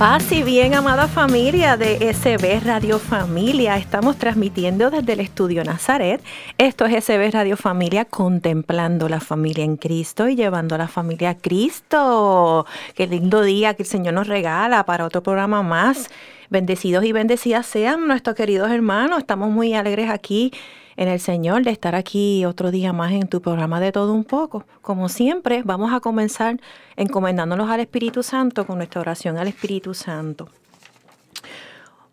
Paz 0.00 0.32
y 0.32 0.42
bien, 0.42 0.72
amada 0.72 1.08
familia 1.08 1.76
de 1.76 2.14
SB 2.14 2.64
Radio 2.64 2.98
Familia. 2.98 3.76
Estamos 3.76 4.16
transmitiendo 4.16 4.88
desde 4.88 5.12
el 5.12 5.20
estudio 5.20 5.62
Nazaret. 5.62 6.22
Esto 6.56 6.86
es 6.86 7.04
SB 7.04 7.30
Radio 7.30 7.58
Familia, 7.58 8.06
contemplando 8.06 9.10
la 9.10 9.20
familia 9.20 9.62
en 9.62 9.76
Cristo 9.76 10.26
y 10.26 10.36
llevando 10.36 10.74
a 10.74 10.78
la 10.78 10.88
familia 10.88 11.28
a 11.28 11.34
Cristo. 11.34 12.64
Qué 12.94 13.08
lindo 13.08 13.42
día 13.42 13.74
que 13.74 13.82
el 13.82 13.88
Señor 13.90 14.14
nos 14.14 14.26
regala 14.26 14.86
para 14.86 15.04
otro 15.04 15.22
programa 15.22 15.62
más. 15.62 16.08
Bendecidos 16.48 17.04
y 17.04 17.12
bendecidas 17.12 17.66
sean 17.66 18.08
nuestros 18.08 18.34
queridos 18.34 18.70
hermanos. 18.70 19.18
Estamos 19.18 19.50
muy 19.50 19.74
alegres 19.74 20.08
aquí 20.08 20.50
en 21.00 21.08
el 21.08 21.18
Señor 21.18 21.64
de 21.64 21.70
estar 21.70 21.94
aquí 21.94 22.44
otro 22.44 22.70
día 22.70 22.92
más 22.92 23.12
en 23.12 23.26
tu 23.26 23.40
programa 23.40 23.80
de 23.80 23.90
todo 23.90 24.12
un 24.12 24.22
poco. 24.22 24.66
Como 24.82 25.08
siempre, 25.08 25.62
vamos 25.64 25.94
a 25.94 26.00
comenzar 26.00 26.60
encomendándonos 26.94 27.70
al 27.70 27.80
Espíritu 27.80 28.22
Santo 28.22 28.66
con 28.66 28.76
nuestra 28.76 29.00
oración 29.00 29.38
al 29.38 29.48
Espíritu 29.48 29.94
Santo. 29.94 30.50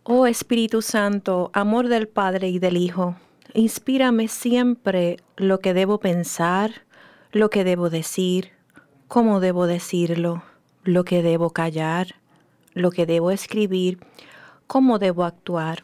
Oh 0.04 0.26
Espíritu 0.26 0.82
Santo, 0.82 1.52
amor 1.52 1.90
del 1.90 2.08
Padre 2.08 2.48
y 2.48 2.60
del 2.60 2.78
Hijo, 2.78 3.18
inspírame 3.54 4.30
siempre 4.30 5.18
lo 5.36 5.60
que 5.60 5.74
debo 5.74 6.00
pensar, 6.00 6.72
lo 7.34 7.50
que 7.50 7.66
debo 7.66 7.90
decir, 7.90 8.52
cómo 9.10 9.42
debo 9.42 9.68
decirlo, 9.68 10.44
lo 10.86 11.04
que 11.04 11.22
debo 11.22 11.50
callar, 11.50 12.16
lo 12.74 12.92
que 12.92 13.06
debo 13.06 13.32
escribir, 13.32 14.00
cómo 14.66 14.98
debo 14.98 15.26
actuar 15.26 15.84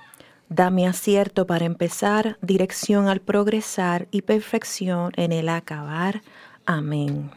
Dame 0.53 0.85
acierto 0.85 1.47
para 1.47 1.63
empezar, 1.63 2.37
dirección 2.41 3.07
al 3.07 3.21
progresar 3.21 4.09
y 4.11 4.23
perfección 4.23 5.13
en 5.15 5.31
el 5.31 5.47
acabar. 5.47 6.23
Amén. 6.65 7.31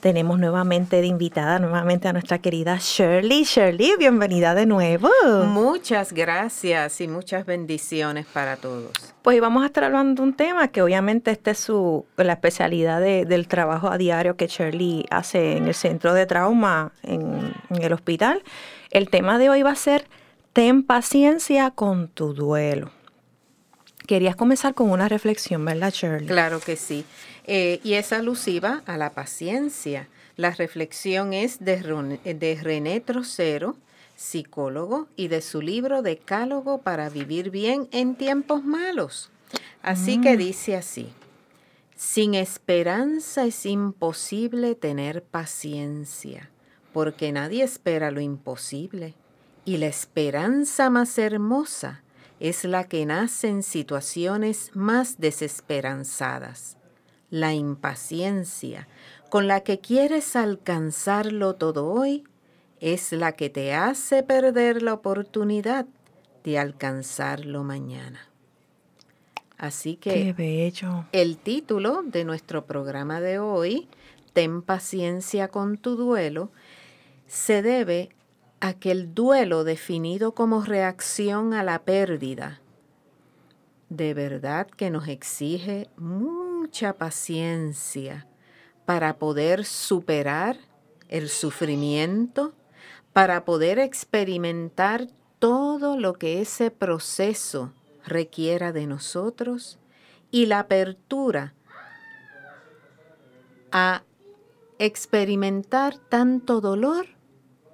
Tenemos 0.00 0.38
nuevamente 0.38 1.02
de 1.02 1.08
invitada 1.08 1.58
nuevamente 1.58 2.08
a 2.08 2.14
nuestra 2.14 2.38
querida 2.38 2.78
Shirley. 2.80 3.42
Shirley, 3.44 3.96
bienvenida 3.98 4.54
de 4.54 4.64
nuevo. 4.64 5.10
Muchas 5.44 6.14
gracias 6.14 7.02
y 7.02 7.06
muchas 7.06 7.44
bendiciones 7.44 8.24
para 8.24 8.56
todos. 8.56 8.92
Pues 9.20 9.38
vamos 9.38 9.62
a 9.62 9.66
estar 9.66 9.84
hablando 9.84 10.22
de 10.22 10.28
un 10.30 10.34
tema 10.34 10.68
que 10.68 10.80
obviamente 10.80 11.32
este 11.32 11.50
es 11.50 11.58
su, 11.58 12.06
la 12.16 12.32
especialidad 12.32 13.02
del 13.02 13.46
trabajo 13.46 13.90
a 13.90 13.98
diario 13.98 14.38
que 14.38 14.46
Shirley 14.46 15.04
hace 15.10 15.58
en 15.58 15.68
el 15.68 15.74
centro 15.74 16.14
de 16.14 16.24
trauma 16.24 16.92
en 17.02 17.52
el 17.78 17.92
hospital. 17.92 18.42
El 18.90 19.10
tema 19.10 19.36
de 19.36 19.50
hoy 19.50 19.62
va 19.62 19.72
a 19.72 19.76
ser 19.76 20.06
ten 20.52 20.82
paciencia 20.82 21.70
con 21.70 22.08
tu 22.08 22.34
duelo. 22.34 22.90
Querías 24.06 24.36
comenzar 24.36 24.74
con 24.74 24.90
una 24.90 25.08
reflexión, 25.08 25.64
¿verdad, 25.64 25.92
Shirley? 25.92 26.26
Claro 26.26 26.60
que 26.60 26.76
sí. 26.76 27.04
Eh, 27.46 27.80
y 27.82 27.94
es 27.94 28.12
alusiva 28.12 28.82
a 28.86 28.96
la 28.96 29.10
paciencia. 29.10 30.08
La 30.36 30.50
reflexión 30.50 31.32
es 31.32 31.64
de, 31.64 31.76
de 32.24 32.58
René 32.60 33.00
Trocero, 33.00 33.76
psicólogo, 34.16 35.08
y 35.16 35.28
de 35.28 35.40
su 35.40 35.62
libro 35.62 36.02
Decálogo 36.02 36.78
para 36.78 37.08
vivir 37.08 37.50
bien 37.50 37.88
en 37.92 38.14
tiempos 38.14 38.64
malos. 38.64 39.30
Así 39.82 40.20
que 40.20 40.34
mm. 40.34 40.38
dice 40.38 40.76
así, 40.76 41.12
sin 41.96 42.34
esperanza 42.34 43.44
es 43.44 43.64
imposible 43.66 44.74
tener 44.74 45.22
paciencia, 45.22 46.50
porque 46.92 47.32
nadie 47.32 47.62
espera 47.62 48.10
lo 48.10 48.20
imposible. 48.20 49.14
Y 49.64 49.76
la 49.76 49.86
esperanza 49.86 50.90
más 50.90 51.18
hermosa 51.18 52.02
es 52.40 52.64
la 52.64 52.84
que 52.84 53.06
nace 53.06 53.48
en 53.48 53.62
situaciones 53.62 54.70
más 54.74 55.18
desesperanzadas. 55.18 56.76
La 57.30 57.54
impaciencia 57.54 58.88
con 59.30 59.46
la 59.46 59.60
que 59.60 59.78
quieres 59.78 60.36
alcanzarlo 60.36 61.54
todo 61.54 61.86
hoy 61.86 62.24
es 62.80 63.12
la 63.12 63.32
que 63.32 63.48
te 63.48 63.72
hace 63.72 64.22
perder 64.22 64.82
la 64.82 64.94
oportunidad 64.94 65.86
de 66.42 66.58
alcanzarlo 66.58 67.62
mañana. 67.62 68.28
Así 69.56 69.94
que 69.94 70.34
el 71.12 71.38
título 71.38 72.02
de 72.02 72.24
nuestro 72.24 72.66
programa 72.66 73.20
de 73.20 73.38
hoy, 73.38 73.88
Ten 74.32 74.62
paciencia 74.62 75.48
con 75.48 75.76
tu 75.76 75.94
duelo, 75.94 76.50
se 77.26 77.62
debe 77.62 78.08
aquel 78.62 79.12
duelo 79.12 79.64
definido 79.64 80.36
como 80.36 80.62
reacción 80.62 81.52
a 81.52 81.64
la 81.64 81.82
pérdida, 81.82 82.60
de 83.88 84.14
verdad 84.14 84.68
que 84.68 84.88
nos 84.88 85.08
exige 85.08 85.88
mucha 85.96 86.92
paciencia 86.92 88.28
para 88.86 89.18
poder 89.18 89.64
superar 89.64 90.58
el 91.08 91.28
sufrimiento, 91.28 92.52
para 93.12 93.44
poder 93.44 93.80
experimentar 93.80 95.08
todo 95.40 95.98
lo 95.98 96.12
que 96.12 96.40
ese 96.40 96.70
proceso 96.70 97.72
requiera 98.06 98.70
de 98.70 98.86
nosotros 98.86 99.80
y 100.30 100.46
la 100.46 100.60
apertura 100.60 101.52
a 103.72 104.04
experimentar 104.78 105.98
tanto 105.98 106.60
dolor 106.60 107.08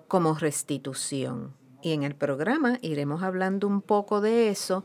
como 0.08 0.34
restitución. 0.34 1.54
Y 1.82 1.92
en 1.92 2.02
el 2.02 2.14
programa 2.14 2.78
iremos 2.82 3.22
hablando 3.22 3.68
un 3.68 3.82
poco 3.82 4.20
de 4.20 4.48
eso, 4.48 4.84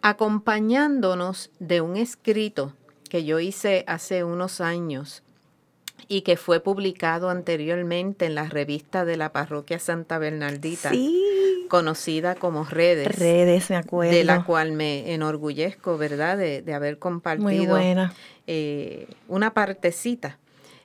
acompañándonos 0.00 1.50
de 1.60 1.80
un 1.80 1.96
escrito 1.96 2.74
que 3.08 3.24
yo 3.24 3.38
hice 3.38 3.84
hace 3.86 4.24
unos 4.24 4.60
años 4.60 5.22
y 6.08 6.22
que 6.22 6.36
fue 6.36 6.60
publicado 6.60 7.30
anteriormente 7.30 8.26
en 8.26 8.34
la 8.34 8.48
revista 8.48 9.04
de 9.04 9.16
la 9.16 9.32
parroquia 9.32 9.78
Santa 9.78 10.18
Bernardita, 10.18 10.90
conocida 11.68 12.34
como 12.34 12.64
Redes. 12.64 13.18
Redes, 13.18 13.70
me 13.70 13.76
acuerdo. 13.76 14.12
De 14.12 14.24
la 14.24 14.44
cual 14.44 14.72
me 14.72 15.14
enorgullezco, 15.14 15.96
¿verdad?, 15.98 16.36
de, 16.36 16.74
haber 16.74 16.98
compartido 16.98 17.78
eh, 18.46 19.06
una 19.28 19.54
partecita 19.54 20.38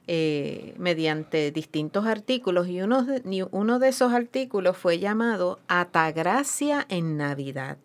eh, 0.09 0.73
mediante 0.77 1.51
distintos 1.51 2.05
artículos 2.05 2.69
y 2.69 2.81
uno 2.81 3.03
de, 3.03 3.47
uno 3.51 3.77
de 3.77 3.89
esos 3.89 4.13
artículos 4.13 4.77
fue 4.77 4.99
llamado 4.99 5.59
Atagracia 5.67 6.85
en 6.87 7.17
Navidad. 7.17 7.77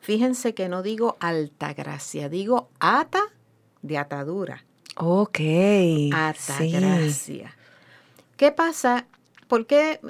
Fíjense 0.00 0.52
que 0.52 0.68
no 0.68 0.82
digo 0.82 1.16
altagracia, 1.20 2.28
digo 2.28 2.68
ata 2.80 3.22
de 3.80 3.96
atadura. 3.96 4.64
Ok. 4.96 5.40
Atagracia. 6.12 7.56
¿Qué 8.36 8.52
pasa? 8.52 9.06
¿Por 9.48 9.66
qué 9.66 10.00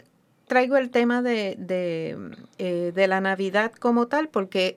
traigo 0.49 0.77
el 0.77 0.91
tema 0.91 1.23
de, 1.23 1.55
de, 1.57 2.17
eh, 2.59 2.91
de, 2.93 3.07
la 3.07 3.21
Navidad 3.21 3.71
como 3.73 4.09
tal? 4.09 4.29
Porque 4.29 4.77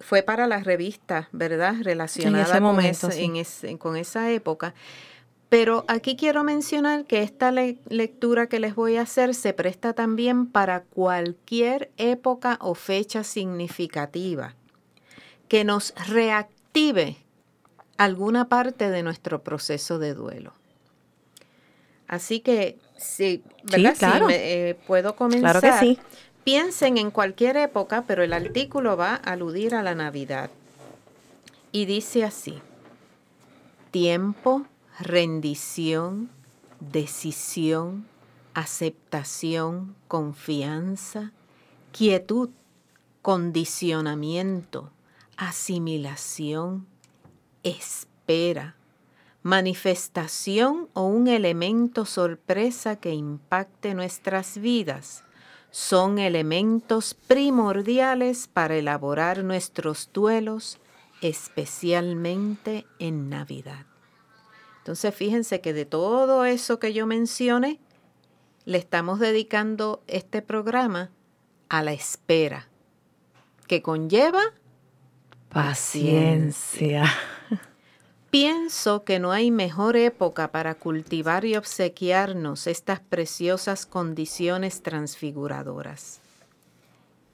fue 0.00 0.22
para 0.22 0.48
la 0.48 0.64
revista, 0.64 1.28
¿verdad? 1.30 1.76
Relacionada 1.82 2.60
con, 2.60 3.78
con 3.78 3.96
esa 3.96 4.30
época. 4.32 4.74
Pero 5.54 5.84
aquí 5.86 6.16
quiero 6.16 6.42
mencionar 6.42 7.04
que 7.04 7.22
esta 7.22 7.52
lectura 7.52 8.48
que 8.48 8.58
les 8.58 8.74
voy 8.74 8.96
a 8.96 9.02
hacer 9.02 9.36
se 9.36 9.52
presta 9.52 9.92
también 9.92 10.48
para 10.48 10.82
cualquier 10.82 11.92
época 11.96 12.58
o 12.60 12.74
fecha 12.74 13.22
significativa 13.22 14.56
que 15.46 15.62
nos 15.62 15.94
reactive 16.08 17.18
alguna 17.98 18.48
parte 18.48 18.90
de 18.90 19.04
nuestro 19.04 19.44
proceso 19.44 20.00
de 20.00 20.14
duelo. 20.14 20.54
Así 22.08 22.40
que, 22.40 22.76
sí, 22.96 23.44
¿verdad? 23.62 23.94
Sí, 24.26 24.34
eh, 24.34 24.76
puedo 24.88 25.14
comenzar. 25.14 25.60
Claro 25.60 25.60
que 25.60 25.86
sí. 25.86 26.00
Piensen 26.42 26.98
en 26.98 27.12
cualquier 27.12 27.58
época, 27.58 28.02
pero 28.08 28.24
el 28.24 28.32
artículo 28.32 28.96
va 28.96 29.12
a 29.12 29.30
aludir 29.30 29.76
a 29.76 29.84
la 29.84 29.94
Navidad. 29.94 30.50
Y 31.70 31.84
dice 31.84 32.24
así, 32.24 32.60
tiempo 33.92 34.66
rendición, 34.98 36.30
decisión, 36.80 38.06
aceptación, 38.54 39.96
confianza, 40.08 41.32
quietud, 41.92 42.50
condicionamiento, 43.22 44.92
asimilación, 45.36 46.86
espera, 47.62 48.76
manifestación 49.42 50.88
o 50.92 51.04
un 51.04 51.28
elemento 51.28 52.04
sorpresa 52.04 52.96
que 52.96 53.14
impacte 53.14 53.94
nuestras 53.94 54.58
vidas 54.58 55.24
son 55.70 56.20
elementos 56.20 57.14
primordiales 57.14 58.46
para 58.46 58.76
elaborar 58.76 59.42
nuestros 59.42 60.08
duelos, 60.12 60.78
especialmente 61.20 62.86
en 63.00 63.28
Navidad. 63.28 63.93
Entonces 64.84 65.14
fíjense 65.14 65.62
que 65.62 65.72
de 65.72 65.86
todo 65.86 66.44
eso 66.44 66.78
que 66.78 66.92
yo 66.92 67.06
mencioné, 67.06 67.80
le 68.66 68.76
estamos 68.76 69.18
dedicando 69.18 70.02
este 70.08 70.42
programa 70.42 71.10
a 71.70 71.82
la 71.82 71.94
espera, 71.94 72.68
que 73.66 73.80
conlleva 73.80 74.42
paciencia. 75.48 77.10
Pienso 78.30 79.04
que 79.04 79.18
no 79.18 79.32
hay 79.32 79.50
mejor 79.50 79.96
época 79.96 80.52
para 80.52 80.74
cultivar 80.74 81.46
y 81.46 81.56
obsequiarnos 81.56 82.66
estas 82.66 83.00
preciosas 83.00 83.86
condiciones 83.86 84.82
transfiguradoras. 84.82 86.20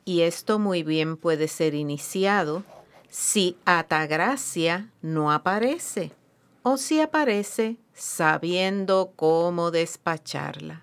Y 0.05 0.21
esto 0.21 0.61
muy 0.61 0.85
bien 0.85 1.17
puede 1.17 1.49
ser 1.49 1.75
iniciado 1.75 2.63
si 3.09 3.57
Atagracia 3.65 4.89
no 5.03 5.33
aparece 5.33 6.13
o 6.63 6.77
si 6.77 7.01
aparece 7.01 7.77
sabiendo 7.95 9.13
cómo 9.17 9.71
despacharla. 9.71 10.83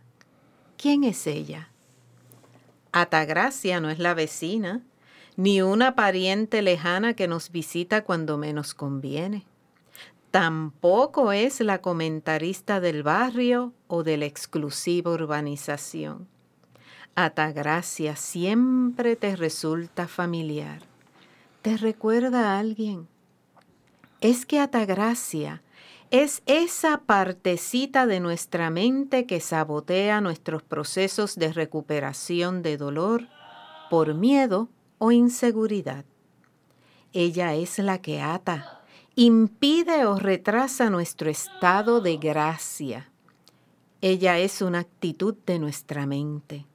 ¿Quién 0.77 1.03
es 1.03 1.27
ella? 1.27 1.69
Atagracia 2.91 3.79
no 3.79 3.89
es 3.89 3.99
la 3.99 4.13
vecina, 4.13 4.83
ni 5.35 5.61
una 5.61 5.95
pariente 5.95 6.61
lejana 6.61 7.13
que 7.13 7.27
nos 7.27 7.51
visita 7.51 8.03
cuando 8.03 8.37
menos 8.37 8.73
conviene. 8.73 9.45
Tampoco 10.31 11.31
es 11.31 11.61
la 11.61 11.79
comentarista 11.81 12.79
del 12.79 13.03
barrio 13.03 13.73
o 13.87 14.03
de 14.03 14.17
la 14.17 14.25
exclusiva 14.25 15.11
urbanización. 15.11 16.27
Atagracia 17.15 18.15
siempre 18.15 19.15
te 19.15 19.35
resulta 19.35 20.07
familiar. 20.07 20.81
¿Te 21.61 21.77
recuerda 21.77 22.51
a 22.51 22.59
alguien? 22.59 23.07
Es 24.21 24.45
que 24.45 24.59
Atagracia 24.59 25.61
es 26.11 26.41
esa 26.45 27.01
partecita 27.01 28.07
de 28.07 28.19
nuestra 28.19 28.69
mente 28.69 29.25
que 29.25 29.39
sabotea 29.41 30.21
nuestros 30.21 30.63
procesos 30.63 31.35
de 31.35 31.51
recuperación 31.51 32.61
de 32.61 32.77
dolor 32.77 33.27
por 33.89 34.13
miedo 34.13 34.69
o 34.99 35.11
inseguridad. 35.11 36.05
Ella 37.11 37.55
es 37.55 37.79
la 37.79 38.01
que 38.01 38.21
ata, 38.21 38.81
impide 39.15 40.05
o 40.05 40.17
retrasa 40.17 40.89
nuestro 40.89 41.29
estado 41.29 41.99
de 41.99 42.17
gracia. 42.17 43.11
Ella 43.99 44.37
es 44.37 44.61
una 44.61 44.79
actitud 44.79 45.35
de 45.45 45.59
nuestra 45.59 46.05
mente 46.05 46.65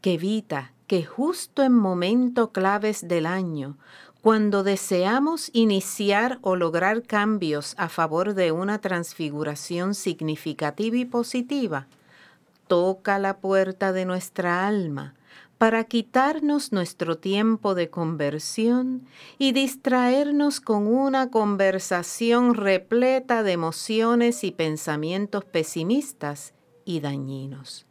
que 0.00 0.14
evita 0.14 0.74
que 0.86 1.04
justo 1.04 1.62
en 1.62 1.72
momentos 1.72 2.50
claves 2.50 3.08
del 3.08 3.24
año, 3.24 3.78
cuando 4.24 4.62
deseamos 4.62 5.50
iniciar 5.52 6.38
o 6.40 6.56
lograr 6.56 7.02
cambios 7.02 7.74
a 7.76 7.90
favor 7.90 8.32
de 8.32 8.52
una 8.52 8.80
transfiguración 8.80 9.94
significativa 9.94 10.96
y 10.96 11.04
positiva, 11.04 11.88
toca 12.66 13.18
la 13.18 13.36
puerta 13.36 13.92
de 13.92 14.06
nuestra 14.06 14.66
alma 14.66 15.12
para 15.58 15.84
quitarnos 15.84 16.72
nuestro 16.72 17.18
tiempo 17.18 17.74
de 17.74 17.90
conversión 17.90 19.06
y 19.36 19.52
distraernos 19.52 20.62
con 20.62 20.86
una 20.86 21.30
conversación 21.30 22.54
repleta 22.54 23.42
de 23.42 23.52
emociones 23.52 24.42
y 24.42 24.52
pensamientos 24.52 25.44
pesimistas 25.44 26.54
y 26.86 27.00
dañinos. 27.00 27.84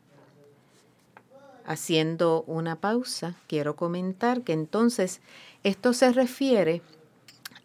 Haciendo 1.65 2.43
una 2.45 2.75
pausa, 2.77 3.35
quiero 3.47 3.75
comentar 3.75 4.41
que 4.41 4.51
entonces 4.51 5.21
esto 5.63 5.93
se 5.93 6.11
refiere 6.11 6.81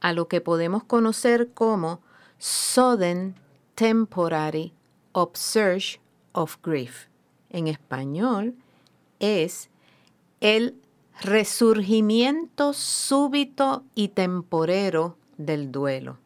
a 0.00 0.12
lo 0.12 0.29
que 0.29 0.41
podemos 0.41 0.85
conocer 0.85 1.50
como 1.53 2.00
sudden 2.39 3.35
temporary 3.75 4.73
upsurge 5.12 6.00
of 6.33 6.59
grief. 6.62 7.06
En 7.50 7.67
español 7.67 8.55
es 9.19 9.71
el 10.41 10.77
resurgimiento 11.21 12.73
súbito 12.73 13.83
y 13.95 14.09
temporero 14.09 15.17
del 15.37 15.73
duelo. 15.73 16.19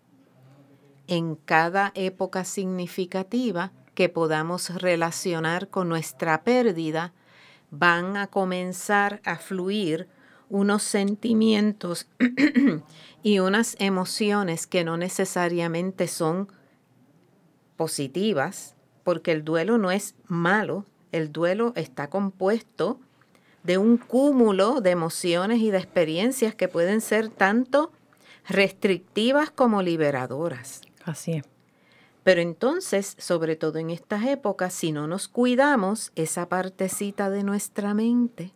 En 1.06 1.36
cada 1.36 1.92
época 1.94 2.44
significativa 2.44 3.72
que 3.94 4.08
podamos 4.08 4.70
relacionar 4.70 5.68
con 5.68 5.88
nuestra 5.88 6.44
pérdida, 6.44 7.12
van 7.70 8.16
a 8.16 8.26
comenzar 8.26 9.20
a 9.24 9.36
fluir 9.36 10.08
unos 10.52 10.82
sentimientos 10.82 12.06
y 13.22 13.38
unas 13.38 13.74
emociones 13.78 14.66
que 14.66 14.84
no 14.84 14.98
necesariamente 14.98 16.06
son 16.08 16.48
positivas, 17.76 18.76
porque 19.02 19.32
el 19.32 19.44
duelo 19.44 19.78
no 19.78 19.90
es 19.90 20.14
malo, 20.26 20.84
el 21.10 21.32
duelo 21.32 21.72
está 21.74 22.10
compuesto 22.10 23.00
de 23.64 23.78
un 23.78 23.96
cúmulo 23.96 24.82
de 24.82 24.90
emociones 24.90 25.60
y 25.60 25.70
de 25.70 25.78
experiencias 25.78 26.54
que 26.54 26.68
pueden 26.68 27.00
ser 27.00 27.30
tanto 27.30 27.90
restrictivas 28.46 29.50
como 29.50 29.80
liberadoras. 29.80 30.82
Así 31.02 31.32
es. 31.32 31.44
Pero 32.24 32.42
entonces, 32.42 33.16
sobre 33.18 33.56
todo 33.56 33.78
en 33.78 33.88
estas 33.88 34.26
épocas, 34.26 34.74
si 34.74 34.92
no 34.92 35.06
nos 35.06 35.28
cuidamos 35.28 36.12
esa 36.14 36.50
partecita 36.50 37.30
de 37.30 37.42
nuestra 37.42 37.94
mente, 37.94 38.52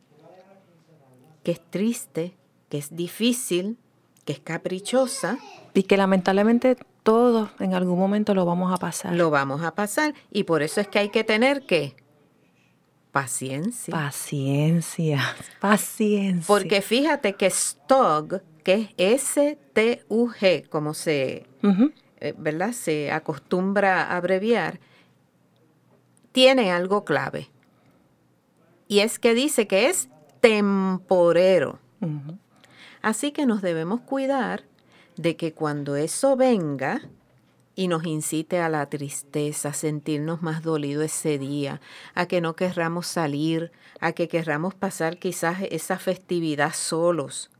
que 1.46 1.52
es 1.52 1.60
triste, 1.60 2.34
que 2.68 2.76
es 2.76 2.96
difícil, 2.96 3.78
que 4.24 4.32
es 4.32 4.40
caprichosa. 4.40 5.38
Y 5.74 5.84
que 5.84 5.96
lamentablemente 5.96 6.76
todos 7.04 7.50
en 7.60 7.72
algún 7.72 8.00
momento 8.00 8.34
lo 8.34 8.44
vamos 8.44 8.74
a 8.74 8.78
pasar. 8.78 9.14
Lo 9.14 9.30
vamos 9.30 9.62
a 9.62 9.72
pasar. 9.72 10.12
Y 10.32 10.42
por 10.42 10.64
eso 10.64 10.80
es 10.80 10.88
que 10.88 10.98
hay 10.98 11.10
que 11.10 11.22
tener 11.22 11.64
que 11.64 11.94
paciencia. 13.12 13.94
Paciencia, 13.94 15.22
paciencia. 15.60 16.44
Porque 16.48 16.82
fíjate 16.82 17.34
que 17.34 17.48
STUG, 17.48 18.42
que 18.64 18.92
es 18.96 19.36
S-T-U-G, 19.36 20.68
como 20.68 20.94
se, 20.94 21.46
eh, 22.18 22.34
¿verdad? 22.36 22.72
se 22.72 23.12
acostumbra 23.12 24.02
a 24.02 24.16
abreviar, 24.16 24.80
tiene 26.32 26.72
algo 26.72 27.04
clave. 27.04 27.50
Y 28.88 28.98
es 28.98 29.20
que 29.20 29.32
dice 29.32 29.68
que 29.68 29.90
es 29.90 30.08
temporero. 30.46 31.80
Así 33.02 33.32
que 33.32 33.46
nos 33.46 33.62
debemos 33.62 34.02
cuidar 34.02 34.62
de 35.16 35.34
que 35.34 35.52
cuando 35.52 35.96
eso 35.96 36.36
venga 36.36 37.02
y 37.74 37.88
nos 37.88 38.06
incite 38.06 38.60
a 38.60 38.68
la 38.68 38.88
tristeza, 38.88 39.70
a 39.70 39.72
sentirnos 39.72 40.42
más 40.42 40.62
dolidos 40.62 41.06
ese 41.06 41.38
día, 41.38 41.80
a 42.14 42.26
que 42.26 42.40
no 42.40 42.54
querramos 42.54 43.08
salir, 43.08 43.72
a 43.98 44.12
que 44.12 44.28
querramos 44.28 44.72
pasar 44.72 45.18
quizás 45.18 45.62
esa 45.68 45.98
festividad 45.98 46.72
solos, 46.74 47.50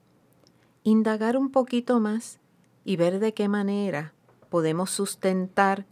indagar 0.84 1.36
un 1.36 1.50
poquito 1.50 1.98
más 1.98 2.38
y 2.84 2.94
ver 2.94 3.18
de 3.18 3.34
qué 3.34 3.48
manera 3.48 4.12
podemos 4.48 4.90
sustentar 4.90 5.86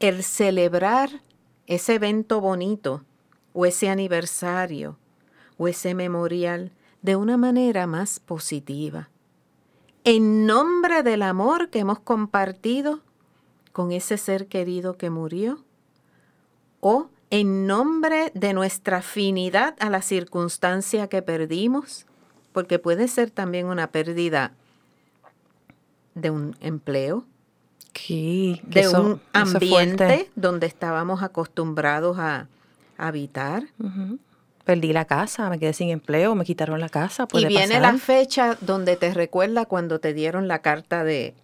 el 0.00 0.22
celebrar 0.22 1.22
ese 1.66 1.96
evento 1.96 2.40
bonito 2.40 3.04
o 3.52 3.66
ese 3.66 3.90
aniversario 3.90 4.96
o 5.58 5.68
ese 5.68 5.94
memorial 5.94 6.72
de 7.02 7.16
una 7.16 7.36
manera 7.36 7.86
más 7.86 8.20
positiva. 8.20 9.08
En 10.04 10.46
nombre 10.46 11.02
del 11.02 11.22
amor 11.22 11.70
que 11.70 11.80
hemos 11.80 11.98
compartido 12.00 13.00
con 13.72 13.92
ese 13.92 14.18
ser 14.18 14.46
querido 14.46 14.96
que 14.96 15.10
murió 15.10 15.64
o 16.80 17.08
en 17.30 17.66
nombre 17.66 18.30
de 18.34 18.52
nuestra 18.52 18.98
afinidad 18.98 19.74
a 19.80 19.90
la 19.90 20.02
circunstancia 20.02 21.08
que 21.08 21.22
perdimos, 21.22 22.06
porque 22.52 22.78
puede 22.78 23.08
ser 23.08 23.30
también 23.30 23.66
una 23.66 23.88
pérdida 23.88 24.52
de 26.14 26.30
un 26.30 26.56
empleo, 26.60 27.24
de 28.08 28.88
un 28.88 29.20
ambiente 29.32 30.30
donde 30.36 30.66
estábamos 30.66 31.22
acostumbrados 31.22 32.18
a 32.18 32.46
habitar 32.96 33.64
perdí 34.64 34.92
la 34.92 35.04
casa, 35.04 35.48
me 35.50 35.58
quedé 35.58 35.72
sin 35.72 35.90
empleo, 35.90 36.34
me 36.34 36.44
quitaron 36.44 36.80
la 36.80 36.88
casa. 36.88 37.26
Y 37.32 37.46
viene 37.46 37.80
la 37.80 37.96
fecha 37.98 38.56
donde 38.60 38.96
te 38.96 39.12
recuerda 39.12 39.66
cuando 39.66 40.00
te 40.00 40.14
dieron 40.14 40.48
la 40.48 40.60
carta 40.60 41.04
de, 41.04 41.34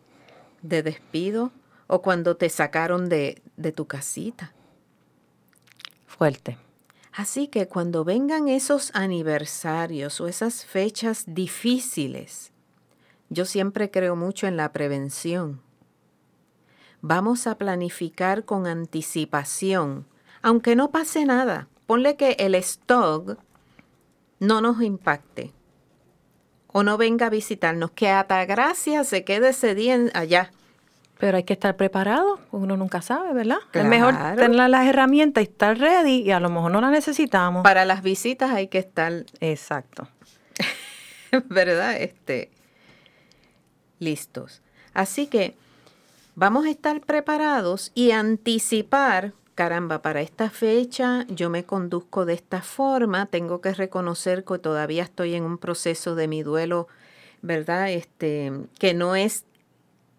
de 0.62 0.82
despido 0.82 1.52
o 1.86 2.02
cuando 2.02 2.36
te 2.36 2.48
sacaron 2.48 3.08
de, 3.08 3.42
de 3.56 3.72
tu 3.72 3.86
casita. 3.86 4.52
Fuerte. 6.06 6.58
Así 7.12 7.48
que 7.48 7.66
cuando 7.66 8.04
vengan 8.04 8.48
esos 8.48 8.90
aniversarios 8.94 10.20
o 10.20 10.28
esas 10.28 10.64
fechas 10.64 11.24
difíciles, 11.26 12.52
yo 13.28 13.44
siempre 13.44 13.90
creo 13.90 14.16
mucho 14.16 14.46
en 14.46 14.56
la 14.56 14.72
prevención. 14.72 15.60
Vamos 17.02 17.46
a 17.46 17.56
planificar 17.56 18.44
con 18.44 18.66
anticipación, 18.66 20.06
aunque 20.42 20.76
no 20.76 20.90
pase 20.90 21.24
nada. 21.24 21.68
Ponle 21.90 22.14
que 22.14 22.36
el 22.38 22.54
stock 22.54 23.36
no 24.38 24.60
nos 24.60 24.80
impacte 24.80 25.52
o 26.68 26.84
no 26.84 26.96
venga 26.96 27.26
a 27.26 27.30
visitarnos, 27.30 27.90
que 27.90 28.08
hasta 28.08 28.44
gracias 28.44 29.08
se 29.08 29.24
quede 29.24 29.48
ese 29.48 29.74
día 29.74 29.98
allá. 30.14 30.52
Pero 31.18 31.38
hay 31.38 31.42
que 31.42 31.54
estar 31.54 31.74
preparado, 31.74 32.38
uno 32.52 32.76
nunca 32.76 33.02
sabe, 33.02 33.32
¿verdad? 33.32 33.56
Es 33.72 33.84
mejor 33.84 34.14
tener 34.36 34.70
las 34.70 34.86
herramientas 34.86 35.42
y 35.42 35.48
estar 35.48 35.76
ready 35.78 36.22
y 36.22 36.30
a 36.30 36.38
lo 36.38 36.48
mejor 36.48 36.70
no 36.70 36.80
las 36.80 36.92
necesitamos. 36.92 37.64
Para 37.64 37.84
las 37.84 38.04
visitas 38.04 38.52
hay 38.52 38.68
que 38.68 38.78
estar 38.78 39.24
exacto. 39.40 40.06
¿Verdad? 41.46 41.96
Este 42.00 42.52
listos. 43.98 44.62
Así 44.94 45.26
que 45.26 45.56
vamos 46.36 46.66
a 46.66 46.70
estar 46.70 47.00
preparados 47.00 47.90
y 47.96 48.12
anticipar, 48.12 49.32
caramba, 49.60 50.00
para 50.00 50.22
esta 50.22 50.48
fecha 50.48 51.26
yo 51.28 51.50
me 51.50 51.64
conduzco 51.64 52.24
de 52.24 52.32
esta 52.32 52.62
forma, 52.62 53.26
tengo 53.26 53.60
que 53.60 53.74
reconocer 53.74 54.42
que 54.42 54.58
todavía 54.58 55.02
estoy 55.02 55.34
en 55.34 55.44
un 55.44 55.58
proceso 55.58 56.14
de 56.14 56.28
mi 56.28 56.42
duelo, 56.42 56.88
¿verdad? 57.42 57.90
Este, 57.90 58.52
que 58.78 58.94
no 58.94 59.16
es 59.16 59.44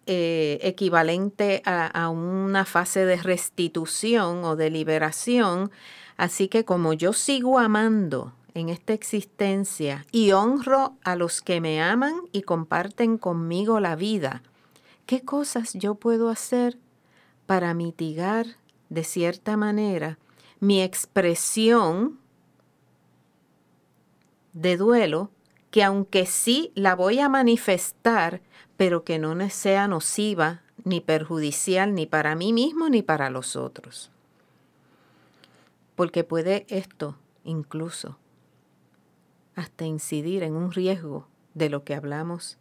eh, 0.06 0.60
equivalente 0.62 1.60
a, 1.64 2.08
una 2.08 2.64
fase 2.64 3.04
de 3.04 3.16
restitución 3.16 4.44
o 4.44 4.54
de 4.54 4.70
liberación. 4.70 5.72
Así 6.16 6.46
que 6.46 6.64
como 6.64 6.92
yo 6.92 7.12
sigo 7.12 7.58
amando 7.58 8.32
en 8.54 8.68
esta 8.68 8.92
existencia 8.92 10.06
y 10.12 10.30
honro 10.30 10.94
a 11.02 11.16
los 11.16 11.42
que 11.42 11.60
me 11.60 11.82
aman 11.82 12.14
y 12.30 12.42
comparten 12.42 13.18
conmigo 13.18 13.80
la 13.80 13.96
vida, 13.96 14.44
¿qué 15.04 15.22
cosas 15.22 15.74
yo 15.74 15.96
puedo 15.96 16.28
hacer 16.28 16.78
para 17.46 17.74
mitigar 17.74 18.61
de 18.92 19.04
cierta 19.04 19.56
manera 19.56 20.18
mi 20.60 20.82
expresión 20.82 22.18
de 24.52 24.76
duelo, 24.76 25.30
que 25.70 25.82
aunque 25.82 26.26
sí 26.26 26.72
la 26.74 26.94
voy 26.94 27.18
a 27.18 27.30
manifestar, 27.30 28.42
pero 28.76 29.02
que 29.02 29.18
no 29.18 29.48
sea 29.48 29.88
nociva 29.88 30.60
ni 30.84 31.00
perjudicial 31.00 31.94
ni 31.94 32.06
para 32.06 32.34
mí 32.34 32.52
mismo 32.52 32.90
ni 32.90 33.02
para 33.02 33.30
los 33.30 33.56
otros. 33.56 34.10
Porque 35.94 36.22
puede 36.22 36.66
esto 36.68 37.16
incluso 37.44 38.18
hasta 39.56 39.86
incidir 39.86 40.42
en 40.42 40.54
un 40.54 40.70
riesgo 40.70 41.26
de 41.54 41.70
lo 41.70 41.82
que 41.82 41.94
hablamos 41.94 42.58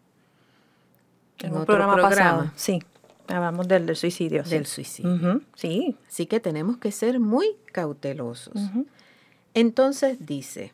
en, 1.40 1.54
otro 1.54 1.66
programa, 1.66 2.02
Pasado. 2.02 2.52
Sí, 2.56 2.82
hablamos 3.28 3.68
del, 3.68 3.96
suicidio. 3.96 4.44
Del 4.44 4.66
suicidio. 4.66 5.42
Sí. 5.56 5.96
Así 6.08 6.26
que 6.26 6.40
tenemos 6.40 6.78
que 6.78 6.92
ser 6.92 7.20
muy 7.20 7.56
cautelosos. 7.72 8.54
Entonces 9.54 10.26
dice, 10.26 10.74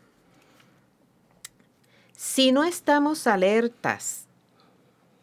si 2.15 2.51
no 2.51 2.63
estamos 2.63 3.27
alertas 3.27 4.27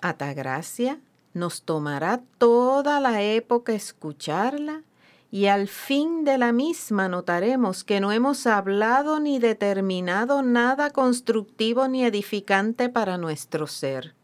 Atagracia, 0.00 1.00
nos 1.33 1.62
tomará 1.62 2.21
toda 2.37 3.00
la 3.00 3.23
época 3.23 3.73
escucharla 3.73 4.83
y 5.31 5.47
al 5.47 5.66
fin 5.66 6.25
de 6.25 6.37
la 6.37 6.52
misma 6.52 7.09
notaremos 7.09 7.85
que 7.85 8.00
no 8.00 8.12
hemos 8.12 8.47
hablado 8.47 9.19
ni 9.19 9.38
determinado 9.38 10.43
nada 10.43 10.90
constructivo 10.90 11.88
ni 11.88 12.04
edificante 12.04 12.90
para 12.90 13.16
nuestro 13.16 13.66
ser. 13.66 14.14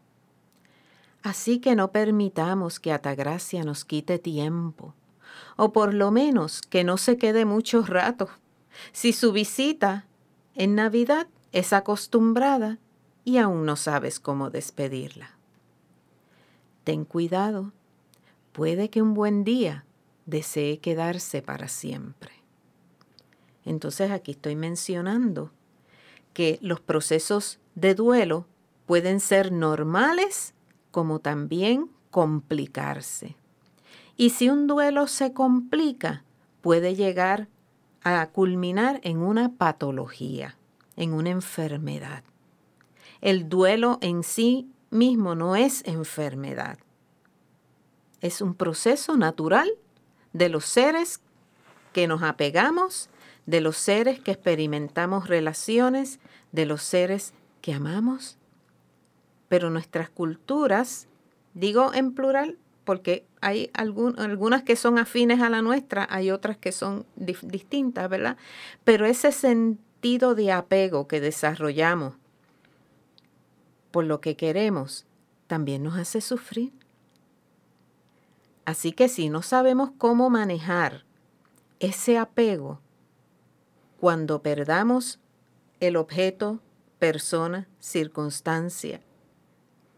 Así 1.23 1.59
que 1.59 1.75
no 1.75 1.91
permitamos 1.91 2.79
que 2.79 2.91
Atagracia 2.91 3.63
nos 3.63 3.85
quite 3.85 4.17
tiempo, 4.19 4.95
o 5.55 5.71
por 5.71 5.93
lo 5.93 6.11
menos 6.11 6.61
que 6.61 6.83
no 6.83 6.97
se 6.97 7.17
quede 7.17 7.45
mucho 7.45 7.83
rato. 7.83 8.29
Si 8.91 9.13
su 9.13 9.31
visita 9.31 10.07
en 10.55 10.75
Navidad 10.75 11.27
es 11.51 11.73
acostumbrada 11.73 12.79
y 13.23 13.37
aún 13.37 13.65
no 13.65 13.75
sabes 13.75 14.19
cómo 14.19 14.49
despedirla 14.49 15.37
ten 16.83 17.05
cuidado, 17.05 17.71
puede 18.51 18.89
que 18.89 19.01
un 19.01 19.13
buen 19.13 19.43
día 19.43 19.85
desee 20.25 20.79
quedarse 20.79 21.41
para 21.41 21.67
siempre. 21.67 22.31
Entonces 23.65 24.11
aquí 24.11 24.31
estoy 24.31 24.55
mencionando 24.55 25.51
que 26.33 26.57
los 26.61 26.79
procesos 26.79 27.59
de 27.75 27.95
duelo 27.95 28.47
pueden 28.85 29.19
ser 29.19 29.51
normales 29.51 30.53
como 30.91 31.19
también 31.19 31.89
complicarse. 32.11 33.35
Y 34.17 34.31
si 34.31 34.49
un 34.49 34.67
duelo 34.67 35.07
se 35.07 35.33
complica, 35.33 36.23
puede 36.61 36.95
llegar 36.95 37.47
a 38.03 38.27
culminar 38.27 38.99
en 39.03 39.17
una 39.17 39.53
patología, 39.53 40.57
en 40.95 41.13
una 41.13 41.29
enfermedad. 41.29 42.23
El 43.21 43.49
duelo 43.49 43.97
en 44.01 44.23
sí 44.23 44.69
mismo 44.89 45.35
no 45.35 45.55
es 45.55 45.85
enfermedad. 45.85 46.77
Es 48.19 48.41
un 48.41 48.53
proceso 48.53 49.17
natural 49.17 49.71
de 50.33 50.49
los 50.49 50.65
seres 50.65 51.21
que 51.93 52.07
nos 52.07 52.23
apegamos, 52.23 53.09
de 53.45 53.61
los 53.61 53.77
seres 53.77 54.19
que 54.19 54.31
experimentamos 54.31 55.27
relaciones, 55.27 56.19
de 56.51 56.65
los 56.65 56.81
seres 56.83 57.33
que 57.61 57.73
amamos. 57.73 58.37
Pero 59.51 59.69
nuestras 59.69 60.09
culturas, 60.09 61.09
digo 61.53 61.93
en 61.93 62.13
plural 62.13 62.57
porque 62.85 63.25
hay 63.41 63.69
algunas 63.73 64.63
que 64.63 64.77
son 64.77 64.97
afines 64.97 65.41
a 65.41 65.49
la 65.49 65.61
nuestra, 65.61 66.07
hay 66.09 66.31
otras 66.31 66.55
que 66.55 66.71
son 66.71 67.05
distintas, 67.17 68.09
¿verdad? 68.09 68.37
Pero 68.85 69.05
ese 69.05 69.33
sentido 69.33 70.35
de 70.35 70.53
apego 70.53 71.09
que 71.09 71.19
desarrollamos 71.19 72.13
por 73.91 74.05
lo 74.05 74.21
que 74.21 74.37
queremos 74.37 75.05
también 75.47 75.83
nos 75.83 75.97
hace 75.97 76.21
sufrir. 76.21 76.71
Así 78.63 78.93
que 78.93 79.09
si 79.09 79.27
no 79.27 79.41
sabemos 79.41 79.91
cómo 79.97 80.29
manejar 80.29 81.03
ese 81.81 82.17
apego, 82.17 82.79
cuando 83.99 84.41
perdamos 84.41 85.19
el 85.81 85.97
objeto, 85.97 86.61
persona, 86.99 87.67
circunstancia 87.81 89.01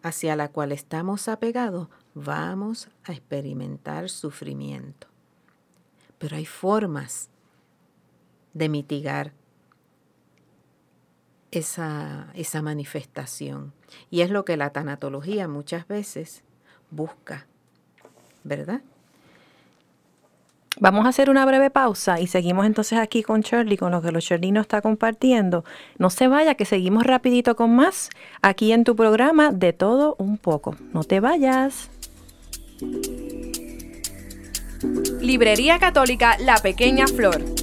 hacia 0.03 0.35
la 0.35 0.49
cual 0.49 0.71
estamos 0.71 1.27
apegados, 1.27 1.87
vamos 2.13 2.89
a 3.05 3.13
experimentar 3.13 4.09
sufrimiento. 4.09 5.07
Pero 6.19 6.35
hay 6.35 6.45
formas 6.45 7.29
de 8.53 8.69
mitigar 8.69 9.33
esa, 11.51 12.31
esa 12.35 12.61
manifestación. 12.61 13.73
Y 14.11 14.21
es 14.21 14.29
lo 14.29 14.45
que 14.45 14.57
la 14.57 14.71
tanatología 14.71 15.47
muchas 15.47 15.87
veces 15.87 16.43
busca, 16.91 17.47
¿verdad? 18.43 18.81
Vamos 20.79 21.05
a 21.05 21.09
hacer 21.09 21.29
una 21.29 21.45
breve 21.45 21.69
pausa 21.69 22.19
y 22.19 22.27
seguimos 22.27 22.65
entonces 22.65 22.97
aquí 22.97 23.21
con 23.21 23.41
Shirley, 23.41 23.77
con 23.77 23.91
lo 23.91 24.01
que 24.01 24.11
los 24.11 24.23
Shirley 24.23 24.51
nos 24.51 24.63
está 24.63 24.81
compartiendo. 24.81 25.63
No 25.97 26.09
se 26.09 26.27
vaya, 26.27 26.55
que 26.55 26.65
seguimos 26.65 27.03
rapidito 27.05 27.55
con 27.55 27.75
más 27.75 28.09
aquí 28.41 28.71
en 28.71 28.83
tu 28.83 28.95
programa 28.95 29.51
de 29.51 29.73
todo 29.73 30.15
un 30.17 30.37
poco. 30.37 30.75
No 30.91 31.03
te 31.03 31.19
vayas. 31.19 31.91
Librería 35.21 35.79
Católica 35.79 36.37
La 36.39 36.57
Pequeña 36.57 37.07
Flor. 37.07 37.62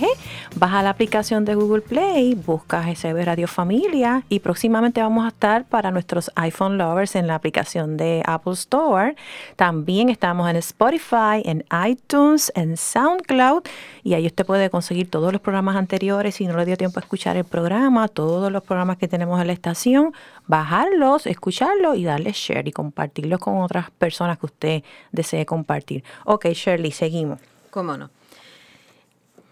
Baja 0.56 0.82
la 0.82 0.90
aplicación 0.90 1.46
de 1.46 1.54
Google 1.54 1.82
Play, 1.82 2.34
busca 2.34 2.84
SB 2.96 3.24
Radio 3.24 3.48
Familia 3.48 4.24
y 4.28 4.40
próximamente 4.40 5.00
vamos 5.00 5.26
a 5.26 5.28
estar 5.28 5.66
para 5.66 5.92
nuestros 5.92 6.32
iPhone 6.36 6.80
lovers 6.80 7.16
en 7.16 7.28
la 7.28 7.36
aplicación 7.36 7.98
de 7.98 8.24
Apple 8.26 8.54
Store. 8.54 9.16
También 9.56 10.10
estamos 10.10 10.50
en 10.50 10.56
Spotify, 10.56 11.44
en 11.46 11.64
iTunes, 11.88 12.52
en 12.56 12.78
SoundCloud 12.78 13.62
y 14.04 14.16
ahí 14.16 14.26
usted 14.26 14.44
puede 14.44 14.72
conseguir 14.72 15.08
todos 15.08 15.32
los 15.32 15.40
programas 15.40 15.76
anteriores 15.76 16.34
si 16.34 16.48
no 16.48 16.58
le 16.58 16.66
dio 16.66 16.78
tiempo 16.78 17.00
a 17.00 17.04
escuchar 17.04 17.38
el 17.38 17.46
programa, 17.46 18.08
todos 18.08 18.52
los 18.52 18.64
programas 18.64 18.98
que 18.98 19.08
tenemos 19.08 19.40
en 19.40 19.46
la 19.46 19.54
estación, 19.54 20.16
bajarlos, 20.50 21.28
escucharlos 21.28 21.96
y 21.96 22.06
darle 22.06 22.32
share 22.34 22.68
y 22.68 22.72
compartirlos 22.72 23.40
con 23.40 23.60
otras 23.60 23.92
personas 23.92 24.40
que 24.40 24.48
usted 24.48 24.84
desee 25.12 25.46
compartir. 25.46 26.04
Ok, 26.26 26.48
Shirley, 26.48 26.92
seguimos. 26.92 27.40
¿Cómo 27.70 27.96
no? 27.96 28.10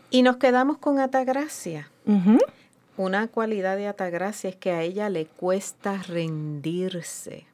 Y 0.10 0.24
nos 0.24 0.38
quedamos 0.38 0.80
con 0.80 1.00
Atagracia. 1.00 1.92
Una 2.98 3.28
cualidad 3.28 3.78
de 3.78 3.88
Atagracia 3.88 4.50
es 4.50 4.56
que 4.56 4.72
a 4.72 4.82
ella 4.82 5.10
le 5.10 5.28
cuesta 5.28 6.02
rendirse. 6.08 7.46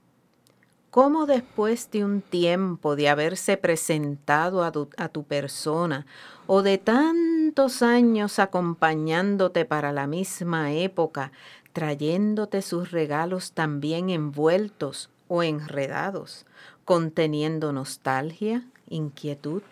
¿Cómo 0.89 1.25
después 1.25 1.91
de 1.91 2.05
un 2.05 2.21
tiempo 2.21 2.95
de 2.95 3.09
haberse 3.09 3.57
presentado 3.57 4.63
a 4.63 4.71
tu, 4.71 4.89
a 4.95 5.09
tu, 5.09 5.23
persona 5.23 6.05
o 6.45 6.61
de 6.61 6.77
tantos 6.77 7.81
años 7.81 8.37
acompañándote 8.37 9.65
para 9.65 9.91
la 9.91 10.05
misma 10.05 10.71
época, 10.71 11.31
trayéndote 11.73 12.61
sus 12.61 12.91
regalos 12.91 13.51
también 13.51 14.11
envueltos 14.11 15.09
o 15.27 15.41
enredados, 15.43 16.45
conteniendo 16.85 17.73
nostalgia, 17.73 18.63
inquietud, 18.87 19.63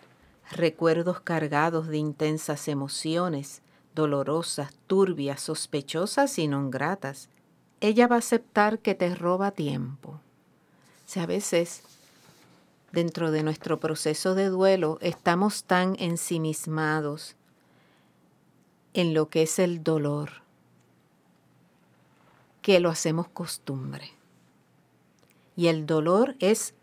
recuerdos 0.50 1.20
cargados 1.20 1.86
de 1.86 1.98
intensas 1.98 2.66
emociones, 2.66 3.62
dolorosas, 3.94 4.74
turbias, 4.88 5.40
sospechosas 5.40 6.38
y 6.38 6.48
no 6.48 6.68
gratas. 6.70 7.28
Ella 7.80 8.08
va 8.08 8.16
a 8.16 8.18
aceptar 8.18 8.80
que 8.80 8.94
te 8.94 9.14
roba 9.14 9.52
tiempo. 9.52 10.20
Si 11.06 11.20
a 11.20 11.26
veces 11.26 11.82
dentro 12.90 13.30
de 13.30 13.42
nuestro 13.42 13.78
proceso 13.78 14.34
de 14.34 14.48
duelo 14.48 14.98
estamos 15.00 15.64
tan 15.64 15.96
ensimismados 15.98 17.36
en 18.92 19.14
lo 19.14 19.28
que 19.28 19.42
es 19.42 19.58
el 19.58 19.82
dolor 19.82 20.41
que 22.62 22.80
lo 22.80 22.88
hacemos 22.88 23.28
costumbre. 23.28 24.12
Y 25.56 25.66
el 25.66 25.84
dolor 25.84 26.36
es 26.38 26.74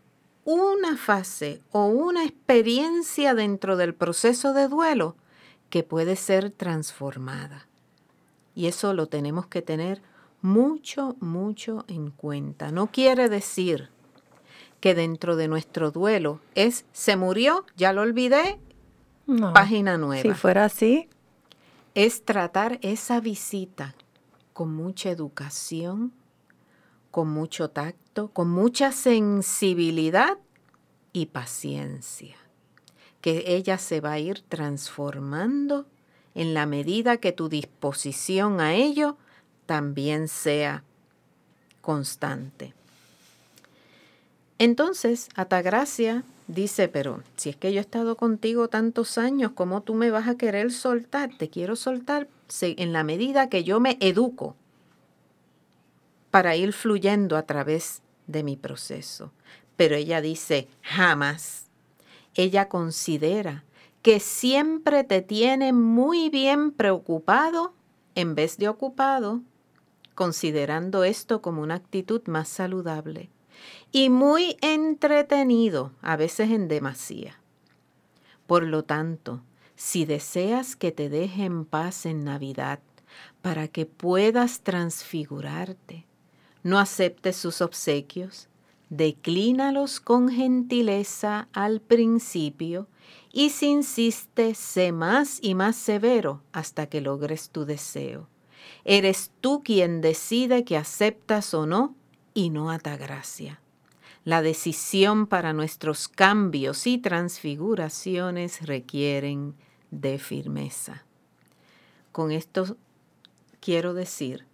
una 0.44 0.96
fase 0.96 1.60
o 1.72 1.86
una 1.86 2.24
experiencia 2.24 3.34
dentro 3.34 3.76
del 3.76 3.94
proceso 3.94 4.52
de 4.52 4.68
duelo 4.68 5.16
que 5.70 5.82
puede 5.82 6.16
ser 6.16 6.50
transformada. 6.50 7.66
Y 8.54 8.66
eso 8.66 8.94
lo 8.94 9.06
tenemos 9.06 9.46
que 9.46 9.62
tener 9.62 10.02
mucho, 10.42 11.16
mucho 11.20 11.84
en 11.88 12.10
cuenta. 12.10 12.70
No 12.72 12.88
quiere 12.88 13.28
decir 13.28 13.88
que 14.80 14.94
dentro 14.94 15.36
de 15.36 15.48
nuestro 15.48 15.90
duelo 15.90 16.40
es 16.54 16.84
se 16.92 17.16
murió, 17.16 17.64
ya 17.76 17.92
lo 17.92 18.02
olvidé, 18.02 18.58
página 19.54 19.98
nueva. 19.98 20.22
Si 20.22 20.32
fuera 20.38 20.64
así. 20.64 21.08
Es 21.94 22.24
tratar 22.24 22.78
esa 22.82 23.20
visita 23.20 23.94
con 24.60 24.74
mucha 24.74 25.08
educación, 25.08 26.12
con 27.10 27.30
mucho 27.30 27.70
tacto, 27.70 28.28
con 28.28 28.50
mucha 28.50 28.92
sensibilidad 28.92 30.36
y 31.14 31.24
paciencia, 31.24 32.36
que 33.22 33.44
ella 33.46 33.78
se 33.78 34.02
va 34.02 34.12
a 34.12 34.18
ir 34.18 34.42
transformando 34.42 35.86
en 36.34 36.52
la 36.52 36.66
medida 36.66 37.16
que 37.16 37.32
tu 37.32 37.48
disposición 37.48 38.60
a 38.60 38.74
ello 38.74 39.16
también 39.64 40.28
sea 40.28 40.84
constante. 41.80 42.74
Entonces, 44.58 45.30
Atagracia 45.36 46.22
dice, 46.48 46.88
pero 46.88 47.22
si 47.36 47.48
es 47.48 47.56
que 47.56 47.72
yo 47.72 47.78
he 47.78 47.80
estado 47.80 48.14
contigo 48.14 48.68
tantos 48.68 49.16
años, 49.16 49.52
¿cómo 49.54 49.80
tú 49.80 49.94
me 49.94 50.10
vas 50.10 50.28
a 50.28 50.36
querer 50.36 50.70
soltar? 50.70 51.30
Te 51.38 51.48
quiero 51.48 51.76
soltar 51.76 52.28
en 52.62 52.92
la 52.92 53.04
medida 53.04 53.48
que 53.48 53.64
yo 53.64 53.80
me 53.80 53.96
educo 54.00 54.56
para 56.30 56.56
ir 56.56 56.72
fluyendo 56.72 57.36
a 57.36 57.42
través 57.42 58.02
de 58.26 58.42
mi 58.42 58.56
proceso. 58.56 59.32
Pero 59.76 59.96
ella 59.96 60.20
dice, 60.20 60.68
jamás. 60.82 61.66
Ella 62.34 62.68
considera 62.68 63.64
que 64.02 64.20
siempre 64.20 65.04
te 65.04 65.22
tiene 65.22 65.72
muy 65.72 66.30
bien 66.30 66.70
preocupado 66.70 67.74
en 68.14 68.34
vez 68.34 68.56
de 68.56 68.68
ocupado, 68.68 69.40
considerando 70.14 71.04
esto 71.04 71.42
como 71.42 71.62
una 71.62 71.74
actitud 71.76 72.22
más 72.26 72.48
saludable 72.48 73.30
y 73.92 74.10
muy 74.10 74.56
entretenido, 74.60 75.92
a 76.02 76.16
veces 76.16 76.50
en 76.50 76.68
demasía. 76.68 77.40
Por 78.46 78.64
lo 78.64 78.84
tanto, 78.84 79.42
si 79.80 80.04
deseas 80.04 80.76
que 80.76 80.92
te 80.92 81.08
deje 81.08 81.46
en 81.46 81.64
paz 81.64 82.04
en 82.04 82.22
Navidad 82.22 82.80
para 83.40 83.66
que 83.66 83.86
puedas 83.86 84.60
transfigurarte, 84.60 86.04
no 86.62 86.78
aceptes 86.78 87.36
sus 87.36 87.62
obsequios, 87.62 88.50
declínalos 88.90 89.98
con 89.98 90.28
gentileza 90.28 91.48
al 91.54 91.80
principio 91.80 92.88
y 93.32 93.48
si 93.48 93.68
insiste, 93.68 94.54
sé 94.54 94.92
más 94.92 95.38
y 95.40 95.54
más 95.54 95.76
severo 95.76 96.42
hasta 96.52 96.86
que 96.86 97.00
logres 97.00 97.48
tu 97.48 97.64
deseo. 97.64 98.28
Eres 98.84 99.30
tú 99.40 99.62
quien 99.64 100.02
decide 100.02 100.62
que 100.64 100.76
aceptas 100.76 101.54
o 101.54 101.64
no 101.64 101.94
y 102.34 102.50
no 102.50 102.66
gracia. 102.66 103.62
La 104.24 104.42
decisión 104.42 105.26
para 105.26 105.54
nuestros 105.54 106.06
cambios 106.06 106.86
y 106.86 106.98
transfiguraciones 106.98 108.66
requieren 108.66 109.54
de 109.90 110.18
firmeza. 110.18 111.04
Con 112.12 112.32
esto 112.32 112.76
quiero 113.60 113.94
decir 113.94 114.46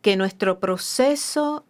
que 0.00 0.16
nuestro 0.16 0.58
proceso 0.58 1.64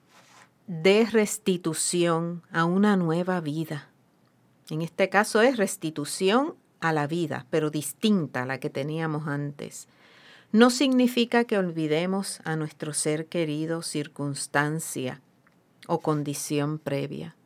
de 0.66 1.06
restitución 1.10 2.42
a 2.50 2.64
una 2.64 2.96
nueva 2.96 3.40
vida, 3.40 3.88
en 4.70 4.80
este 4.80 5.08
caso 5.08 5.42
es 5.42 5.56
restitución 5.56 6.54
a 6.80 6.92
la 6.92 7.06
vida, 7.06 7.46
pero 7.50 7.70
distinta 7.70 8.42
a 8.42 8.46
la 8.46 8.58
que 8.58 8.70
teníamos 8.70 9.26
antes, 9.26 9.88
no 10.50 10.70
significa 10.70 11.44
que 11.44 11.58
olvidemos 11.58 12.40
a 12.44 12.56
nuestro 12.56 12.92
ser 12.92 13.26
querido 13.26 13.82
circunstancia 13.82 15.20
o 15.86 16.00
condición 16.00 16.78
previa. 16.78 17.36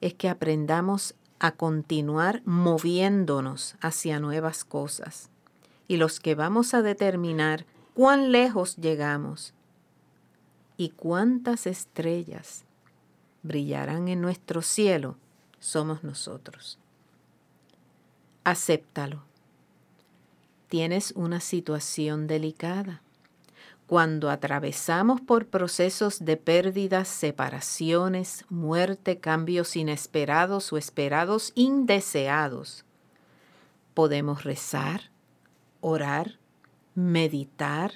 Es 0.00 0.14
que 0.14 0.28
aprendamos 0.28 1.14
a 1.38 1.52
continuar 1.52 2.42
moviéndonos 2.44 3.76
hacia 3.80 4.20
nuevas 4.20 4.64
cosas. 4.64 5.30
Y 5.88 5.96
los 5.96 6.20
que 6.20 6.34
vamos 6.34 6.74
a 6.74 6.82
determinar 6.82 7.66
cuán 7.94 8.32
lejos 8.32 8.76
llegamos 8.76 9.54
y 10.76 10.90
cuántas 10.90 11.66
estrellas 11.66 12.64
brillarán 13.42 14.08
en 14.08 14.20
nuestro 14.20 14.62
cielo 14.62 15.16
somos 15.60 16.04
nosotros. 16.04 16.78
Acéptalo. 18.44 19.22
Tienes 20.68 21.12
una 21.12 21.40
situación 21.40 22.26
delicada. 22.26 23.00
Cuando 23.86 24.30
atravesamos 24.30 25.20
por 25.20 25.46
procesos 25.46 26.24
de 26.24 26.36
pérdidas, 26.36 27.06
separaciones, 27.06 28.44
muerte, 28.48 29.20
cambios 29.20 29.76
inesperados 29.76 30.72
o 30.72 30.76
esperados 30.76 31.52
indeseados, 31.54 32.84
podemos 33.94 34.42
rezar, 34.42 35.12
orar, 35.80 36.38
meditar, 36.96 37.92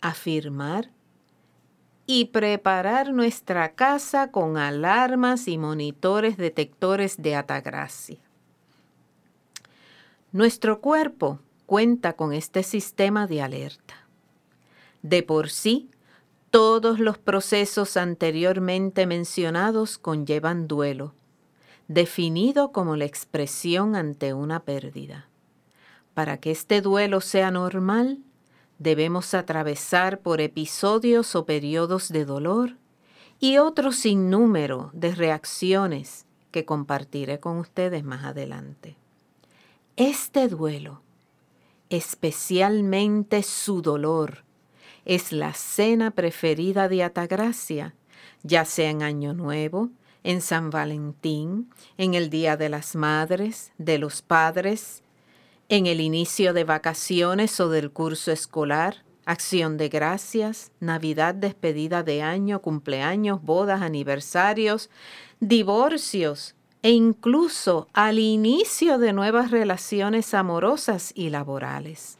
afirmar 0.00 0.90
y 2.04 2.26
preparar 2.26 3.12
nuestra 3.12 3.74
casa 3.74 4.32
con 4.32 4.56
alarmas 4.56 5.46
y 5.46 5.56
monitores 5.56 6.36
detectores 6.36 7.22
de 7.22 7.36
atagracia. 7.36 8.18
Nuestro 10.32 10.80
cuerpo 10.80 11.38
cuenta 11.66 12.14
con 12.14 12.32
este 12.32 12.64
sistema 12.64 13.26
de 13.26 13.40
alerta. 13.42 13.97
De 15.02 15.22
por 15.22 15.50
sí, 15.50 15.90
todos 16.50 16.98
los 16.98 17.18
procesos 17.18 17.96
anteriormente 17.96 19.06
mencionados 19.06 19.98
conllevan 19.98 20.66
duelo, 20.66 21.14
definido 21.88 22.72
como 22.72 22.96
la 22.96 23.04
expresión 23.04 23.94
ante 23.94 24.32
una 24.34 24.60
pérdida. 24.64 25.28
Para 26.14 26.38
que 26.38 26.50
este 26.50 26.80
duelo 26.80 27.20
sea 27.20 27.50
normal, 27.50 28.18
debemos 28.78 29.34
atravesar 29.34 30.20
por 30.20 30.40
episodios 30.40 31.34
o 31.34 31.44
periodos 31.44 32.08
de 32.08 32.24
dolor 32.24 32.76
y 33.40 33.58
otro 33.58 33.92
sinnúmero 33.92 34.90
de 34.94 35.14
reacciones 35.14 36.26
que 36.50 36.64
compartiré 36.64 37.40
con 37.40 37.58
ustedes 37.58 38.04
más 38.04 38.24
adelante. 38.24 38.96
Este 39.96 40.48
duelo, 40.48 41.02
especialmente 41.90 43.42
su 43.42 43.82
dolor, 43.82 44.44
es 45.08 45.32
la 45.32 45.54
cena 45.54 46.10
preferida 46.10 46.86
de 46.86 47.02
Atagracia, 47.02 47.94
ya 48.42 48.66
sea 48.66 48.90
en 48.90 49.02
Año 49.02 49.32
Nuevo, 49.32 49.88
en 50.22 50.42
San 50.42 50.68
Valentín, 50.68 51.70
en 51.96 52.12
el 52.12 52.28
Día 52.28 52.58
de 52.58 52.68
las 52.68 52.94
Madres, 52.94 53.72
de 53.78 53.96
los 53.96 54.20
Padres, 54.20 55.02
en 55.70 55.86
el 55.86 56.02
inicio 56.02 56.52
de 56.52 56.64
vacaciones 56.64 57.58
o 57.58 57.70
del 57.70 57.90
curso 57.90 58.32
escolar, 58.32 59.02
acción 59.24 59.78
de 59.78 59.88
gracias, 59.88 60.72
Navidad, 60.78 61.34
despedida 61.34 62.02
de 62.02 62.20
año, 62.20 62.60
cumpleaños, 62.60 63.42
bodas, 63.42 63.80
aniversarios, 63.80 64.90
divorcios 65.40 66.54
e 66.82 66.90
incluso 66.90 67.88
al 67.94 68.18
inicio 68.18 68.98
de 68.98 69.14
nuevas 69.14 69.50
relaciones 69.50 70.34
amorosas 70.34 71.12
y 71.14 71.30
laborales. 71.30 72.17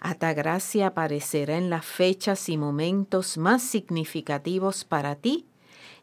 Atagracia 0.00 0.88
aparecerá 0.88 1.56
en 1.56 1.70
las 1.70 1.84
fechas 1.84 2.48
y 2.48 2.56
momentos 2.56 3.38
más 3.38 3.62
significativos 3.62 4.84
para 4.84 5.14
ti 5.14 5.46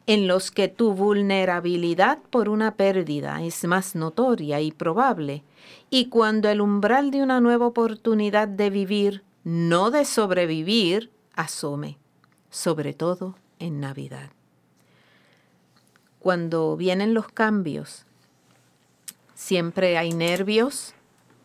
en 0.08 0.26
los 0.26 0.50
que 0.50 0.68
tu 0.68 0.94
vulnerabilidad 0.94 2.18
por 2.30 2.48
una 2.48 2.76
pérdida 2.76 3.42
es 3.42 3.64
más 3.64 3.94
notoria 3.94 4.58
y 4.58 4.72
probable, 4.72 5.44
y 5.90 6.06
cuando 6.06 6.48
el 6.48 6.62
umbral 6.62 7.10
de 7.10 7.22
una 7.22 7.42
nueva 7.42 7.66
oportunidad 7.66 8.48
de 8.48 8.70
vivir, 8.70 9.22
no 9.44 9.90
de 9.90 10.06
sobrevivir, 10.06 11.10
asome, 11.34 11.98
sobre 12.48 12.94
todo 12.94 13.36
en 13.58 13.80
Navidad. 13.80 14.30
Cuando 16.20 16.74
vienen 16.78 17.12
los 17.12 17.28
cambios, 17.28 18.06
siempre 19.34 19.98
hay 19.98 20.14
nervios, 20.14 20.94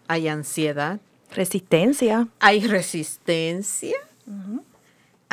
hay 0.07 0.29
ansiedad. 0.29 1.01
Resistencia. 1.33 2.27
Hay 2.39 2.67
resistencia 2.67 3.95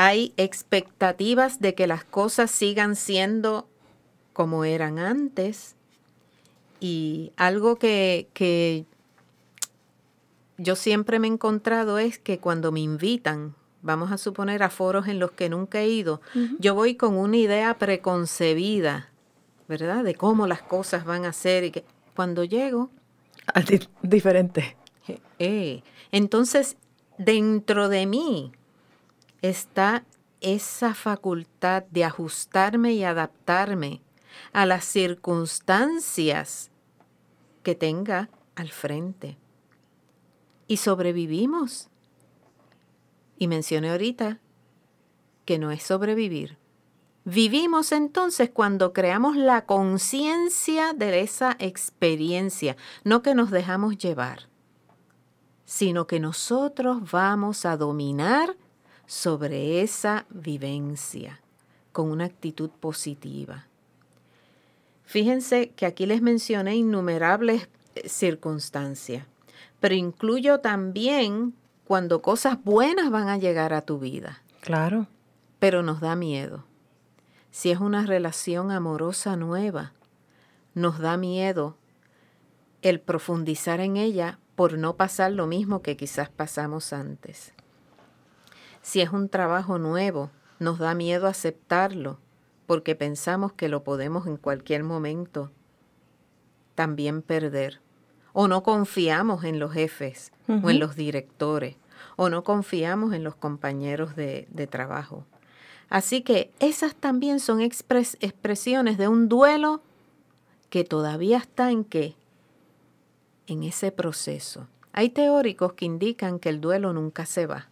hay 0.02 0.32
expectativas 0.38 1.60
de 1.60 1.74
que 1.74 1.86
las 1.86 2.04
cosas 2.04 2.50
sigan 2.50 2.96
siendo 2.96 3.68
como 4.32 4.64
eran 4.64 4.98
antes. 4.98 5.74
Y 6.80 7.32
algo 7.36 7.76
que, 7.76 8.86
yo 10.56 10.74
siempre 10.74 11.18
me 11.18 11.28
he 11.28 11.30
encontrado 11.32 11.98
es 11.98 12.18
que 12.18 12.38
cuando 12.38 12.72
me 12.72 12.80
invitan, 12.80 13.54
vamos 13.82 14.10
a 14.10 14.16
suponer 14.16 14.62
a 14.62 14.70
foros 14.70 15.06
en 15.06 15.18
los 15.18 15.32
que 15.32 15.50
nunca 15.50 15.80
he 15.80 15.88
ido, 15.90 16.22
yo 16.58 16.74
voy 16.74 16.94
con 16.94 17.18
una 17.18 17.36
idea 17.36 17.74
preconcebida, 17.74 19.10
¿verdad? 19.68 20.02
De 20.02 20.14
cómo 20.14 20.46
las 20.46 20.62
cosas 20.62 21.04
van 21.04 21.26
a 21.26 21.34
ser 21.34 21.64
y 21.64 21.72
que 21.72 21.84
cuando 22.16 22.44
llego... 22.44 22.88
Diferente. 24.00 24.78
Eh, 25.38 25.82
entonces, 26.12 26.76
dentro 27.18 27.88
de 27.88 28.06
mí 28.06 28.52
está 29.42 30.04
esa 30.40 30.94
facultad 30.94 31.84
de 31.90 32.04
ajustarme 32.04 32.92
y 32.92 33.04
adaptarme 33.04 34.00
a 34.52 34.66
las 34.66 34.84
circunstancias 34.84 36.70
que 37.62 37.74
tenga 37.74 38.30
al 38.54 38.70
frente. 38.70 39.36
Y 40.66 40.78
sobrevivimos. 40.78 41.88
Y 43.36 43.48
mencioné 43.48 43.90
ahorita 43.90 44.38
que 45.44 45.58
no 45.58 45.70
es 45.70 45.82
sobrevivir. 45.82 46.58
Vivimos 47.24 47.92
entonces 47.92 48.50
cuando 48.50 48.92
creamos 48.92 49.36
la 49.36 49.66
conciencia 49.66 50.94
de 50.94 51.20
esa 51.20 51.56
experiencia, 51.58 52.76
no 53.04 53.22
que 53.22 53.34
nos 53.34 53.50
dejamos 53.50 53.98
llevar, 53.98 54.48
sino 55.70 56.08
que 56.08 56.18
nosotros 56.18 57.12
vamos 57.12 57.64
a 57.64 57.76
dominar 57.76 58.56
sobre 59.06 59.82
esa 59.82 60.26
vivencia 60.28 61.40
con 61.92 62.10
una 62.10 62.24
actitud 62.24 62.70
positiva. 62.70 63.66
Fíjense 65.04 65.70
que 65.70 65.86
aquí 65.86 66.06
les 66.06 66.22
mencioné 66.22 66.74
innumerables 66.74 67.68
eh, 67.94 68.08
circunstancias, 68.08 69.24
pero 69.78 69.94
incluyo 69.94 70.58
también 70.58 71.54
cuando 71.84 72.20
cosas 72.20 72.58
buenas 72.64 73.08
van 73.12 73.28
a 73.28 73.38
llegar 73.38 73.72
a 73.72 73.82
tu 73.82 74.00
vida. 74.00 74.42
Claro. 74.62 75.06
Pero 75.60 75.84
nos 75.84 76.00
da 76.00 76.16
miedo. 76.16 76.64
Si 77.52 77.70
es 77.70 77.78
una 77.78 78.04
relación 78.06 78.72
amorosa 78.72 79.36
nueva, 79.36 79.92
nos 80.74 80.98
da 80.98 81.16
miedo 81.16 81.76
el 82.82 82.98
profundizar 82.98 83.78
en 83.78 83.96
ella 83.96 84.40
por 84.60 84.76
no 84.76 84.94
pasar 84.94 85.32
lo 85.32 85.46
mismo 85.46 85.80
que 85.80 85.96
quizás 85.96 86.28
pasamos 86.28 86.92
antes. 86.92 87.54
Si 88.82 89.00
es 89.00 89.08
un 89.08 89.30
trabajo 89.30 89.78
nuevo, 89.78 90.30
nos 90.58 90.78
da 90.78 90.92
miedo 90.92 91.28
aceptarlo 91.28 92.18
porque 92.66 92.94
pensamos 92.94 93.54
que 93.54 93.70
lo 93.70 93.84
podemos 93.84 94.26
en 94.26 94.36
cualquier 94.36 94.84
momento 94.84 95.50
también 96.74 97.22
perder. 97.22 97.80
O 98.34 98.48
no 98.48 98.62
confiamos 98.62 99.44
en 99.44 99.58
los 99.58 99.72
jefes 99.72 100.30
o 100.46 100.68
en 100.68 100.78
los 100.78 100.94
directores 100.94 101.76
o 102.16 102.28
no 102.28 102.44
confiamos 102.44 103.14
en 103.14 103.24
los 103.24 103.36
compañeros 103.36 104.14
de, 104.14 104.68
trabajo. 104.70 105.24
Así 105.88 106.20
que 106.20 106.52
esas 106.60 106.94
también 106.94 107.40
son 107.40 107.62
expresiones 107.62 108.98
de 108.98 109.08
un 109.08 109.30
duelo 109.30 109.80
que 110.68 110.84
todavía 110.84 111.38
está 111.38 111.70
en 111.70 111.82
qué? 111.82 112.14
En 113.50 113.64
ese 113.64 113.90
proceso. 113.90 114.68
Hay 114.92 115.08
teóricos 115.08 115.72
que 115.72 115.84
indican 115.84 116.38
que 116.38 116.50
el 116.50 116.60
duelo 116.60 116.92
nunca 116.92 117.26
se 117.26 117.46
va. 117.46 117.66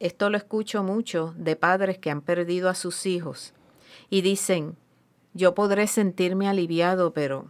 Esto 0.00 0.28
lo 0.28 0.36
escucho 0.36 0.82
mucho 0.82 1.32
de 1.38 1.54
padres 1.54 1.96
que 1.96 2.10
han 2.10 2.20
perdido 2.20 2.68
a 2.68 2.74
sus 2.74 3.06
hijos 3.06 3.54
y 4.10 4.22
dicen, 4.22 4.74
yo 5.34 5.54
podré 5.54 5.86
sentirme 5.86 6.48
aliviado, 6.48 7.12
pero... 7.12 7.46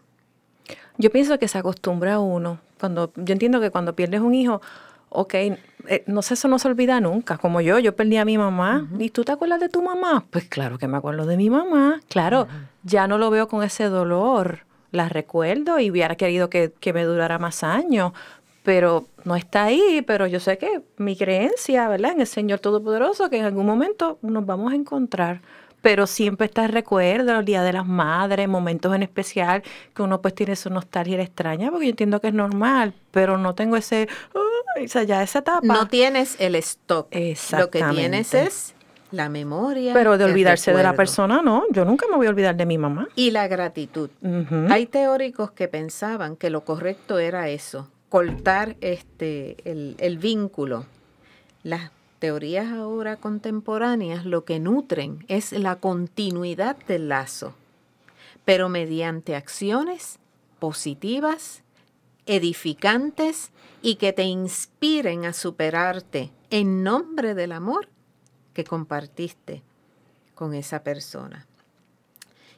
Yo 0.98 1.10
pienso 1.10 1.38
que 1.38 1.48
se 1.48 1.56
acostumbra 1.56 2.18
uno. 2.18 2.60
Cuando, 2.78 3.14
yo 3.16 3.32
entiendo 3.32 3.58
que 3.58 3.70
cuando 3.70 3.96
pierdes 3.96 4.20
un 4.20 4.34
hijo, 4.34 4.60
ok, 5.08 5.32
eh, 5.32 6.04
no 6.06 6.20
sé, 6.20 6.34
eso 6.34 6.48
no 6.48 6.58
se 6.58 6.68
olvida 6.68 7.00
nunca. 7.00 7.38
Como 7.38 7.62
yo, 7.62 7.78
yo 7.78 7.96
perdí 7.96 8.18
a 8.18 8.26
mi 8.26 8.36
mamá. 8.36 8.86
¿Y 8.98 9.08
tú 9.08 9.24
te 9.24 9.32
acuerdas 9.32 9.60
de 9.60 9.70
tu 9.70 9.80
mamá? 9.80 10.26
Pues 10.28 10.44
claro 10.44 10.76
que 10.76 10.86
me 10.86 10.98
acuerdo 10.98 11.24
de 11.24 11.38
mi 11.38 11.48
mamá. 11.48 12.02
Claro, 12.10 12.46
ya 12.82 13.08
no 13.08 13.16
lo 13.16 13.30
veo 13.30 13.48
con 13.48 13.62
ese 13.62 13.84
dolor. 13.84 14.65
La 14.90 15.08
recuerdo 15.08 15.78
y 15.78 15.90
hubiera 15.90 16.16
querido 16.16 16.50
que, 16.50 16.72
que 16.80 16.92
me 16.92 17.04
durara 17.04 17.38
más 17.38 17.64
años 17.64 18.12
pero 18.66 19.06
no 19.22 19.36
está 19.36 19.66
ahí, 19.66 20.02
pero 20.04 20.26
yo 20.26 20.40
sé 20.40 20.58
que 20.58 20.82
mi 20.96 21.16
creencia, 21.16 21.88
¿verdad? 21.88 22.10
En 22.10 22.20
el 22.20 22.26
Señor 22.26 22.58
Todopoderoso, 22.58 23.30
que 23.30 23.38
en 23.38 23.44
algún 23.44 23.64
momento 23.64 24.18
nos 24.22 24.44
vamos 24.44 24.72
a 24.72 24.74
encontrar. 24.74 25.40
Pero 25.82 26.08
siempre 26.08 26.46
está 26.46 26.64
el 26.64 26.72
recuerdo, 26.72 27.38
el 27.38 27.44
Día 27.44 27.62
de 27.62 27.72
las 27.72 27.86
Madres, 27.86 28.48
momentos 28.48 28.92
en 28.92 29.04
especial, 29.04 29.62
que 29.94 30.02
uno 30.02 30.20
pues 30.20 30.34
tiene 30.34 30.56
su 30.56 30.68
nostalgia 30.68 31.22
extraña, 31.22 31.70
porque 31.70 31.86
yo 31.86 31.90
entiendo 31.90 32.20
que 32.20 32.26
es 32.26 32.34
normal, 32.34 32.92
pero 33.12 33.38
no 33.38 33.54
tengo 33.54 33.76
ese, 33.76 34.08
o 34.34 34.88
sea, 34.88 35.04
ya 35.04 35.22
esa 35.22 35.38
etapa. 35.38 35.64
No 35.64 35.86
tienes 35.86 36.34
el 36.40 36.56
stock. 36.56 37.06
Lo 37.56 37.70
que 37.70 37.84
tienes 37.92 38.34
es 38.34 38.74
la 39.10 39.28
memoria. 39.28 39.92
Pero 39.94 40.18
de 40.18 40.24
olvidarse 40.24 40.72
de 40.72 40.82
la 40.82 40.94
persona, 40.94 41.42
no. 41.42 41.64
Yo 41.70 41.84
nunca 41.84 42.06
me 42.08 42.16
voy 42.16 42.26
a 42.26 42.30
olvidar 42.30 42.56
de 42.56 42.66
mi 42.66 42.78
mamá. 42.78 43.08
Y 43.14 43.30
la 43.30 43.48
gratitud. 43.48 44.10
Hay 44.70 44.86
teóricos 44.86 45.50
que 45.52 45.68
pensaban 45.68 46.36
que 46.36 46.50
lo 46.50 46.64
correcto 46.64 47.18
era 47.18 47.48
eso, 47.48 47.88
cortar 48.08 48.76
este, 48.80 49.56
el, 49.64 50.18
vínculo. 50.18 50.86
Las 51.62 51.90
teorías 52.18 52.72
ahora 52.72 53.16
contemporáneas 53.16 54.24
lo 54.24 54.44
que 54.44 54.58
nutren 54.58 55.24
es 55.28 55.52
la 55.52 55.76
continuidad 55.76 56.76
del 56.86 57.08
lazo, 57.08 57.54
pero 58.44 58.68
mediante 58.68 59.36
acciones 59.36 60.18
positivas, 60.58 61.62
edificantes 62.26 63.50
y 63.82 63.96
que 63.96 64.12
te 64.12 64.24
inspiren 64.24 65.24
a 65.24 65.32
superarte 65.32 66.30
en 66.50 66.82
nombre 66.82 67.34
del 67.34 67.52
amor 67.52 67.88
que 68.56 68.64
compartiste 68.64 69.60
con 70.34 70.54
esa 70.54 70.82
persona. 70.82 71.44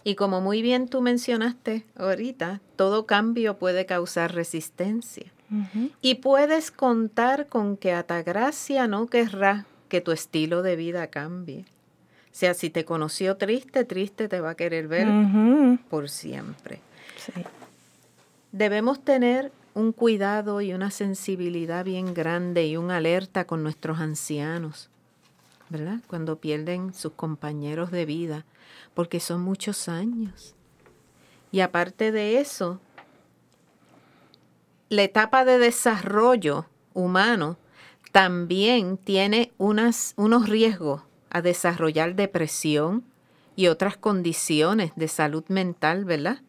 Y 0.05 0.15
como 0.15 0.41
muy 0.41 0.63
bien 0.63 0.87
tú 0.87 1.01
mencionaste 1.01 1.85
ahorita, 1.97 2.61
todo 2.77 3.05
cambio 3.05 3.59
puede 3.59 3.85
causar 3.85 4.33
resistencia. 4.33 5.33
Y 6.01 6.17
puedes 6.17 6.71
contar 6.71 7.49
con 7.49 7.77
que 7.77 7.93
Atagracia 7.93 8.87
no 8.87 9.09
querrá 9.09 9.67
que 9.89 10.01
tu 10.01 10.13
estilo 10.13 10.63
de 10.63 10.77
vida 10.77 11.09
cambie. 11.09 11.63
O 11.63 12.39
sea, 12.39 12.55
si 12.55 12.71
te 12.71 12.85
conoció 12.85 13.37
triste, 13.37 13.85
triste 13.85 14.29
te 14.29 14.41
va 14.41 14.51
a 14.51 14.55
querer 14.55 14.87
ver 14.87 15.09
por 15.91 16.09
siempre. 16.11 16.81
Debemos 18.53 19.03
tener 19.03 19.51
un 19.75 19.91
cuidado 19.91 20.61
y 20.61 20.75
una 20.75 20.93
sensibilidad 20.93 21.85
bien 21.85 22.15
grande 22.15 22.69
y 22.69 22.77
un 22.77 22.93
alerta 22.93 23.47
con 23.47 23.65
nuestros 23.65 23.99
ancianos. 23.99 24.91
¿Verdad? 25.71 26.01
Cuando 26.07 26.39
pierden 26.41 26.95
sus 26.95 27.13
compañeros 27.13 27.91
de 27.91 28.07
vida, 28.07 28.45
porque 28.95 29.21
son 29.21 29.43
muchos 29.43 29.89
años. 29.89 30.55
Y 31.51 31.61
aparte 31.61 32.13
de 32.13 32.41
eso, 32.41 32.81
la 34.89 35.03
etapa 35.03 35.45
de 35.45 35.59
desarrollo 35.59 36.67
humano 36.95 37.59
también 38.13 38.97
tiene 38.97 39.53
unas, 39.59 40.15
unos 40.17 40.49
riesgos 40.49 41.03
a 41.31 41.43
desarrollar 41.43 42.15
depresión 42.15 43.05
y 43.55 43.69
otras 43.69 43.97
condiciones 43.97 44.93
de 44.97 45.09
salud 45.09 45.45
mental, 45.49 46.05
¿verdad? 46.05 46.43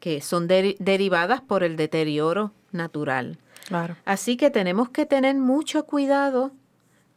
Que 0.00 0.20
son 0.20 0.46
derivadas 0.46 1.40
por 1.40 1.64
el 1.64 1.76
deterioro 1.76 2.52
natural. 2.72 3.38
Claro. 3.66 3.96
Así 4.04 4.36
que 4.36 4.50
tenemos 4.50 4.90
que 4.90 5.06
tener 5.06 5.34
mucho 5.36 5.86
cuidado 5.86 6.52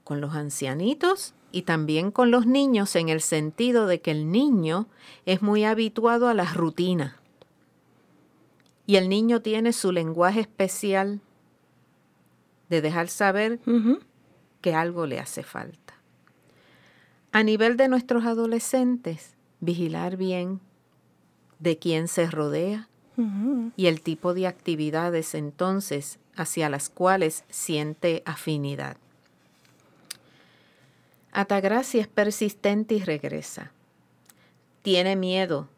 con 0.07 0.21
los 0.21 0.35
ancianitos 0.35 1.33
y 1.51 1.63
también 1.63 2.11
con 2.11 2.31
los 2.31 2.45
niños 2.45 2.95
en 2.95 3.09
el 3.09 3.19
sentido 3.19 3.87
de 3.87 3.99
que 3.99 4.11
el 4.11 4.31
niño 4.31 4.87
es 5.25 5.41
muy 5.41 5.65
habituado 5.65 6.29
a 6.29 6.33
las 6.33 6.55
rutinas. 6.55 7.15
Y 8.85 8.95
el 8.95 9.09
niño 9.09 9.41
tiene 9.41 9.73
su 9.73 9.91
lenguaje 9.91 10.39
especial 10.39 11.19
de 12.69 12.79
dejar 12.79 13.09
saber 13.09 13.59
que 14.61 14.73
algo 14.73 15.07
le 15.07 15.19
hace 15.19 15.43
falta. 15.43 15.95
A 17.33 17.43
nivel 17.43 17.75
de 17.75 17.89
nuestros 17.89 18.23
adolescentes, 18.23 19.35
vigilar 19.59 20.15
bien 20.15 20.61
de 21.59 21.77
quién 21.79 22.07
se 22.07 22.31
rodea 22.31 22.87
y 23.75 23.87
el 23.87 24.01
tipo 24.01 24.33
de 24.33 24.47
actividades 24.47 25.35
entonces 25.35 26.17
hacia 26.37 26.69
las 26.69 26.87
cuales 26.87 27.43
siente 27.49 28.23
afinidad. 28.25 28.95
Atagracia 31.37 32.01
es 32.01 32.07
persistente 32.07 32.95
y 32.95 32.99
regresa. 32.99 33.71
Tiene 34.81 35.15
miedo 35.15 35.69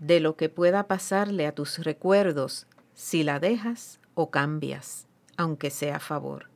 de 0.00 0.18
lo 0.18 0.34
que 0.34 0.48
pueda 0.48 0.88
pasarle 0.88 1.46
a 1.46 1.52
tus 1.52 1.78
recuerdos 1.78 2.66
si 2.94 3.22
la 3.22 3.38
dejas 3.38 4.00
o 4.14 4.30
cambias, 4.30 5.06
aunque 5.36 5.70
sea 5.70 5.98
a 5.98 6.00
favor. 6.00 6.48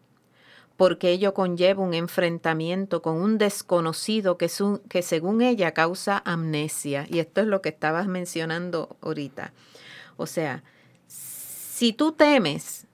Porque 0.77 1.13
ello 1.13 1.35
conlleva 1.35 1.85
un 1.85 1.95
enfrentamiento 1.95 3.01
con 3.01 3.15
un 3.15 3.39
desconocido 3.39 4.39
que, 4.39 4.51
que 4.89 5.03
según 5.03 5.41
ella 5.41 5.71
causa 5.71 6.21
amnesia. 6.25 7.07
Y 7.09 7.21
esto 7.21 7.43
es 7.43 7.47
lo 7.47 7.63
que 7.63 7.69
estabas 7.69 8.09
mencionando 8.09 8.97
ahorita. 9.03 9.53
O 10.17 10.27
sea, 10.27 10.65
si 11.07 11.93
tú 11.93 12.11
temes 12.11 12.89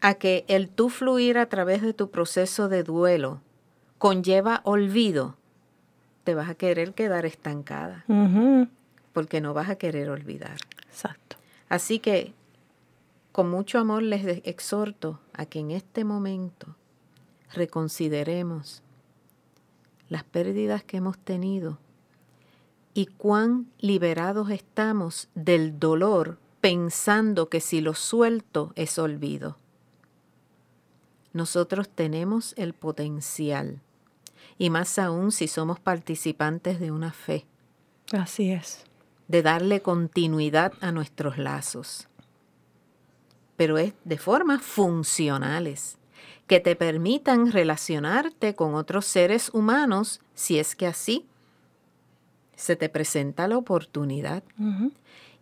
a 0.00 0.14
que 0.14 0.44
el 0.46 0.68
tú 0.68 0.90
fluir 0.90 1.38
a 1.38 1.46
través 1.46 1.82
de 1.82 1.92
tu 1.92 2.12
proceso 2.12 2.68
de 2.68 2.84
duelo 2.84 3.40
conlleva 4.02 4.62
olvido, 4.64 5.36
te 6.24 6.34
vas 6.34 6.50
a 6.50 6.56
querer 6.56 6.92
quedar 6.92 7.24
estancada. 7.24 8.04
Porque 9.12 9.40
no 9.40 9.54
vas 9.54 9.70
a 9.70 9.76
querer 9.76 10.10
olvidar. 10.10 10.56
Exacto. 10.88 11.36
Así 11.68 12.00
que 12.00 12.34
con 13.30 13.48
mucho 13.48 13.78
amor 13.78 14.02
les 14.02 14.26
exhorto 14.44 15.20
a 15.32 15.46
que 15.46 15.60
en 15.60 15.70
este 15.70 16.02
momento 16.02 16.74
reconsideremos 17.52 18.82
las 20.08 20.24
pérdidas 20.24 20.82
que 20.82 20.96
hemos 20.96 21.16
tenido 21.16 21.78
y 22.94 23.06
cuán 23.06 23.70
liberados 23.78 24.50
estamos 24.50 25.28
del 25.36 25.78
dolor 25.78 26.40
pensando 26.60 27.48
que 27.48 27.60
si 27.60 27.80
lo 27.80 27.94
suelto 27.94 28.72
es 28.74 28.98
olvido 28.98 29.58
nosotros 31.32 31.88
tenemos 31.88 32.52
el 32.58 32.74
potencial, 32.74 33.80
y 34.58 34.70
más 34.70 34.98
aún 34.98 35.32
si 35.32 35.48
somos 35.48 35.80
participantes 35.80 36.80
de 36.80 36.90
una 36.90 37.12
fe. 37.12 37.46
Así 38.12 38.50
es. 38.52 38.84
De 39.28 39.42
darle 39.42 39.80
continuidad 39.80 40.72
a 40.80 40.92
nuestros 40.92 41.38
lazos. 41.38 42.08
Pero 43.56 43.78
es 43.78 43.94
de 44.04 44.18
formas 44.18 44.62
funcionales, 44.62 45.98
que 46.46 46.60
te 46.60 46.76
permitan 46.76 47.50
relacionarte 47.50 48.54
con 48.54 48.74
otros 48.74 49.06
seres 49.06 49.50
humanos 49.52 50.20
si 50.34 50.58
es 50.58 50.74
que 50.74 50.86
así 50.86 51.26
se 52.56 52.76
te 52.76 52.88
presenta 52.88 53.48
la 53.48 53.56
oportunidad. 53.56 54.42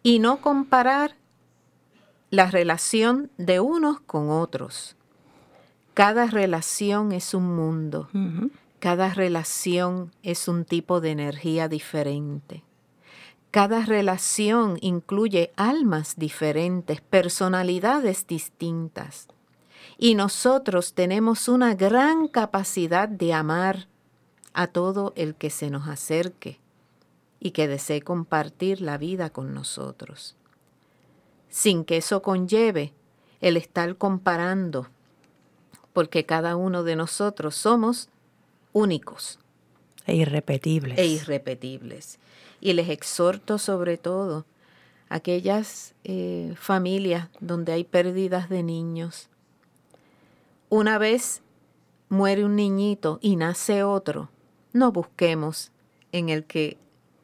Y 0.03 0.19
no 0.19 0.41
comparar 0.41 1.17
la 2.31 2.51
relación 2.51 3.31
de 3.39 3.61
unos 3.61 4.01
con 4.01 4.31
otros 4.31 4.97
cada 6.01 6.27
relación 6.27 7.13
es 7.13 7.35
un 7.35 7.55
mundo, 7.55 8.09
cada 8.81 9.13
relación 9.13 10.11
es 10.23 10.49
un 10.49 10.65
tipo 10.65 11.03
de 11.03 11.11
energía 11.11 11.69
diferente. 11.69 12.65
Cada 13.51 13.85
relación 13.85 14.79
incluye 14.81 15.53
almas 15.57 16.15
diferentes, 16.17 17.03
personalidades 17.03 18.27
distintas. 18.27 19.29
Y 19.99 20.15
nosotros 20.15 20.95
tenemos 20.95 21.47
una 21.47 21.75
gran 21.75 22.27
capacidad 22.27 23.07
de 23.09 23.35
amar 23.35 23.87
a 24.55 24.67
todo 24.67 25.13
el 25.15 25.35
que 25.35 25.51
se 25.51 25.69
nos 25.69 25.87
acerque 25.87 26.59
y 27.39 27.51
que 27.51 27.69
desee 27.69 28.01
compartir 28.01 28.81
la 28.81 28.97
vida 28.97 29.29
con 29.29 29.53
nosotros. 29.53 30.37
Sin 31.51 31.85
que 31.85 31.99
eso 31.99 32.23
conlleve 32.23 32.95
el 33.43 33.59
estar 33.59 33.97
comparando 33.97 34.89
porque 35.93 36.25
cada 36.25 36.57
uno 36.57 36.83
de 36.83 36.97
nosotros 36.97 37.55
somos 37.57 38.09
únicos. 38.73 39.39
E 40.07 40.15
irrepetibles. 40.15 40.99
E 40.99 41.07
irrepetibles. 41.07 42.19
Y 42.61 42.73
les 42.73 42.89
exhorto 42.89 43.59
sobre 43.59 43.97
todo 43.97 44.47
a 45.09 45.17
aquellas 45.17 45.95
eh, 46.05 46.55
familias 46.57 47.29
donde 47.41 47.73
hay 47.73 47.85
pérdidas 47.85 48.49
de 48.49 48.63
niños. 48.63 49.29
Una 50.69 50.99
vez 50.99 51.43
muere 52.09 52.45
un 52.45 52.57
niñito 52.57 53.19
y 53.23 53.37
nace 53.37 53.83
otro, 53.83 54.31
no 54.73 54.93
busquemos 54.93 55.73
en 56.13 56.29
el 56.29 56.45
que 56.45 56.77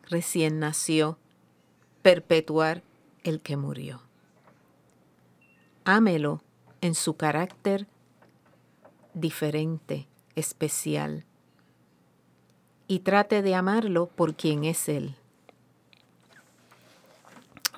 recién 0.08 0.58
nació 0.58 1.18
perpetuar 2.02 2.82
el 3.24 3.40
que 3.40 3.56
murió. 3.56 4.00
Ámelo 5.84 6.42
en 6.80 6.94
su 6.94 7.16
carácter 7.16 7.86
diferente, 9.14 10.08
especial. 10.34 11.25
Y 12.88 13.00
trate 13.00 13.42
de 13.42 13.54
amarlo 13.54 14.06
por 14.06 14.34
quien 14.34 14.64
es 14.64 14.88
Él. 14.88 15.14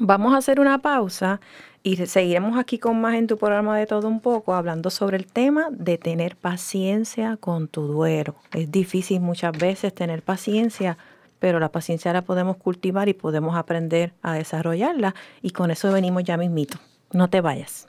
Vamos 0.00 0.32
a 0.32 0.36
hacer 0.36 0.60
una 0.60 0.78
pausa 0.78 1.40
y 1.82 1.96
seguiremos 1.96 2.58
aquí 2.58 2.78
con 2.78 3.00
más 3.00 3.14
en 3.14 3.26
tu 3.26 3.36
programa 3.36 3.76
de 3.76 3.86
todo 3.86 4.06
un 4.06 4.20
poco, 4.20 4.54
hablando 4.54 4.90
sobre 4.90 5.16
el 5.16 5.26
tema 5.26 5.68
de 5.70 5.98
tener 5.98 6.36
paciencia 6.36 7.36
con 7.36 7.66
tu 7.66 7.82
duelo. 7.82 8.36
Es 8.52 8.70
difícil 8.70 9.20
muchas 9.20 9.56
veces 9.58 9.94
tener 9.94 10.22
paciencia, 10.22 10.98
pero 11.38 11.58
la 11.58 11.70
paciencia 11.70 12.12
la 12.12 12.22
podemos 12.22 12.56
cultivar 12.56 13.08
y 13.08 13.14
podemos 13.14 13.56
aprender 13.56 14.12
a 14.22 14.34
desarrollarla 14.34 15.14
y 15.42 15.50
con 15.50 15.70
eso 15.70 15.90
venimos 15.92 16.22
ya 16.24 16.36
mismito. 16.36 16.78
No 17.12 17.28
te 17.28 17.40
vayas. 17.40 17.88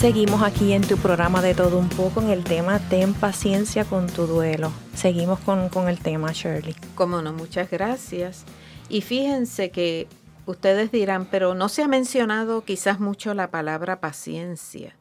Seguimos 0.00 0.42
aquí 0.42 0.72
en 0.72 0.80
tu 0.80 0.96
programa 0.96 1.42
de 1.42 1.54
todo 1.54 1.76
un 1.76 1.90
poco 1.90 2.22
en 2.22 2.30
el 2.30 2.42
tema 2.42 2.78
Ten 2.88 3.12
paciencia 3.12 3.84
con 3.84 4.06
tu 4.06 4.26
duelo. 4.26 4.72
Seguimos 4.94 5.40
con, 5.40 5.88
el 5.90 5.98
tema, 5.98 6.32
Shirley. 6.32 6.74
Cómo 6.94 7.20
no, 7.20 7.34
muchas 7.34 7.70
gracias. 7.70 8.46
Y 8.88 9.02
fíjense 9.02 9.70
que 9.70 10.08
ustedes 10.46 10.90
dirán, 10.90 11.26
pero 11.26 11.54
no 11.54 11.68
se 11.68 11.82
ha 11.82 11.86
mencionado 11.86 12.64
quizás 12.64 12.98
mucho 12.98 13.34
la 13.34 13.50
palabra 13.50 14.00
paciencia. 14.00 14.96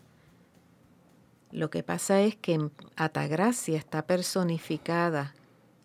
Lo 1.50 1.70
que 1.70 1.82
pasa 1.82 2.20
es 2.20 2.36
que 2.36 2.56
en 2.56 2.72
Atagracia 2.98 3.78
está 3.78 4.06
personificada 4.06 5.34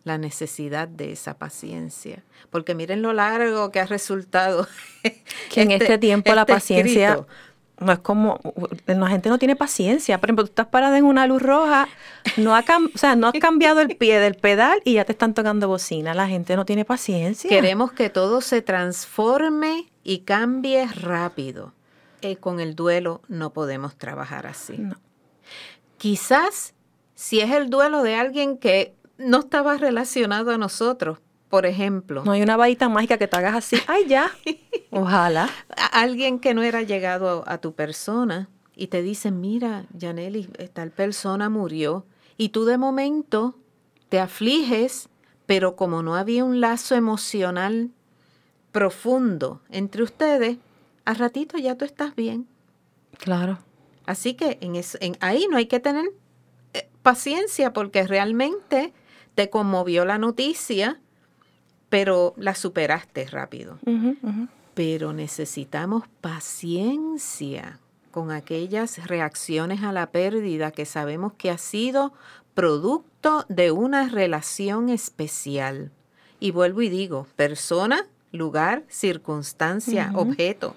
la 0.03 0.19
necesidad 0.19 0.89
de 0.89 1.13
esa 1.13 1.39
paciencia. 1.39 2.25
Porque 2.51 2.75
miren 2.75 3.01
lo 3.01 3.13
largo 3.13 3.71
que 3.71 3.79
ha 3.79 3.87
resultado. 3.87 4.67
Que 5.53 5.63
en 5.63 5.71
este, 5.71 5.85
este 5.85 5.99
tiempo 5.99 6.35
la 6.35 6.41
este 6.41 6.53
paciencia 6.53 7.25
no 7.79 7.93
es 7.93 7.99
como, 7.99 8.41
la 8.87 9.09
gente 9.09 9.29
no 9.29 9.39
tiene 9.39 9.57
paciencia. 9.57 10.19
Por 10.19 10.29
ejemplo, 10.29 10.45
tú 10.45 10.51
estás 10.51 10.67
parada 10.67 10.97
en 10.99 11.05
una 11.05 11.27
luz 11.27 11.43
roja, 11.43 11.89
no, 12.37 12.55
ha 12.55 12.61
o 12.63 12.99
sea, 12.99 13.17
no 13.17 13.29
has 13.29 13.35
cambiado 13.35 13.81
el 13.81 13.97
pie 13.97 14.21
del 14.21 14.35
pedal 14.35 14.81
y 14.85 14.95
ya 14.95 15.05
te 15.05 15.13
están 15.13 15.35
tocando 15.35 15.69
bocina. 15.69 16.15
La 16.15 16.29
gente 16.29 16.57
no 16.57 16.65
tiene 16.65 16.85
paciencia. 16.85 17.49
Queremos 17.49 17.93
que 17.93 18.11
todo 18.11 18.41
se 18.41 18.63
transforme 18.63 19.91
y 20.03 20.21
cambie 20.21 20.87
rápido. 20.87 21.73
Eh, 22.23 22.37
con 22.37 22.61
el 22.61 22.75
duelo 22.75 23.21
no 23.29 23.53
podemos 23.53 23.97
trabajar 23.97 24.47
así. 24.47 24.79
Quizás 25.99 26.75
si 27.15 27.41
es 27.41 27.51
el 27.51 27.71
duelo 27.71 28.03
de 28.03 28.15
alguien 28.15 28.57
que 28.57 28.95
no 29.19 29.41
estaba 29.41 29.77
relacionado 29.77 30.51
a 30.51 30.59
nosotros, 30.59 31.19
por 31.55 31.67
ejemplo. 31.67 32.25
No 32.25 32.33
hay 32.33 32.43
una 32.43 32.57
varita 32.57 32.89
mágica 32.89 33.17
que 33.17 33.29
te 33.29 33.37
hagas 33.37 33.55
así, 33.55 33.77
ay 33.87 34.09
ya, 34.09 34.29
ojalá. 34.91 35.49
Alguien 35.93 36.41
que 36.41 36.53
no 36.53 36.65
era 36.65 36.83
llegado 36.83 37.45
a, 37.47 37.59
tu 37.59 37.75
persona 37.75 38.49
y 38.75 38.89
te 38.89 39.03
dice, 39.03 39.31
mira, 39.31 39.85
Janely, 39.97 40.49
tal 40.73 40.91
persona 40.91 41.49
murió, 41.51 42.07
y 42.37 42.49
tú 42.49 42.65
de 42.65 42.77
momento 42.77 43.57
te 44.09 44.19
afliges, 44.19 45.09
pero 45.47 45.77
como 45.77 46.03
no 46.03 46.17
había 46.17 46.45
un 46.45 46.61
lazo 46.61 46.97
emocional 46.97 47.93
profundo 48.73 49.61
entre 49.71 50.03
ustedes, 50.03 50.59
a 51.05 51.15
ratito 51.15 51.57
ya 51.57 51.77
tú 51.77 51.85
estás 51.85 52.17
bien. 52.17 52.49
Claro. 53.17 53.61
Así 54.07 54.35
que 54.35 54.59
en, 54.61 54.75
en 54.75 55.17
ahí 55.21 55.47
no 55.49 55.57
hay 55.57 55.67
que 55.67 55.79
tener 55.79 56.07
eh, 56.73 56.89
paciencia 57.05 57.73
porque 57.73 58.09
realmente 58.09 58.93
te 59.37 59.51
conmovió 59.51 60.05
la 60.05 60.19
noticia, 60.19 61.01
pero 61.95 62.35
la 62.37 62.57
superaste 62.57 63.25
rápido. 63.29 63.79
Pero 64.75 65.13
necesitamos 65.13 66.03
paciencia 66.21 67.79
con 68.11 68.33
aquellas 68.33 69.07
reacciones 69.07 69.85
a 69.85 69.93
la 69.93 70.11
pérdida 70.11 70.73
que 70.73 70.87
sabemos 70.87 71.35
que 71.35 71.53
ha 71.53 71.59
sido 71.59 72.13
producto 72.53 73.47
de 73.49 73.71
una 73.71 74.09
relación 74.09 74.89
especial. 74.89 75.93
Y 76.41 76.51
vuelvo 76.51 76.83
y 76.83 76.89
digo, 76.89 77.29
persona, 77.37 78.09
lugar, 78.33 78.83
circunstancia, 78.89 80.11
objeto. 80.17 80.75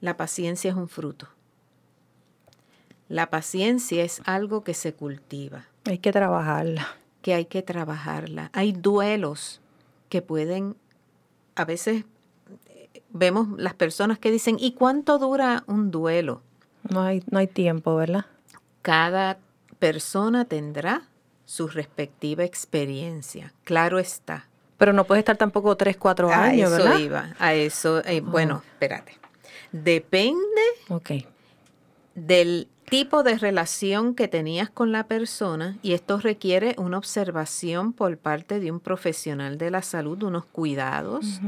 La 0.00 0.16
paciencia 0.16 0.70
es 0.70 0.76
un 0.78 0.88
fruto. 0.88 1.28
La 3.10 3.28
paciencia 3.28 4.02
es 4.02 4.22
algo 4.24 4.64
que 4.64 4.72
se 4.72 4.94
cultiva. 4.94 5.66
Hay 5.84 5.98
que 5.98 6.10
trabajarla. 6.10 6.86
Que 7.26 7.34
hay 7.34 7.46
que 7.46 7.60
trabajarla. 7.60 8.50
Hay 8.52 8.70
duelos 8.70 9.60
que 10.08 10.22
pueden, 10.22 10.76
a 11.56 11.64
veces 11.64 12.04
vemos 13.10 13.48
las 13.58 13.74
personas 13.74 14.20
que 14.20 14.30
dicen, 14.30 14.58
¿y 14.60 14.74
cuánto 14.74 15.18
dura 15.18 15.64
un 15.66 15.90
duelo? 15.90 16.42
No 16.88 17.02
hay, 17.02 17.24
no 17.28 17.40
hay 17.40 17.48
tiempo, 17.48 17.96
¿verdad? 17.96 18.26
Cada 18.80 19.38
persona 19.80 20.44
tendrá 20.44 21.08
su 21.46 21.66
respectiva 21.66 22.44
experiencia, 22.44 23.52
claro 23.64 23.98
está. 23.98 24.46
Pero 24.78 24.92
no 24.92 25.02
puede 25.02 25.18
estar 25.18 25.36
tampoco 25.36 25.76
tres, 25.76 25.96
cuatro 25.96 26.30
años, 26.30 26.72
a 26.74 26.76
eso 26.76 26.98
Iba, 27.00 27.34
a 27.40 27.54
eso, 27.54 28.04
eh, 28.04 28.20
bueno, 28.20 28.62
espérate. 28.74 29.18
Depende 29.72 30.62
okay. 30.90 31.26
del 32.14 32.68
tipo 32.88 33.22
de 33.22 33.36
relación 33.38 34.14
que 34.14 34.28
tenías 34.28 34.70
con 34.70 34.92
la 34.92 35.06
persona 35.06 35.76
y 35.82 35.92
esto 35.92 36.18
requiere 36.18 36.74
una 36.78 36.98
observación 36.98 37.92
por 37.92 38.16
parte 38.18 38.60
de 38.60 38.70
un 38.70 38.80
profesional 38.80 39.58
de 39.58 39.70
la 39.70 39.82
salud, 39.82 40.22
unos 40.22 40.44
cuidados, 40.46 41.40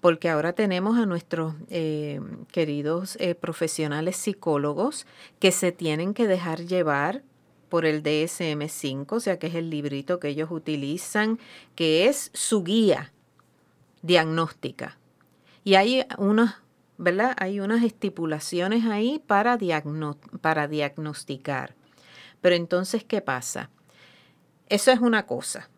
porque 0.00 0.28
ahora 0.28 0.52
tenemos 0.52 0.98
a 0.98 1.06
nuestros 1.06 1.54
eh, 1.70 2.20
queridos 2.52 3.16
eh, 3.20 3.34
profesionales 3.34 4.16
psicólogos 4.16 5.06
que 5.38 5.50
se 5.50 5.72
tienen 5.72 6.14
que 6.14 6.26
dejar 6.26 6.60
llevar 6.66 7.22
por 7.68 7.86
el 7.86 8.02
DSM5, 8.02 9.06
o 9.10 9.20
sea 9.20 9.38
que 9.38 9.48
es 9.48 9.54
el 9.54 9.70
librito 9.70 10.20
que 10.20 10.28
ellos 10.28 10.50
utilizan, 10.50 11.38
que 11.74 12.06
es 12.06 12.30
su 12.34 12.62
guía 12.62 13.12
diagnóstica. 14.02 14.98
Y 15.64 15.76
hay 15.76 16.04
unos 16.18 16.50
¿verdad? 16.98 17.34
Hay 17.38 17.60
unas 17.60 17.82
estipulaciones 17.82 18.84
ahí 18.86 19.22
para, 19.26 19.58
para 20.40 20.68
diagnosticar. 20.68 21.74
Pero 22.40 22.54
entonces, 22.54 23.04
¿qué 23.04 23.20
pasa? 23.20 23.70
Eso 24.68 24.90
es 24.90 25.00
una 25.00 25.26
cosa. 25.26 25.68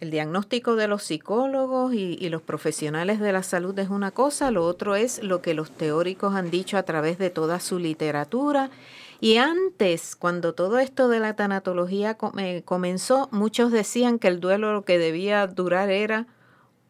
El 0.00 0.10
diagnóstico 0.10 0.76
de 0.76 0.88
los 0.88 1.02
psicólogos 1.02 1.94
y, 1.94 2.18
y, 2.20 2.28
los 2.28 2.42
profesionales 2.42 3.20
de 3.20 3.32
la 3.32 3.42
salud 3.42 3.78
es 3.78 3.88
una 3.88 4.10
cosa, 4.10 4.50
lo 4.50 4.66
otro 4.66 4.96
es 4.96 5.22
lo 5.22 5.40
que 5.40 5.54
los 5.54 5.70
teóricos 5.70 6.34
han 6.34 6.50
dicho 6.50 6.76
a 6.76 6.82
través 6.82 7.16
de 7.18 7.30
toda 7.30 7.60
su 7.60 7.78
literatura. 7.78 8.70
Y 9.20 9.38
antes, 9.38 10.16
cuando 10.16 10.54
todo 10.54 10.78
esto 10.78 11.08
de 11.08 11.20
la 11.20 11.34
tanatología 11.34 12.18
eh, 12.36 12.62
comenzó, 12.64 13.28
muchos 13.30 13.72
decían 13.72 14.18
que 14.18 14.28
el 14.28 14.40
duelo 14.40 14.72
lo 14.72 14.84
que 14.84 14.98
debía 14.98 15.46
durar 15.46 15.90
era 15.90 16.26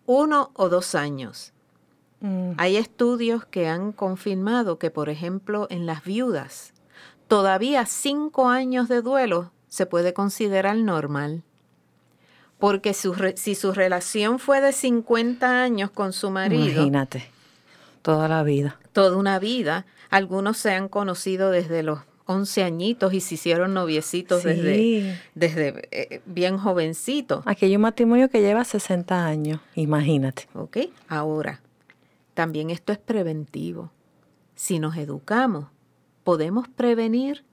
uno 0.07 0.51
o 0.55 0.69
dos 0.69 0.95
años. 0.95 1.54
Mm. 2.21 2.53
Hay 2.57 2.77
estudios 2.77 3.45
que 3.45 3.69
han 3.69 3.93
confirmado 3.93 4.79
que, 4.79 4.91
por 4.91 5.09
ejemplo, 5.09 5.67
en 5.71 5.87
las 5.87 6.05
viudas, 6.05 6.73
todavía 7.29 7.87
cinco 7.87 8.49
años 8.49 8.89
de 8.89 9.03
duelo 9.03 9.53
se 9.69 9.87
puede 9.87 10.15
considerar 10.15 10.77
normal. 10.77 11.43
Porque 12.59 12.95
si 12.95 13.55
su 13.55 13.73
relación 13.73 14.39
fue 14.39 14.61
de 14.61 14.73
50 14.73 15.63
años 15.63 15.91
con 15.91 16.13
su 16.13 16.31
marido. 16.31 16.65
Imagínate, 16.65 17.29
toda 18.01 18.29
la 18.29 18.43
vida. 18.43 18.79
Toda 18.93 19.17
una 19.17 19.39
vida. 19.39 19.85
Algunos 20.09 20.57
se 20.57 20.71
han 20.71 20.89
conocido 20.89 21.51
desde 21.51 21.83
los 21.83 21.99
11 22.27 22.63
añitos 22.63 23.13
y 23.13 23.21
se 23.21 23.35
hicieron 23.35 23.75
noviecitos 23.75 24.45
desde, 24.45 25.19
desde 25.35 25.89
eh, 25.91 26.23
bien 26.25 26.57
jovencitos. 26.57 27.43
Aquí 27.47 27.67
hay 27.67 27.77
un 27.77 27.83
matrimonio 27.83 28.31
que 28.31 28.41
lleva 28.41 28.65
60 28.65 29.27
años, 29.27 29.61
imagínate. 29.75 30.49
Ok, 30.55 30.79
ahora, 31.09 31.61
también 32.35 32.71
esto 32.71 32.93
es 32.93 32.99
preventivo. 32.99 33.93
Si 34.55 34.79
nos 34.79 34.97
educamos, 34.97 35.67
podemos 36.25 36.69
prevenir 36.69 37.45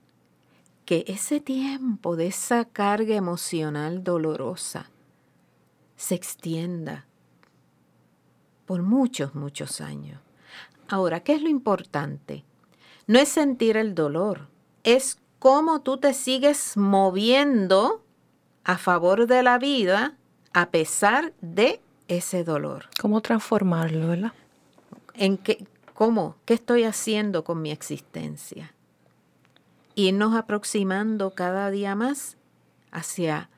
que 0.85 1.05
ese 1.07 1.39
tiempo 1.39 2.15
de 2.15 2.27
esa 2.27 2.65
carga 2.65 3.15
emocional 3.15 4.03
dolorosa 4.03 4.89
se 5.95 6.15
extienda 6.15 7.05
por 8.65 8.81
muchos, 8.81 9.35
muchos 9.35 9.81
años. 9.81 10.19
Ahora, 10.87 11.21
¿qué 11.21 11.33
es 11.33 11.41
lo 11.41 11.49
importante? 11.49 12.43
No 13.07 13.19
es 13.19 13.29
sentir 13.29 13.77
el 13.77 13.95
dolor, 13.95 14.47
es 14.83 15.19
cómo 15.39 15.81
tú 15.81 15.97
te 15.97 16.13
sigues 16.13 16.75
moviendo 16.75 18.03
a 18.63 18.77
favor 18.77 19.27
de 19.27 19.43
la 19.43 19.57
vida 19.57 20.17
a 20.53 20.69
pesar 20.69 21.33
de 21.41 21.81
ese 22.07 22.43
dolor. 22.43 22.85
¿Cómo 22.99 23.21
transformarlo, 23.21 24.07
verdad? 24.07 24.33
En 25.15 25.37
qué, 25.37 25.65
cómo, 25.93 26.35
qué 26.45 26.53
estoy 26.53 26.83
haciendo 26.83 27.43
con 27.43 27.61
mi 27.61 27.71
existencia. 27.71 28.73
Irnos 29.95 30.35
aproximando 30.35 31.31
cada 31.35 31.69
día 31.69 31.95
más 31.95 32.37
hacia 32.91 33.49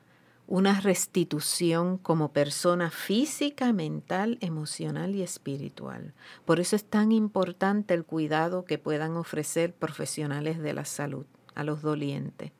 una 0.46 0.80
restitución 0.80 1.96
como 1.96 2.32
persona 2.32 2.90
física, 2.90 3.72
mental, 3.72 4.36
emocional 4.40 5.14
y 5.14 5.22
espiritual. 5.22 6.12
Por 6.44 6.60
eso 6.60 6.76
es 6.76 6.84
tan 6.84 7.12
importante 7.12 7.94
el 7.94 8.04
cuidado 8.04 8.64
que 8.64 8.78
puedan 8.78 9.16
ofrecer 9.16 9.72
profesionales 9.72 10.58
de 10.58 10.74
la 10.74 10.84
salud 10.84 11.24
a 11.54 11.64
los 11.64 11.80
dolientes. 11.80 12.52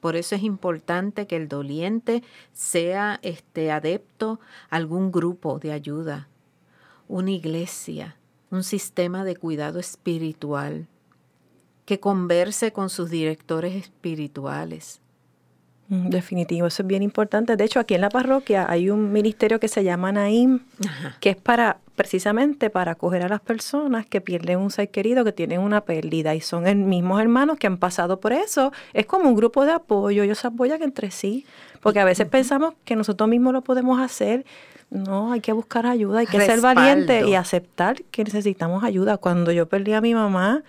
Por 0.00 0.14
eso 0.14 0.36
es 0.36 0.42
importante 0.44 1.26
que 1.26 1.36
el 1.36 1.48
doliente 1.48 2.22
sea 2.52 3.18
este 3.22 3.72
adepto 3.72 4.38
a 4.70 4.76
algún 4.76 5.10
grupo 5.10 5.58
de 5.58 5.72
ayuda, 5.72 6.28
una 7.08 7.32
iglesia, 7.32 8.16
un 8.50 8.62
sistema 8.62 9.24
de 9.24 9.36
cuidado 9.36 9.78
espiritual, 9.78 10.86
que 11.84 12.00
converse 12.00 12.72
con 12.72 12.90
sus 12.90 13.10
directores 13.10 13.74
espirituales. 13.74 15.00
Mm, 15.88 16.08
definitivo, 16.08 16.66
eso 16.66 16.82
es 16.82 16.86
bien 16.86 17.02
importante. 17.02 17.56
De 17.56 17.64
hecho, 17.64 17.78
aquí 17.78 17.94
en 17.94 18.00
la 18.00 18.08
parroquia 18.08 18.66
hay 18.68 18.88
un 18.88 19.12
ministerio 19.12 19.60
que 19.60 19.68
se 19.68 19.84
llama 19.84 20.12
Naim, 20.12 20.60
que 21.20 21.30
es 21.30 21.36
para 21.36 21.78
precisamente 21.94 22.70
para 22.70 22.92
acoger 22.92 23.22
a 23.22 23.28
las 23.28 23.40
personas 23.40 24.06
que 24.06 24.20
pierden 24.20 24.58
un 24.58 24.70
ser 24.70 24.90
querido, 24.90 25.24
que 25.24 25.32
tienen 25.32 25.60
una 25.60 25.82
pérdida 25.82 26.34
y 26.34 26.40
son 26.40 26.66
el 26.66 26.76
mismos 26.76 27.20
hermanos 27.20 27.58
que 27.58 27.66
han 27.66 27.76
pasado 27.76 28.18
por 28.18 28.32
eso. 28.32 28.72
Es 28.94 29.06
como 29.06 29.28
un 29.28 29.36
grupo 29.36 29.64
de 29.64 29.72
apoyo, 29.72 30.22
ellos 30.22 30.38
se 30.38 30.46
apoyan 30.46 30.82
entre 30.82 31.10
sí, 31.10 31.46
porque 31.80 32.00
a 32.00 32.04
veces 32.04 32.26
pensamos 32.26 32.74
que 32.84 32.96
nosotros 32.96 33.28
mismos 33.28 33.52
lo 33.52 33.62
podemos 33.62 34.00
hacer 34.00 34.44
no, 34.90 35.32
hay 35.32 35.40
que 35.40 35.52
buscar 35.52 35.86
ayuda, 35.86 36.20
hay 36.20 36.26
que 36.26 36.40
ser 36.40 36.60
valiente 36.60 37.26
y 37.26 37.34
aceptar 37.34 38.02
que 38.04 38.24
necesitamos 38.24 38.84
ayuda. 38.84 39.16
Cuando 39.16 39.52
yo 39.52 39.66
perdí 39.66 39.92
a 39.92 40.00
mi 40.00 40.14
mamá, 40.14 40.62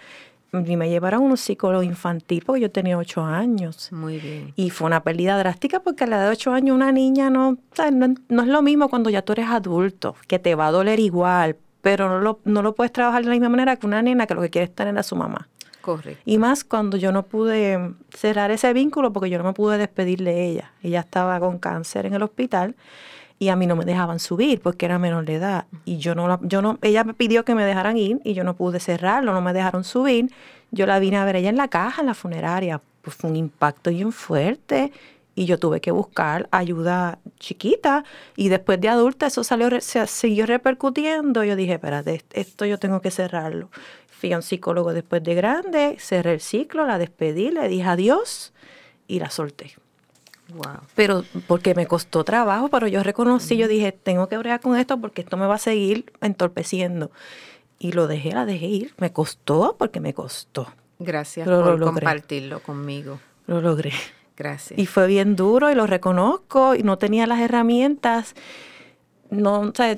ni 0.51 0.77
me 0.77 0.89
llevaron 0.89 1.23
a 1.23 1.25
un 1.25 1.37
psicólogo 1.37 1.83
infantil 1.83 2.43
porque 2.45 2.61
yo 2.61 2.71
tenía 2.71 2.97
ocho 2.97 3.23
años. 3.23 3.91
Muy 3.91 4.19
bien. 4.19 4.53
Y 4.55 4.69
fue 4.69 4.87
una 4.87 5.03
pérdida 5.03 5.37
drástica 5.37 5.81
porque 5.81 6.05
a 6.05 6.07
la 6.07 6.17
edad 6.17 6.25
de 6.25 6.31
ocho 6.31 6.53
años 6.53 6.75
una 6.75 6.91
niña 6.91 7.29
no, 7.29 7.57
no, 7.91 8.15
no, 8.29 8.41
es 8.41 8.47
lo 8.47 8.61
mismo 8.61 8.89
cuando 8.89 9.09
ya 9.09 9.21
tú 9.21 9.33
eres 9.33 9.47
adulto, 9.47 10.15
que 10.27 10.39
te 10.39 10.55
va 10.55 10.67
a 10.67 10.71
doler 10.71 10.99
igual, 10.99 11.57
pero 11.81 12.09
no 12.09 12.19
lo, 12.19 12.39
no 12.45 12.61
lo 12.61 12.73
puedes 12.73 12.91
trabajar 12.91 13.21
de 13.21 13.29
la 13.29 13.35
misma 13.35 13.49
manera 13.49 13.75
que 13.75 13.85
una 13.85 14.01
nena 14.01 14.27
que 14.27 14.33
lo 14.33 14.41
que 14.41 14.49
quiere 14.49 14.65
es 14.65 14.75
tener 14.75 14.97
a 14.97 15.03
su 15.03 15.15
mamá. 15.15 15.47
Correcto. 15.81 16.21
Y 16.25 16.39
más 16.39 16.63
cuando 16.63 16.97
yo 16.97 17.11
no 17.11 17.23
pude 17.23 17.93
cerrar 18.09 18.49
ese 18.49 18.73
vínculo 18.73 19.13
porque 19.13 19.29
yo 19.29 19.37
no 19.37 19.43
me 19.43 19.53
pude 19.53 19.77
despedir 19.77 20.23
de 20.23 20.45
ella. 20.45 20.71
Ella 20.81 21.01
estaba 21.01 21.39
con 21.39 21.59
cáncer 21.59 22.07
en 22.07 22.15
el 22.15 22.23
hospital 22.23 22.75
y 23.37 23.49
a 23.49 23.55
mí 23.55 23.67
no 23.67 23.75
me 23.75 23.85
dejaban 23.85 24.19
subir 24.19 24.61
porque 24.61 24.85
era 24.85 24.97
menor 24.97 25.25
de 25.25 25.35
edad 25.35 25.65
y 25.83 25.97
yo 25.97 26.15
no 26.15 26.39
yo 26.43 26.61
no 26.61 26.77
ella 26.81 27.03
me 27.03 27.13
pidió 27.13 27.43
que 27.43 27.55
me 27.55 27.65
dejaran 27.65 27.97
ir 27.97 28.21
y 28.23 28.33
yo 28.33 28.43
no 28.43 28.55
pude 28.55 28.79
cerrarlo, 28.79 29.33
no 29.33 29.41
me 29.41 29.53
dejaron 29.53 29.83
subir. 29.83 30.31
Yo 30.71 30.85
la 30.85 30.99
vine 30.99 31.17
a 31.17 31.25
ver 31.25 31.37
ella 31.37 31.49
en 31.49 31.57
la 31.57 31.67
caja 31.67 32.01
en 32.01 32.07
la 32.07 32.13
funeraria. 32.13 32.81
Pues 33.01 33.15
fue 33.15 33.29
un 33.29 33.35
impacto 33.35 33.91
bien 33.91 34.11
fuerte 34.11 34.91
y 35.35 35.45
yo 35.45 35.59
tuve 35.59 35.81
que 35.81 35.91
buscar 35.91 36.47
ayuda 36.51 37.19
chiquita 37.39 38.03
y 38.35 38.49
después 38.49 38.79
de 38.79 38.89
adulta 38.89 39.27
eso 39.27 39.43
salió 39.43 39.69
se 39.81 40.07
siguió 40.07 40.45
repercutiendo. 40.45 41.43
Yo 41.43 41.55
dije, 41.55 41.73
espérate, 41.73 42.23
esto 42.33 42.65
yo 42.65 42.79
tengo 42.79 43.01
que 43.01 43.11
cerrarlo. 43.11 43.69
Fui 44.07 44.31
a 44.33 44.37
un 44.37 44.43
psicólogo 44.43 44.93
después 44.93 45.23
de 45.23 45.35
grande, 45.35 45.97
cerré 45.99 46.33
el 46.33 46.41
ciclo, 46.41 46.85
la 46.85 46.97
despedí, 46.97 47.51
le 47.51 47.67
dije 47.67 47.87
adiós 47.87 48.53
y 49.07 49.19
la 49.19 49.29
solté. 49.29 49.75
Pero 50.95 51.23
porque 51.47 51.75
me 51.75 51.87
costó 51.87 52.23
trabajo, 52.23 52.69
pero 52.69 52.87
yo 52.87 53.03
reconocí, 53.03 53.57
yo 53.57 53.67
dije, 53.67 53.91
tengo 53.91 54.27
que 54.27 54.37
bregar 54.37 54.61
con 54.61 54.77
esto 54.77 54.99
porque 54.99 55.21
esto 55.21 55.37
me 55.37 55.47
va 55.47 55.55
a 55.55 55.59
seguir 55.59 56.13
entorpeciendo. 56.21 57.11
Y 57.79 57.91
lo 57.91 58.07
dejé, 58.07 58.31
la 58.31 58.45
dejé 58.45 58.67
ir. 58.67 58.93
Me 58.97 59.11
costó 59.11 59.75
porque 59.77 59.99
me 59.99 60.13
costó. 60.13 60.67
Gracias 60.99 61.47
por 61.47 61.79
compartirlo 61.79 62.61
conmigo. 62.61 63.19
Lo 63.47 63.61
logré. 63.61 63.91
Gracias. 64.37 64.79
Y 64.79 64.85
fue 64.85 65.07
bien 65.07 65.35
duro 65.35 65.71
y 65.71 65.75
lo 65.75 65.87
reconozco 65.87 66.75
y 66.75 66.83
no 66.83 66.97
tenía 66.97 67.25
las 67.27 67.39
herramientas 67.39 68.35
no, 69.29 69.61
o 69.61 69.71
sea, 69.73 69.97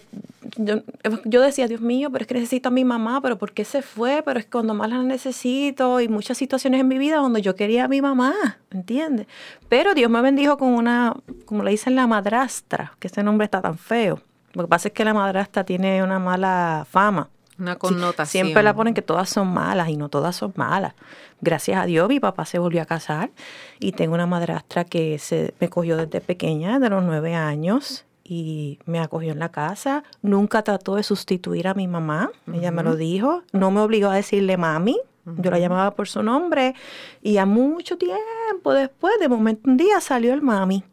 yo, 0.56 1.42
decía, 1.42 1.68
Dios 1.68 1.82
mío, 1.82 2.10
pero 2.12 2.24
es 2.24 2.28
que 2.28 2.34
necesito 2.34 2.70
a 2.70 2.72
mi 2.72 2.86
mamá, 2.86 3.22
pero 3.22 3.38
¿por 3.38 3.52
qué 3.52 3.66
se 3.66 3.82
fue? 3.82 4.22
Pero 4.24 4.40
es 4.40 4.46
cuando 4.46 4.74
más 4.74 4.90
la 4.90 5.04
necesito 5.04 6.00
y 6.00 6.08
muchas 6.08 6.38
situaciones 6.38 6.82
en 6.82 6.88
mi 6.88 6.98
vida 6.98 7.18
donde 7.18 7.42
yo 7.42 7.56
quería 7.56 7.86
a 7.86 7.88
mi 7.88 8.02
mamá, 8.02 8.34
¿entiendes? 8.72 9.28
Pero 9.70 9.94
Dios 9.94 10.10
me 10.10 10.22
bendijo 10.22 10.58
con 10.58 10.70
una, 10.70 11.16
como 11.46 11.64
le 11.64 11.72
dicen 11.72 11.96
la 11.96 12.08
madrastra, 12.08 12.94
que 13.00 13.08
ese 13.08 13.24
nombre 13.24 13.46
está 13.46 13.62
tan 13.62 13.78
feo. 13.78 14.22
Lo 14.54 14.64
que 14.64 14.70
pasa 14.70 14.88
es 14.88 14.94
que 14.94 15.06
la 15.06 15.14
madrastra 15.14 15.64
tiene 15.64 16.02
una 16.02 16.20
mala 16.20 16.88
fama. 16.90 17.30
Una 17.60 17.76
connotación. 17.76 18.46
siempre 18.46 18.62
la 18.62 18.76
ponen 18.76 18.94
que 18.94 19.02
todas 19.02 19.30
son 19.30 19.48
malas 19.48 19.90
y 19.90 19.98
no 19.98 20.10
todas 20.10 20.36
son 20.36 20.54
malas. 20.56 20.94
Gracias 21.42 21.78
a 21.78 21.86
Dios 21.86 22.08
mi 22.08 22.20
papá 22.20 22.46
se 22.46 22.60
volvió 22.60 22.82
a 22.84 22.86
casar 22.86 23.32
y 23.80 23.94
tengo 23.94 24.14
una 24.14 24.28
madrastra 24.28 24.86
que 24.86 25.18
se 25.18 25.54
me 25.60 25.68
cogió 25.68 25.98
desde 25.98 26.22
pequeña, 26.22 26.80
de 26.80 26.90
los 26.90 27.04
nueve 27.04 27.34
años 27.34 28.07
y 28.28 28.80
me 28.86 29.00
acogió 29.00 29.32
en 29.32 29.40
la 29.40 29.50
casa. 29.50 30.04
Nunca 30.22 30.62
trató 30.62 30.96
de 30.96 31.04
sustituir 31.04 31.68
a 31.68 31.74
mi 31.74 31.88
mamá, 31.88 32.30
ella 32.52 32.72
me 32.72 32.84
lo 32.84 32.96
dijo. 32.96 33.44
No 33.54 33.72
me 33.72 33.80
obligó 33.80 34.10
a 34.10 34.16
decirle 34.16 34.58
mami, 34.58 34.98
yo 35.26 35.50
la 35.50 35.60
llamaba 35.60 35.92
por 35.92 36.10
su 36.10 36.22
nombre. 36.24 36.76
Y 37.22 37.38
a 37.38 37.46
mucho 37.46 37.98
tiempo 37.98 38.74
después, 38.74 39.14
de 39.20 39.30
momento 39.30 39.70
un 39.70 39.78
día 39.78 40.02
salió 40.02 40.34
el 40.34 40.42
mami. 40.42 40.84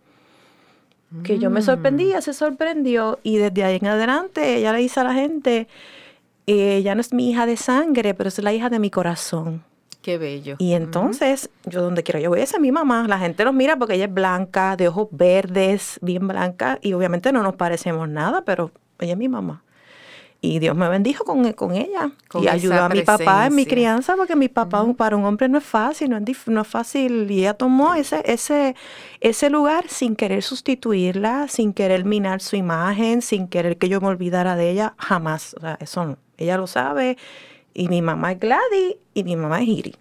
Que 1.22 1.38
yo 1.38 1.48
me 1.48 1.60
mm. 1.60 1.64
sorprendía, 1.64 2.20
se 2.20 2.32
sorprendió. 2.32 3.18
Y 3.22 3.36
desde 3.36 3.64
ahí 3.64 3.78
en 3.80 3.86
adelante 3.86 4.56
ella 4.56 4.72
le 4.72 4.78
dice 4.78 5.00
a 5.00 5.04
la 5.04 5.14
gente, 5.14 5.68
ella 6.46 6.94
no 6.94 7.00
es 7.00 7.12
mi 7.12 7.30
hija 7.30 7.46
de 7.46 7.56
sangre, 7.56 8.14
pero 8.14 8.28
es 8.28 8.38
la 8.42 8.52
hija 8.52 8.70
de 8.70 8.78
mi 8.78 8.90
corazón. 8.90 9.64
Qué 10.04 10.18
bello. 10.18 10.56
Y 10.58 10.74
entonces, 10.74 11.48
yo 11.64 11.80
donde 11.80 12.02
quiero 12.02 12.20
yo 12.20 12.28
voy 12.28 12.42
a 12.42 12.58
mi 12.60 12.70
mamá. 12.70 13.08
La 13.08 13.18
gente 13.18 13.42
nos 13.42 13.54
mira 13.54 13.78
porque 13.78 13.94
ella 13.94 14.04
es 14.04 14.12
blanca, 14.12 14.76
de 14.76 14.88
ojos 14.88 15.08
verdes, 15.10 15.98
bien 16.02 16.28
blanca, 16.28 16.78
y 16.82 16.92
obviamente 16.92 17.32
no 17.32 17.42
nos 17.42 17.56
parecemos 17.56 18.06
nada, 18.06 18.42
pero 18.44 18.70
ella 18.98 19.12
es 19.12 19.18
mi 19.18 19.30
mamá. 19.30 19.64
Y 20.42 20.58
Dios 20.58 20.76
me 20.76 20.90
bendijo 20.90 21.24
con, 21.24 21.50
con 21.54 21.74
ella. 21.74 22.10
y 22.34 22.48
ayudó 22.48 22.82
a 22.82 22.90
mi 22.90 23.00
papá 23.00 23.46
en 23.46 23.54
mi 23.54 23.64
crianza, 23.64 24.14
porque 24.14 24.36
mi 24.36 24.50
papá 24.50 24.84
para 24.94 25.16
un 25.16 25.24
hombre 25.24 25.48
no 25.48 25.56
es 25.56 25.64
fácil, 25.64 26.10
no 26.10 26.18
es, 26.18 26.48
no 26.48 26.60
es 26.60 26.68
fácil. 26.68 27.30
Y 27.30 27.38
ella 27.38 27.54
tomó 27.54 27.94
ese, 27.94 28.20
ese, 28.26 28.76
ese 29.22 29.48
lugar 29.48 29.88
sin 29.88 30.16
querer 30.16 30.42
sustituirla, 30.42 31.48
sin 31.48 31.72
querer 31.72 32.04
minar 32.04 32.42
su 32.42 32.56
imagen, 32.56 33.22
sin 33.22 33.48
querer 33.48 33.78
que 33.78 33.88
yo 33.88 34.02
me 34.02 34.08
olvidara 34.08 34.54
de 34.54 34.68
ella, 34.68 34.92
jamás. 34.98 35.54
O 35.54 35.60
sea, 35.62 35.78
eso 35.80 36.04
no. 36.04 36.18
Ella 36.36 36.58
lo 36.58 36.66
sabe 36.66 37.16
y 37.74 37.88
mi 37.88 38.00
mamá 38.00 38.32
es 38.32 38.40
Gladys 38.40 38.96
y 39.12 39.24
mi 39.24 39.36
mamá 39.36 39.60
es 39.60 39.68
Iri. 39.68 39.94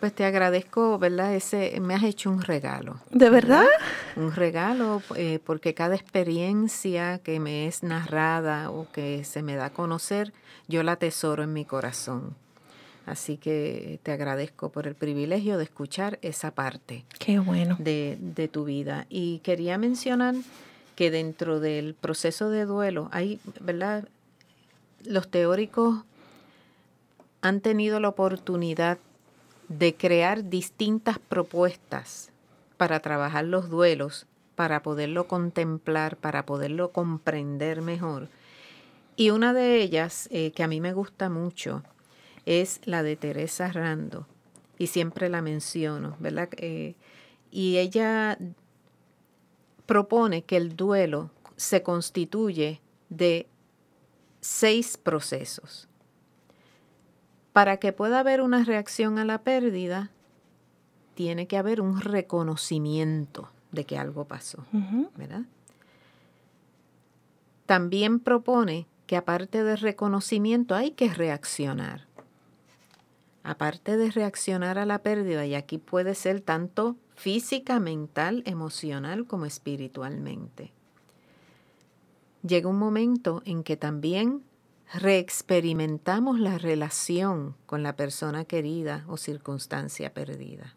Pues 0.00 0.12
te 0.12 0.24
agradezco, 0.24 0.98
¿verdad? 0.98 1.34
Ese, 1.34 1.78
me 1.80 1.94
has 1.94 2.02
hecho 2.02 2.28
un 2.28 2.42
regalo. 2.42 2.96
¿De 3.12 3.30
verdad? 3.30 3.66
Un 4.16 4.34
regalo, 4.34 5.00
eh, 5.14 5.38
porque 5.44 5.74
cada 5.74 5.94
experiencia 5.94 7.18
que 7.18 7.38
me 7.38 7.68
es 7.68 7.84
narrada 7.84 8.70
o 8.70 8.90
que 8.90 9.22
se 9.22 9.42
me 9.42 9.54
da 9.54 9.66
a 9.66 9.70
conocer, 9.70 10.32
yo 10.66 10.82
la 10.82 10.96
tesoro 10.96 11.44
en 11.44 11.52
mi 11.52 11.64
corazón. 11.64 12.34
Así 13.06 13.36
que 13.36 14.00
te 14.02 14.10
agradezco 14.10 14.70
por 14.70 14.88
el 14.88 14.96
privilegio 14.96 15.56
de 15.56 15.64
escuchar 15.64 16.18
esa 16.22 16.50
parte. 16.50 17.04
Qué 17.20 17.38
bueno. 17.38 17.76
De, 17.78 18.18
de 18.20 18.48
tu 18.48 18.64
vida. 18.64 19.06
Y 19.08 19.38
quería 19.44 19.78
mencionar 19.78 20.34
que 20.96 21.12
dentro 21.12 21.60
del 21.60 21.94
proceso 21.94 22.50
de 22.50 22.64
duelo 22.64 23.08
hay, 23.12 23.38
¿verdad? 23.60 24.08
Los 25.04 25.28
teóricos 25.28 26.04
han 27.42 27.60
tenido 27.60 28.00
la 28.00 28.08
oportunidad 28.08 28.98
de 29.68 29.94
crear 29.94 30.48
distintas 30.48 31.18
propuestas 31.18 32.30
para 32.76 33.00
trabajar 33.00 33.44
los 33.44 33.68
duelos, 33.68 34.26
para 34.54 34.82
poderlo 34.82 35.26
contemplar, 35.26 36.16
para 36.16 36.46
poderlo 36.46 36.92
comprender 36.92 37.82
mejor. 37.82 38.28
Y 39.16 39.30
una 39.30 39.52
de 39.52 39.82
ellas, 39.82 40.28
eh, 40.30 40.52
que 40.52 40.62
a 40.62 40.68
mí 40.68 40.80
me 40.80 40.92
gusta 40.92 41.28
mucho, 41.28 41.82
es 42.46 42.80
la 42.84 43.02
de 43.02 43.16
Teresa 43.16 43.70
Rando, 43.72 44.26
y 44.78 44.86
siempre 44.86 45.28
la 45.28 45.42
menciono, 45.42 46.16
¿verdad? 46.18 46.48
Eh, 46.56 46.94
y 47.50 47.78
ella 47.78 48.38
propone 49.86 50.42
que 50.42 50.56
el 50.56 50.76
duelo 50.76 51.30
se 51.56 51.82
constituye 51.82 52.80
de 53.10 53.46
seis 54.40 54.96
procesos. 54.96 55.88
Para 57.52 57.76
que 57.76 57.92
pueda 57.92 58.20
haber 58.20 58.40
una 58.40 58.64
reacción 58.64 59.18
a 59.18 59.24
la 59.24 59.42
pérdida, 59.42 60.10
tiene 61.14 61.46
que 61.46 61.58
haber 61.58 61.80
un 61.80 62.00
reconocimiento 62.00 63.50
de 63.70 63.84
que 63.84 63.98
algo 63.98 64.24
pasó, 64.24 64.64
¿verdad? 65.16 65.42
También 67.66 68.20
propone 68.20 68.86
que 69.06 69.16
aparte 69.16 69.62
de 69.62 69.76
reconocimiento 69.76 70.74
hay 70.74 70.92
que 70.92 71.12
reaccionar. 71.12 72.06
Aparte 73.42 73.96
de 73.96 74.10
reaccionar 74.10 74.78
a 74.78 74.86
la 74.86 74.98
pérdida, 75.00 75.44
y 75.46 75.54
aquí 75.54 75.78
puede 75.78 76.14
ser 76.14 76.40
tanto 76.40 76.96
física, 77.14 77.80
mental, 77.80 78.42
emocional 78.46 79.26
como 79.26 79.46
espiritualmente. 79.46 80.72
Llega 82.46 82.68
un 82.68 82.78
momento 82.78 83.42
en 83.44 83.62
que 83.62 83.76
también 83.76 84.42
reexperimentamos 84.94 86.38
la 86.38 86.58
relación 86.58 87.54
con 87.66 87.82
la 87.82 87.96
persona 87.96 88.44
querida 88.44 89.04
o 89.08 89.16
circunstancia 89.16 90.12
perdida. 90.12 90.74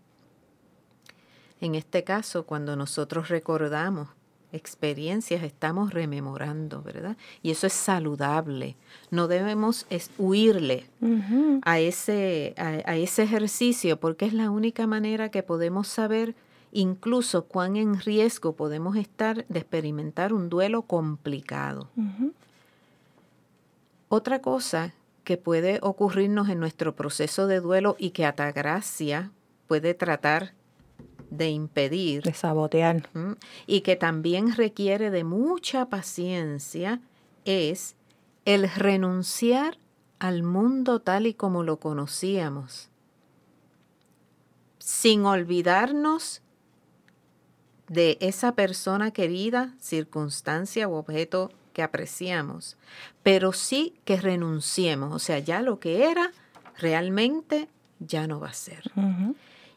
En 1.61 1.75
este 1.75 2.03
caso, 2.03 2.45
cuando 2.45 2.75
nosotros 2.75 3.29
recordamos 3.29 4.09
experiencias, 4.51 5.43
estamos 5.43 5.93
rememorando, 5.93 6.81
¿verdad? 6.81 7.17
Y 7.41 7.51
eso 7.51 7.67
es 7.67 7.73
saludable. 7.73 8.77
No 9.11 9.27
debemos 9.27 9.85
huirle 10.17 10.85
a, 11.63 11.79
ese, 11.79 12.53
a 12.57 12.95
ese 12.95 13.23
ejercicio 13.23 13.99
porque 13.99 14.25
es 14.25 14.33
la 14.33 14.49
única 14.49 14.87
manera 14.87 15.29
que 15.29 15.43
podemos 15.43 15.87
saber 15.87 16.35
incluso 16.71 17.45
cuán 17.45 17.75
en 17.77 17.99
riesgo 17.99 18.55
podemos 18.55 18.95
estar 18.97 19.45
de 19.47 19.59
experimentar 19.59 20.33
un 20.33 20.49
duelo 20.49 20.83
complicado. 20.83 21.89
Otra 24.09 24.41
cosa 24.41 24.93
que 25.23 25.37
puede 25.37 25.79
ocurrirnos 25.81 26.49
en 26.49 26.59
nuestro 26.59 26.95
proceso 26.95 27.47
de 27.47 27.59
duelo 27.59 27.95
y 27.97 28.11
que 28.11 28.25
Atagracia 28.25 29.31
puede 29.67 29.93
tratar 29.93 30.53
de 31.29 31.49
impedir. 31.49 32.23
De 32.23 32.33
sabotear. 32.33 33.09
Y 33.65 33.81
que 33.81 33.95
también 33.95 34.55
requiere 34.55 35.09
de 35.09 35.23
mucha 35.23 35.87
paciencia 35.87 37.01
es 37.43 37.95
el 38.45 38.69
renunciar 38.69 39.77
al 40.19 40.43
mundo 40.43 40.99
tal 40.99 41.27
y 41.27 41.33
como 41.33 41.63
lo 41.63 41.77
conocíamos, 41.77 42.89
sin 44.79 45.25
olvidarnos 45.25 46.41
de 47.87 48.17
esa 48.21 48.53
persona 48.53 49.11
querida, 49.11 49.75
circunstancia 49.79 50.87
u 50.87 50.93
objeto 50.93 51.51
que 51.75 51.83
apreciamos, 51.83 52.77
pero 53.21 53.51
sí 53.51 53.95
que 54.05 54.15
renunciemos, 54.15 55.13
o 55.13 55.19
sea, 55.19 55.39
ya 55.39 55.61
lo 55.61 55.81
que 55.81 56.09
era, 56.09 56.31
realmente 56.77 57.67
ya 57.99 58.27
no 58.27 58.39
va 58.39 58.47
a 58.47 58.53
ser. 58.53 58.93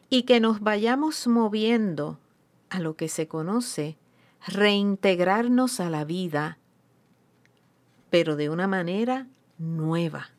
Y 0.09 0.23
que 0.23 0.39
nos 0.39 0.61
vayamos 0.61 1.27
moviendo 1.27 2.17
a 2.69 2.79
lo 2.79 2.95
que 2.95 3.09
se 3.09 3.27
conoce 3.27 3.97
reintegrarnos 4.47 5.81
a 5.81 5.89
la 5.89 6.05
vida, 6.05 6.57
pero 8.09 8.37
de 8.37 8.49
una 8.49 8.65
manera 8.65 9.27
nueva, 9.57 10.29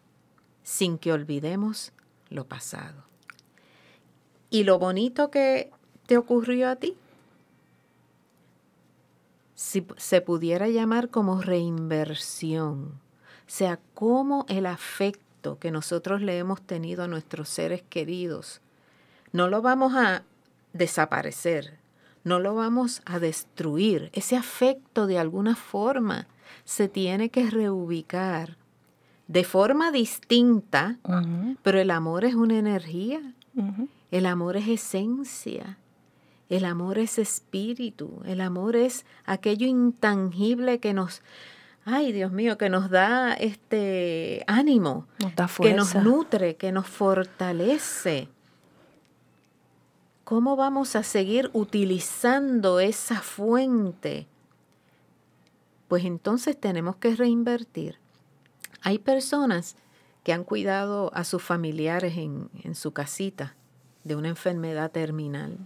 sin 0.63 0.97
que 0.97 1.13
olvidemos 1.13 1.93
lo 2.31 2.47
pasado. 2.47 3.05
Y 4.49 4.65
lo 4.65 4.79
bonito 4.79 5.31
que 5.31 5.71
te 6.07 6.17
ocurrió 6.17 6.71
a 6.71 6.77
ti, 6.77 6.97
si 9.61 9.87
se 9.99 10.23
pudiera 10.23 10.69
llamar 10.69 11.11
como 11.11 11.43
reinversión, 11.43 12.85
o 12.87 13.47
sea, 13.47 13.79
como 13.93 14.47
el 14.49 14.65
afecto 14.65 15.59
que 15.59 15.71
nosotros 15.71 16.23
le 16.23 16.39
hemos 16.39 16.63
tenido 16.63 17.05
a 17.05 17.09
nuestros 17.09 17.51
seres 17.51 17.83
queridos, 17.83 18.63
no 19.33 19.49
lo 19.49 19.61
vamos 19.61 19.93
a 19.95 20.23
desaparecer, 20.73 21.79
no 22.25 22.39
lo 22.39 22.55
vamos 22.55 23.03
a 23.05 23.19
destruir. 23.19 24.09
Ese 24.15 24.35
afecto 24.35 25.07
de 25.07 25.19
alguna 25.19 25.55
forma 25.55 26.27
se 26.65 26.89
tiene 26.89 27.29
que 27.29 27.51
reubicar 27.51 28.57
de 29.29 29.45
forma 29.45 29.93
distinta, 29.93 30.97
pero 31.63 31.79
el 31.79 31.91
amor 31.91 32.25
es 32.25 32.35
una 32.35 32.57
energía, 32.57 33.21
el 34.11 34.25
amor 34.25 34.57
es 34.57 34.69
esencia, 34.69 35.77
el 36.51 36.65
amor 36.65 36.99
es 36.99 37.19
espíritu, 37.19 38.21
el 38.27 38.41
amor 38.41 38.75
es 38.75 39.07
aquello 39.25 39.69
intangible 39.69 40.81
que 40.81 40.93
nos, 40.93 41.23
ay 41.85 42.11
Dios 42.11 42.33
mío, 42.33 42.59
que 42.59 42.69
nos 42.69 42.91
da 42.91 43.35
este 43.35 44.43
ánimo, 44.49 45.07
que 45.63 45.75
nos 45.75 45.95
nutre, 45.95 46.57
que 46.57 46.73
nos 46.73 46.89
fortalece. 46.89 48.29
¿Cómo 50.25 50.57
vamos 50.57 50.97
a 50.97 51.05
seguir 51.05 51.51
utilizando 51.53 52.81
esa 52.81 53.21
fuente? 53.21 54.27
Pues 55.87 56.05
entonces 56.05 56.59
tenemos 56.59 56.97
que 56.97 57.15
reinvertir. 57.15 57.99
Hay 58.83 58.99
personas 58.99 59.77
que 60.25 60.33
han 60.33 60.43
cuidado 60.43 61.13
a 61.15 61.23
sus 61.23 61.43
familiares 61.43 62.17
en, 62.17 62.51
en 62.65 62.75
su 62.75 62.93
casita 62.93 63.55
de 64.03 64.17
una 64.17 64.29
enfermedad 64.29 64.91
terminal. 64.91 65.57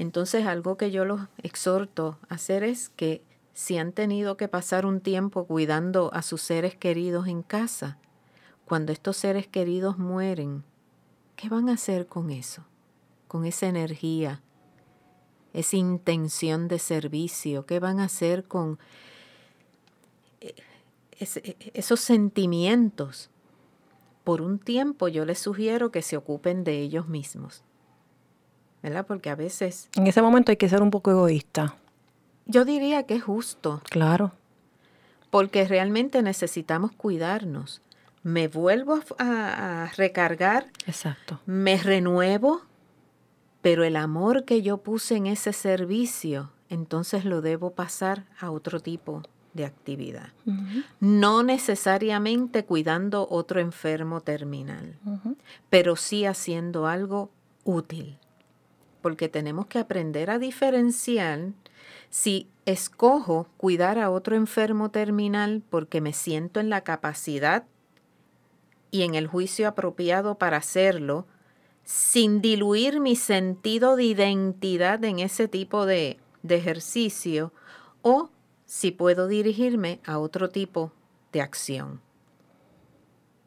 Entonces 0.00 0.46
algo 0.46 0.78
que 0.78 0.90
yo 0.90 1.04
los 1.04 1.20
exhorto 1.42 2.18
a 2.30 2.36
hacer 2.36 2.64
es 2.64 2.88
que 2.88 3.22
si 3.52 3.76
han 3.76 3.92
tenido 3.92 4.38
que 4.38 4.48
pasar 4.48 4.86
un 4.86 5.00
tiempo 5.00 5.44
cuidando 5.44 6.10
a 6.14 6.22
sus 6.22 6.40
seres 6.40 6.74
queridos 6.74 7.26
en 7.26 7.42
casa, 7.42 7.98
cuando 8.64 8.92
estos 8.92 9.18
seres 9.18 9.46
queridos 9.46 9.98
mueren, 9.98 10.64
¿qué 11.36 11.50
van 11.50 11.68
a 11.68 11.74
hacer 11.74 12.06
con 12.06 12.30
eso? 12.30 12.64
con 13.30 13.44
esa 13.44 13.68
energía, 13.68 14.42
esa 15.52 15.76
intención 15.76 16.66
de 16.66 16.80
servicio? 16.80 17.64
¿Qué 17.64 17.78
van 17.78 18.00
a 18.00 18.04
hacer 18.04 18.42
con 18.42 18.80
eh, 20.40 20.54
eh, 21.20 21.70
esos 21.74 22.00
sentimientos? 22.00 23.30
Por 24.24 24.40
un 24.40 24.58
tiempo 24.58 25.06
yo 25.06 25.24
les 25.24 25.38
sugiero 25.38 25.92
que 25.92 26.02
se 26.02 26.16
ocupen 26.16 26.64
de 26.64 26.80
ellos 26.80 27.06
mismos. 27.06 27.62
¿Verdad? 28.82 29.06
Porque 29.06 29.30
a 29.30 29.34
veces... 29.34 29.88
En 29.94 30.06
ese 30.06 30.22
momento 30.22 30.52
hay 30.52 30.56
que 30.56 30.68
ser 30.68 30.82
un 30.82 30.90
poco 30.90 31.10
egoísta. 31.10 31.76
Yo 32.46 32.64
diría 32.64 33.04
que 33.04 33.16
es 33.16 33.22
justo. 33.22 33.82
Claro. 33.90 34.32
Porque 35.30 35.66
realmente 35.66 36.22
necesitamos 36.22 36.92
cuidarnos. 36.92 37.82
Me 38.22 38.48
vuelvo 38.48 39.00
a, 39.18 39.84
a 39.84 39.86
recargar. 39.96 40.66
Exacto. 40.86 41.40
Me 41.46 41.76
renuevo 41.76 42.62
pero 43.62 43.84
el 43.84 43.96
amor 43.96 44.44
que 44.44 44.62
yo 44.62 44.78
puse 44.78 45.16
en 45.16 45.26
ese 45.26 45.52
servicio, 45.52 46.50
entonces 46.68 47.24
lo 47.24 47.42
debo 47.42 47.72
pasar 47.72 48.24
a 48.38 48.50
otro 48.50 48.80
tipo 48.80 49.22
de 49.52 49.64
actividad. 49.64 50.30
No 51.00 51.42
necesariamente 51.42 52.64
cuidando 52.64 53.26
otro 53.28 53.60
enfermo 53.60 54.20
terminal, 54.20 54.96
pero 55.68 55.96
sí 55.96 56.24
haciendo 56.24 56.86
algo 56.86 57.30
útil. 57.64 58.16
Porque 59.00 59.28
tenemos 59.28 59.66
que 59.66 59.78
aprender 59.78 60.30
a 60.30 60.38
diferenciar 60.38 61.52
si 62.10 62.48
escojo 62.66 63.48
cuidar 63.56 63.98
a 63.98 64.10
otro 64.10 64.36
enfermo 64.36 64.90
terminal 64.90 65.62
porque 65.70 66.00
me 66.00 66.12
siento 66.12 66.60
en 66.60 66.68
la 66.68 66.82
capacidad 66.82 67.64
y 68.90 69.02
en 69.02 69.14
el 69.14 69.26
juicio 69.26 69.68
apropiado 69.68 70.36
para 70.36 70.56
hacerlo, 70.56 71.26
sin 71.84 72.40
diluir 72.40 73.00
mi 73.00 73.16
sentido 73.16 73.96
de 73.96 74.04
identidad 74.04 75.02
en 75.04 75.20
ese 75.20 75.48
tipo 75.48 75.86
de, 75.86 76.18
ejercicio 76.48 77.52
o 78.02 78.30
si 78.66 78.90
puedo 78.90 79.28
dirigirme 79.28 80.00
a 80.04 80.18
otro 80.18 80.48
tipo 80.48 80.92
de 81.32 81.42
acción. 81.42 82.00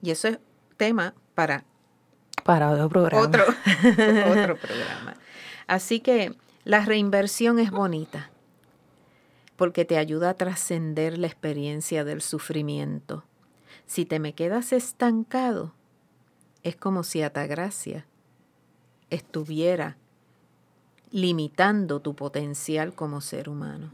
Y 0.01 0.11
eso 0.11 0.27
es 0.27 0.39
tema 0.77 1.13
para, 1.35 1.63
para 2.43 2.69
otro 2.71 2.89
programa. 2.89 3.25
Otro, 3.25 3.43
otro 4.31 4.57
programa. 4.57 5.15
Así 5.67 5.99
que 5.99 6.35
la 6.63 6.85
reinversión 6.85 7.59
es 7.59 7.71
bonita 7.71 8.29
porque 9.55 9.85
te 9.85 9.97
ayuda 9.97 10.31
a 10.31 10.33
trascender 10.33 11.17
la 11.17 11.27
experiencia 11.27 12.03
del 12.03 12.21
sufrimiento. 12.21 13.23
Si 13.85 14.05
te 14.05 14.19
me 14.19 14.33
quedas 14.33 14.73
estancado, 14.73 15.73
es 16.63 16.75
como 16.75 17.03
si 17.03 17.21
Atagracia 17.21 18.05
estuviera 19.09 19.97
limitando 21.11 21.99
tu 21.99 22.15
potencial 22.15 22.95
como 22.95 23.21
ser 23.21 23.47
humano. 23.47 23.91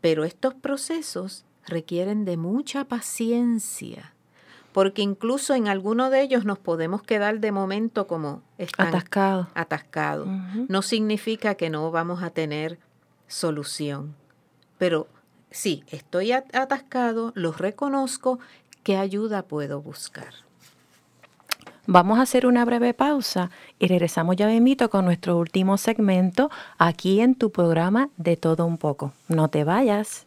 Pero 0.00 0.24
estos 0.24 0.54
procesos 0.54 1.44
requieren 1.66 2.24
de 2.24 2.36
mucha 2.36 2.84
paciencia, 2.84 4.14
porque 4.72 5.02
incluso 5.02 5.54
en 5.54 5.68
alguno 5.68 6.10
de 6.10 6.22
ellos 6.22 6.44
nos 6.44 6.58
podemos 6.58 7.02
quedar 7.02 7.40
de 7.40 7.52
momento 7.52 8.06
como 8.06 8.42
atascados. 8.78 9.48
Atascado. 9.54 10.26
No 10.68 10.82
significa 10.82 11.54
que 11.54 11.70
no 11.70 11.90
vamos 11.90 12.22
a 12.22 12.30
tener 12.30 12.78
solución, 13.28 14.14
pero 14.78 15.06
sí, 15.50 15.84
estoy 15.88 16.32
atascado, 16.32 17.32
lo 17.34 17.52
reconozco, 17.52 18.38
¿qué 18.82 18.96
ayuda 18.96 19.42
puedo 19.42 19.80
buscar? 19.80 20.34
Vamos 21.86 22.20
a 22.20 22.22
hacer 22.22 22.46
una 22.46 22.64
breve 22.64 22.94
pausa 22.94 23.50
y 23.80 23.88
regresamos 23.88 24.36
ya 24.36 24.52
invito 24.52 24.88
con 24.88 25.04
nuestro 25.04 25.36
último 25.36 25.76
segmento 25.78 26.48
aquí 26.78 27.20
en 27.20 27.34
tu 27.34 27.50
programa 27.50 28.08
de 28.16 28.36
todo 28.36 28.66
un 28.66 28.78
poco. 28.78 29.12
No 29.28 29.48
te 29.48 29.64
vayas. 29.64 30.26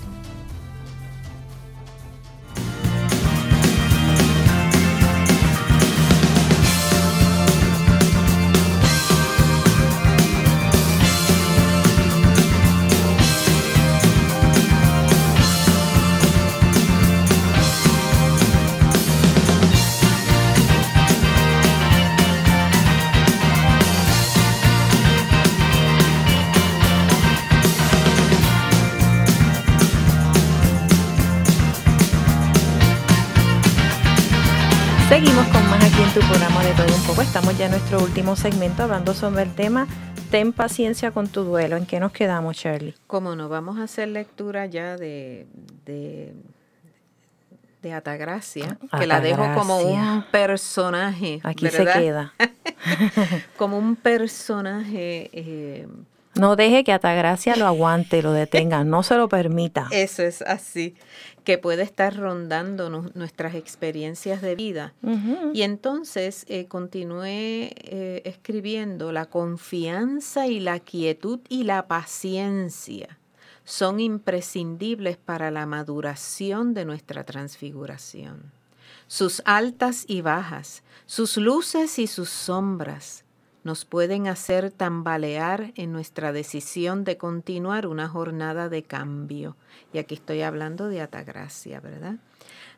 Ya 37.57 37.69
nuestro 37.69 38.01
último 38.01 38.35
segmento 38.35 38.83
hablando 38.83 39.13
sobre 39.13 39.43
el 39.43 39.53
tema 39.53 39.87
Ten 40.29 40.53
paciencia 40.53 41.11
con 41.11 41.27
tu 41.27 41.43
duelo. 41.43 41.75
¿En 41.75 41.85
qué 41.85 41.99
nos 41.99 42.13
quedamos, 42.13 42.55
Shirley? 42.55 42.95
Como 43.07 43.35
no, 43.35 43.49
vamos 43.49 43.77
a 43.79 43.83
hacer 43.83 44.07
lectura 44.07 44.65
ya 44.65 44.95
de, 44.95 45.45
de, 45.85 46.33
de 47.81 47.93
Atagracia, 47.93 48.77
que 48.97 49.07
la 49.07 49.19
dejo 49.19 49.45
como 49.53 49.79
un 49.79 50.23
personaje. 50.31 51.41
Aquí 51.43 51.67
se 51.67 51.85
queda. 51.85 52.33
como 53.57 53.77
un 53.77 53.97
personaje 53.97 55.29
eh, 55.33 55.87
no 56.35 56.55
deje 56.55 56.83
que 56.83 56.93
Atagracia 56.93 57.55
lo 57.55 57.65
aguante, 57.65 58.21
lo 58.21 58.31
detenga, 58.31 58.83
no 58.83 59.03
se 59.03 59.15
lo 59.15 59.27
permita. 59.29 59.87
Eso 59.91 60.23
es 60.23 60.41
así, 60.41 60.95
que 61.43 61.57
puede 61.57 61.83
estar 61.83 62.15
rondando 62.15 62.89
nuestras 62.89 63.55
experiencias 63.55 64.41
de 64.41 64.55
vida. 64.55 64.93
Y 65.53 65.63
entonces 65.63 66.45
eh, 66.47 66.65
continué 66.67 67.73
eh, 67.83 68.21
escribiendo, 68.25 69.11
la 69.11 69.25
confianza 69.25 70.47
y 70.47 70.59
la 70.59 70.79
quietud 70.79 71.39
y 71.49 71.63
la 71.63 71.87
paciencia 71.87 73.17
son 73.63 73.99
imprescindibles 73.99 75.17
para 75.17 75.51
la 75.51 75.65
maduración 75.65 76.73
de 76.73 76.85
nuestra 76.85 77.23
transfiguración. 77.23 78.51
Sus 79.07 79.41
altas 79.45 80.05
y 80.07 80.21
bajas, 80.21 80.83
sus 81.05 81.37
luces 81.37 81.99
y 81.99 82.07
sus 82.07 82.29
sombras, 82.29 83.23
nos 83.63 83.85
pueden 83.85 84.27
hacer 84.27 84.71
tambalear 84.71 85.71
en 85.75 85.91
nuestra 85.91 86.31
decisión 86.31 87.03
de 87.03 87.17
continuar 87.17 87.87
una 87.87 88.09
jornada 88.09 88.69
de 88.69 88.83
cambio. 88.83 89.55
Y 89.93 89.99
aquí 89.99 90.15
estoy 90.15 90.41
hablando 90.41 90.87
de 90.87 91.01
atagracia, 91.01 91.79
¿verdad? 91.79 92.15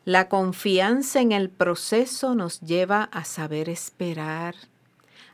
La 0.04 0.28
confianza 0.28 1.20
en 1.20 1.32
el 1.32 1.48
proceso 1.48 2.34
nos 2.34 2.60
lleva 2.60 3.04
a 3.04 3.24
saber 3.24 3.70
esperar, 3.70 4.54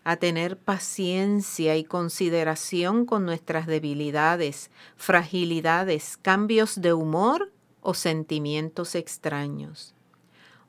a 0.05 0.16
tener 0.16 0.57
paciencia 0.57 1.76
y 1.76 1.84
consideración 1.84 3.05
con 3.05 3.26
nuestras 3.26 3.66
debilidades, 3.66 4.70
fragilidades, 4.96 6.16
cambios 6.16 6.80
de 6.80 6.92
humor 6.92 7.53
o 7.80 7.94
sentimientos 7.94 8.94
extraños. 8.94 9.94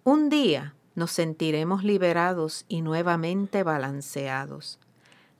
Un 0.04 0.30
día 0.30 0.74
nos 0.96 1.12
sentiremos 1.12 1.84
liberados 1.84 2.66
y 2.68 2.82
nuevamente 2.82 3.64
balanceados. 3.64 4.80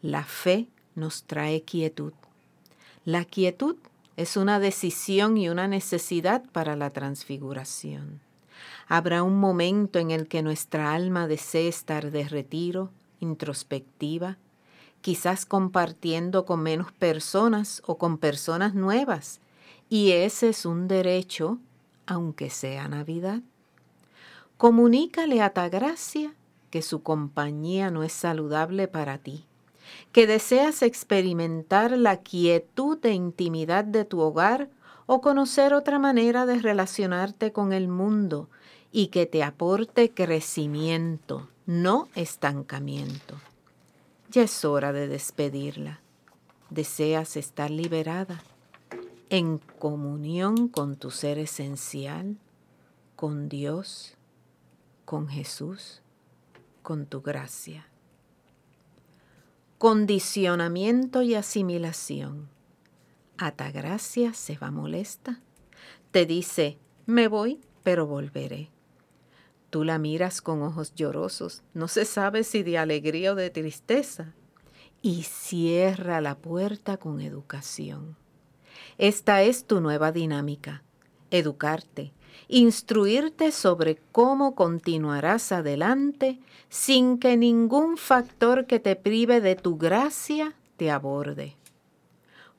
La 0.02 0.24
fe 0.24 0.68
nos 0.96 1.24
trae 1.24 1.62
quietud. 1.64 2.14
La 3.06 3.26
quietud 3.26 3.76
es 4.18 4.38
una 4.38 4.60
decisión 4.60 5.38
y 5.38 5.50
una 5.50 5.68
necesidad 5.68 6.44
para 6.52 6.76
la 6.76 6.92
transfiguración. 6.92 8.20
Habrá 8.88 9.24
un 9.24 9.40
momento 9.40 10.00
en 10.00 10.12
el 10.12 10.28
que 10.28 10.44
nuestra 10.44 10.94
alma 10.94 11.28
desee 11.28 11.68
estar 11.68 12.12
de 12.12 12.28
retiro, 12.28 12.92
introspectiva, 13.20 14.38
quizás 15.02 15.46
compartiendo 15.46 16.46
con 16.46 16.62
menos 16.62 16.92
personas 16.92 17.82
o 17.86 17.98
con 17.98 18.18
personas 18.18 18.76
nuevas, 18.76 19.40
y 19.90 20.12
ese 20.12 20.50
es 20.50 20.66
un 20.66 20.88
derecho, 20.88 21.58
aunque 22.06 22.50
sea 22.50 22.88
Navidad. 22.88 23.42
Comunícale 24.62 25.42
a 25.42 25.50
Tagracia 25.50 26.36
que 26.70 26.84
su 26.84 27.02
compañía 27.02 27.90
no 27.90 28.04
es 28.04 28.14
saludable 28.14 28.88
para 28.88 29.18
ti, 29.18 29.48
que 30.12 30.28
deseas 30.28 30.84
experimentar 30.84 31.98
la 31.98 32.18
quietud 32.18 33.04
e 33.04 33.12
intimidad 33.12 33.86
de 33.86 34.06
tu 34.06 34.20
hogar 34.20 34.70
o 35.08 35.20
conocer 35.20 35.74
otra 35.74 35.98
manera 35.98 36.46
de 36.46 36.60
relacionarte 36.60 37.52
con 37.52 37.74
el 37.74 37.88
mundo 37.88 38.52
y 38.92 39.08
que 39.08 39.26
te 39.26 39.42
aporte 39.42 40.12
crecimiento, 40.12 41.50
no 41.66 42.08
estancamiento. 42.14 43.38
Ya 44.30 44.44
es 44.44 44.64
hora 44.64 44.94
de 44.94 45.08
despedirla. 45.08 46.02
Deseas 46.70 47.36
estar 47.36 47.72
liberada, 47.72 48.44
en 49.32 49.58
comunión 49.80 50.68
con 50.68 50.98
tu 50.98 51.10
ser 51.10 51.40
esencial, 51.40 52.38
con 53.16 53.50
Dios, 53.50 54.18
con 55.12 55.28
Jesús, 55.28 56.02
con 56.84 57.06
tu 57.06 57.22
gracia. 57.22 57.86
Condicionamiento 59.78 61.22
y 61.22 61.36
asimilación. 61.36 62.48
Atagracia 63.38 64.34
se 64.34 64.58
va 64.58 64.72
molesta. 64.72 65.42
Te 66.12 66.26
dice, 66.26 66.78
me 67.08 67.28
voy, 67.28 67.60
pero 67.84 68.08
volveré. 68.08 68.70
Tú 69.70 69.84
la 69.84 69.98
miras 69.98 70.42
con 70.42 70.62
ojos 70.62 70.96
llorosos, 70.96 71.62
no 71.74 71.90
se 71.90 72.06
sabe 72.06 72.46
si 72.46 72.64
de 72.64 72.78
alegría 72.78 73.34
o 73.34 73.36
de 73.36 73.50
tristeza, 73.50 74.34
y 75.02 75.24
cierra 75.24 76.22
la 76.22 76.38
puerta 76.38 76.96
con 76.96 77.20
educación. 77.20 78.16
Esta 78.98 79.42
es 79.42 79.66
tu 79.66 79.82
nueva 79.82 80.14
dinámica, 80.14 80.84
educarte, 81.32 82.14
instruirte 82.48 83.52
sobre 83.52 83.98
cómo 84.12 84.56
continuarás 84.56 85.52
adelante 85.52 86.40
sin 86.70 87.18
que 87.18 87.38
ningún 87.38 87.98
factor 87.98 88.66
que 88.66 88.80
te 88.80 88.96
prive 88.96 89.42
de 89.42 89.56
tu 89.56 89.78
gracia 89.78 90.54
te 90.78 90.92
aborde. 90.92 91.56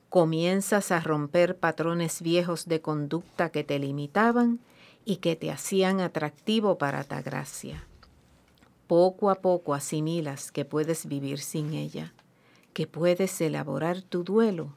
Comienzas 0.09 0.91
a 0.91 0.99
romper 0.99 1.57
patrones 1.57 2.21
viejos 2.21 2.67
de 2.67 2.81
conducta 2.81 3.49
que 3.49 3.63
te 3.63 3.79
limitaban 3.79 4.59
y 5.05 5.17
que 5.17 5.35
te 5.35 5.51
hacían 5.51 5.99
atractivo 5.99 6.77
para 6.77 7.03
ta 7.03 7.21
gracia. 7.21 7.87
Poco 8.87 9.29
a 9.29 9.35
poco 9.35 9.73
asimilas 9.73 10.51
que 10.51 10.65
puedes 10.65 11.07
vivir 11.07 11.39
sin 11.39 11.73
ella, 11.73 12.13
que 12.73 12.85
puedes 12.85 13.41
elaborar 13.41 14.01
tu 14.01 14.23
duelo 14.23 14.69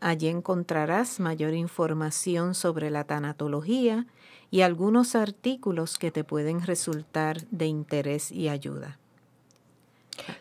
Allí 0.00 0.28
encontrarás 0.28 1.20
mayor 1.20 1.54
información 1.54 2.54
sobre 2.54 2.90
la 2.90 3.04
tanatología 3.04 4.06
y 4.50 4.62
algunos 4.62 5.14
artículos 5.14 5.98
que 5.98 6.10
te 6.10 6.24
pueden 6.24 6.62
resultar 6.62 7.46
de 7.50 7.66
interés 7.66 8.32
y 8.32 8.48
ayuda. 8.48 8.98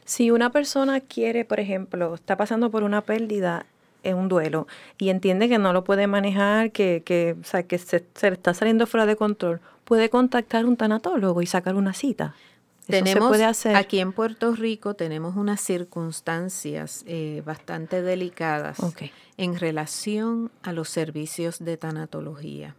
Si 0.04 0.32
una 0.32 0.52
persona 0.52 1.00
quiere, 1.00 1.46
por 1.46 1.60
ejemplo, 1.60 2.16
está 2.16 2.38
pasando 2.38 2.72
por 2.72 2.84
una 2.84 3.02
pérdida 3.02 3.66
en 4.04 4.16
un 4.18 4.30
duelo 4.30 4.68
y 4.98 5.10
entiende 5.10 5.50
que 5.50 5.58
no 5.58 5.74
lo 5.74 5.84
puede 5.84 6.08
manejar, 6.08 6.72
que, 6.72 7.04
que, 7.04 7.36
o 7.40 7.44
sea, 7.44 7.64
que 7.64 7.78
se, 7.78 8.06
le 8.22 8.30
está 8.30 8.54
saliendo 8.54 8.88
fuera 8.88 9.06
de 9.06 9.16
control, 9.16 9.60
puede 9.84 10.10
contactar 10.10 10.66
un 10.66 10.78
tanatólogo 10.78 11.42
y 11.42 11.46
sacar 11.48 11.76
una 11.76 11.94
cita. 11.94 12.36
tenemos, 12.88 13.28
puede 13.28 13.46
hacer. 13.46 13.76
Aquí 13.76 14.00
en 14.00 14.14
Puerto 14.14 14.54
Rico 14.54 14.94
tenemos 14.94 15.36
unas 15.36 15.60
circunstancias 15.60 17.04
eh, 17.08 17.42
bastante 17.46 18.02
delicadas 18.02 18.78
en 19.38 19.60
relación 19.60 20.52
a 20.64 20.72
los 20.72 20.90
servicios 20.90 21.60
de 21.60 21.78
tanatología. 21.78 22.76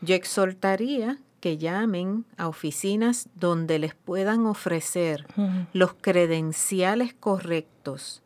Yo 0.00 0.14
exhortaría 0.14 1.18
que 1.40 1.58
llamen 1.58 2.24
a 2.36 2.48
oficinas 2.48 3.28
donde 3.34 3.78
les 3.78 3.94
puedan 3.94 4.46
ofrecer 4.46 5.26
los 5.72 5.94
credenciales 5.94 7.14
correctos 7.14 8.22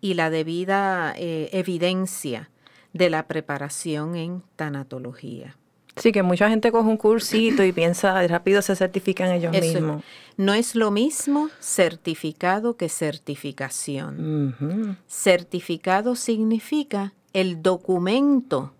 y 0.00 0.14
la 0.14 0.30
debida 0.30 1.14
eh, 1.16 1.50
evidencia 1.52 2.50
de 2.92 3.10
la 3.10 3.26
preparación 3.26 4.16
en 4.16 4.42
tanatología. 4.56 5.56
Sí, 5.96 6.10
que 6.10 6.22
mucha 6.22 6.48
gente 6.48 6.72
coge 6.72 6.88
un 6.88 6.96
cursito 6.96 7.62
y 7.62 7.72
piensa 7.72 8.26
rápido 8.26 8.62
se 8.62 8.74
certifican 8.74 9.30
ellos 9.30 9.52
mismos. 9.52 10.02
No 10.36 10.52
es 10.52 10.74
lo 10.74 10.90
mismo 10.90 11.50
certificado 11.60 12.76
que 12.76 12.88
certificación. 12.88 14.96
Certificado 15.06 16.16
significa 16.16 17.14
el 17.32 17.62
documento 17.62 18.72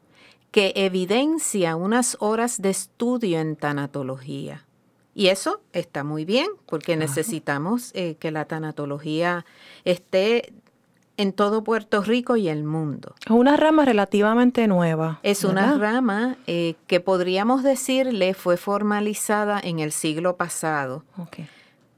que 0.54 0.72
evidencia 0.76 1.74
unas 1.74 2.16
horas 2.20 2.62
de 2.62 2.70
estudio 2.70 3.40
en 3.40 3.56
tanatología. 3.56 4.64
Y 5.12 5.26
eso 5.26 5.60
está 5.72 6.04
muy 6.04 6.24
bien 6.24 6.46
porque 6.66 6.96
necesitamos 6.96 7.90
eh, 7.92 8.14
que 8.20 8.30
la 8.30 8.44
tanatología 8.44 9.44
esté 9.84 10.52
en 11.16 11.32
todo 11.32 11.64
Puerto 11.64 12.02
Rico 12.02 12.36
y 12.36 12.48
el 12.48 12.62
mundo. 12.62 13.16
Es 13.26 13.32
una 13.32 13.56
rama 13.56 13.84
relativamente 13.84 14.68
nueva. 14.68 15.18
Es 15.24 15.42
una 15.42 15.76
rama 15.76 16.36
eh, 16.46 16.76
que 16.86 17.00
podríamos 17.00 17.64
decirle 17.64 18.32
fue 18.32 18.56
formalizada 18.56 19.58
en 19.58 19.80
el 19.80 19.90
siglo 19.90 20.36
pasado, 20.36 21.02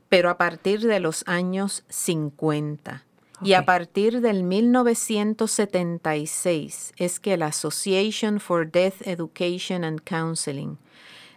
pero 0.08 0.30
a 0.30 0.38
partir 0.38 0.80
de 0.80 0.98
los 0.98 1.24
años 1.26 1.84
50. 1.90 3.04
Y 3.42 3.52
a 3.52 3.64
partir 3.64 4.20
del 4.20 4.42
1976 4.42 6.94
es 6.96 7.20
que 7.20 7.36
la 7.36 7.46
Association 7.46 8.40
for 8.40 8.68
Death 8.70 9.06
Education 9.06 9.84
and 9.84 10.00
Counseling 10.02 10.78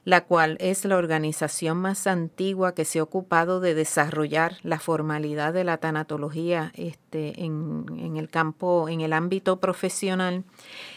la 0.06 0.26
cual 0.26 0.58
es 0.60 0.86
la 0.86 0.98
organización 0.98 1.78
más 1.78 2.08
antigua 2.08 2.74
que 2.74 2.84
se 2.84 3.00
ha 3.00 3.04
ocupado 3.04 3.60
de 3.60 3.76
desarrollar 3.76 4.58
la 4.64 4.80
formalidad 4.80 5.54
de 5.54 5.64
la 5.64 5.78
tanatología 5.78 6.72
este, 6.76 7.44
en, 7.44 7.86
en 7.98 8.18
el 8.18 8.30
campo, 8.30 8.90
en 8.90 9.02
el 9.02 9.14
ámbito 9.14 9.60
profesional, 9.60 10.46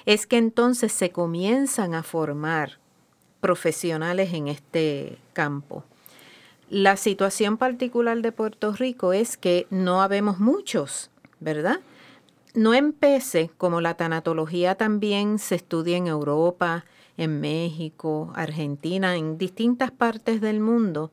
es 0.06 0.26
que 0.26 0.38
entonces 0.38 0.92
se 0.92 1.10
comienzan 1.10 1.94
a 1.94 2.02
formar 2.02 2.78
profesionales 3.40 4.32
en 4.32 4.48
este 4.48 5.18
campo. 5.34 5.84
La 6.72 6.96
situación 6.96 7.58
particular 7.58 8.22
de 8.22 8.32
Puerto 8.32 8.72
Rico 8.72 9.12
es 9.12 9.36
que 9.36 9.66
no 9.68 10.00
habemos 10.00 10.38
muchos, 10.38 11.10
¿verdad? 11.38 11.80
No 12.54 12.72
empece 12.72 13.50
como 13.58 13.82
la 13.82 13.98
tanatología 13.98 14.76
también 14.76 15.38
se 15.38 15.56
estudia 15.56 15.98
en 15.98 16.06
Europa, 16.06 16.86
en 17.18 17.42
México, 17.42 18.32
Argentina, 18.34 19.16
en 19.16 19.36
distintas 19.36 19.90
partes 19.90 20.40
del 20.40 20.60
mundo, 20.60 21.12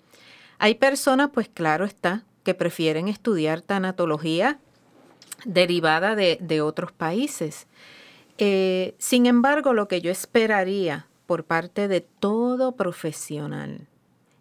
hay 0.60 0.76
personas, 0.76 1.32
pues 1.34 1.49
claro 1.49 1.84
está, 1.84 2.24
que 2.45 2.53
prefieren 2.53 3.10
estudiar 3.10 3.60
tanatología 3.60 4.60
derivada 5.43 6.16
de, 6.16 6.62
otros 6.62 6.93
países. 6.93 7.68
Eh, 8.38 8.95
sin 8.97 9.26
embargo, 9.26 9.74
lo 9.74 9.89
que 9.89 9.99
yo 9.99 10.10
esperaría 10.10 11.07
por 11.26 11.43
parte 11.43 11.89
de 11.89 11.99
todo 11.99 12.78
profesional 12.78 13.89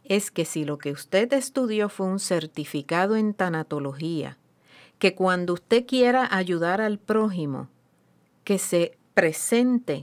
es 0.08 0.30
que 0.30 0.44
si 0.44 0.64
lo 0.64 0.78
que 0.78 0.92
usted 0.92 1.32
estudió 1.32 1.88
fue 1.88 2.06
un 2.06 2.18
certificado 2.18 3.16
en 3.16 3.34
tanatología, 3.34 4.38
que 4.98 5.14
cuando 5.14 5.52
usted 5.54 5.86
quiera 5.86 6.28
ayudar 6.34 6.80
al 6.80 6.98
prójimo, 6.98 7.68
que 8.44 8.58
se 8.58 8.98
presente 9.14 10.02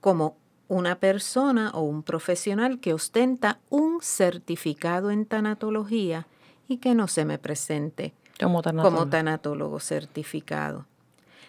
como 0.00 0.36
una 0.68 0.96
persona 0.98 1.70
o 1.74 1.82
un 1.82 2.02
profesional 2.02 2.80
que 2.80 2.94
ostenta 2.94 3.60
un 3.70 4.00
certificado 4.02 5.10
en 5.10 5.26
tanatología 5.26 6.26
y 6.66 6.78
que 6.78 6.94
no 6.94 7.06
se 7.06 7.24
me 7.24 7.38
presente 7.38 8.14
como 8.38 8.62
tanatólogo, 9.08 9.80
certificado. 9.80 10.86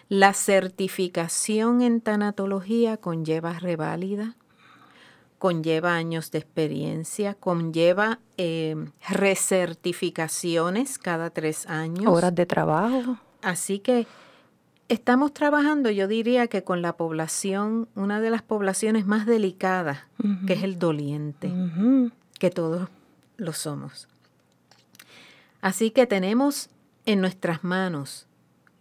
La 0.08 0.34
certificación 0.34 1.82
en 1.82 2.00
tanatología 2.00 2.96
conlleva 2.96 3.54
reválida, 3.54 4.36
conlleva 5.38 5.94
años 5.94 6.30
de 6.30 6.38
experiencia, 6.38 7.34
conlleva 7.34 8.20
eh, 8.36 8.76
recertificaciones 9.08 10.98
cada 10.98 11.30
tres 11.30 11.66
años. 11.66 12.06
Horas 12.06 12.34
de 12.34 12.46
trabajo. 12.46 13.18
Así 13.42 13.78
que 13.78 14.06
Estamos 14.88 15.34
trabajando, 15.34 15.90
yo 15.90 16.06
diría 16.06 16.46
que 16.46 16.62
con 16.62 16.80
la 16.80 16.96
población, 16.96 17.88
una 17.96 18.20
de 18.20 18.30
las 18.30 18.42
poblaciones 18.42 19.04
más 19.04 19.26
delicadas, 19.26 19.98
que 20.46 20.52
es 20.52 20.62
el 20.62 20.78
doliente, 20.78 21.52
que 22.38 22.50
todos 22.50 22.88
lo 23.36 23.52
somos. 23.52 24.06
Así 25.60 25.90
que 25.90 26.06
tenemos 26.06 26.70
en 27.04 27.20
nuestras 27.20 27.64
manos 27.64 28.28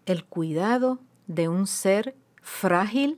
el 0.06 0.26
cuidado 0.26 1.00
de 1.26 1.50
un 1.50 1.66
ser 1.66 2.16
frágil, 2.40 3.18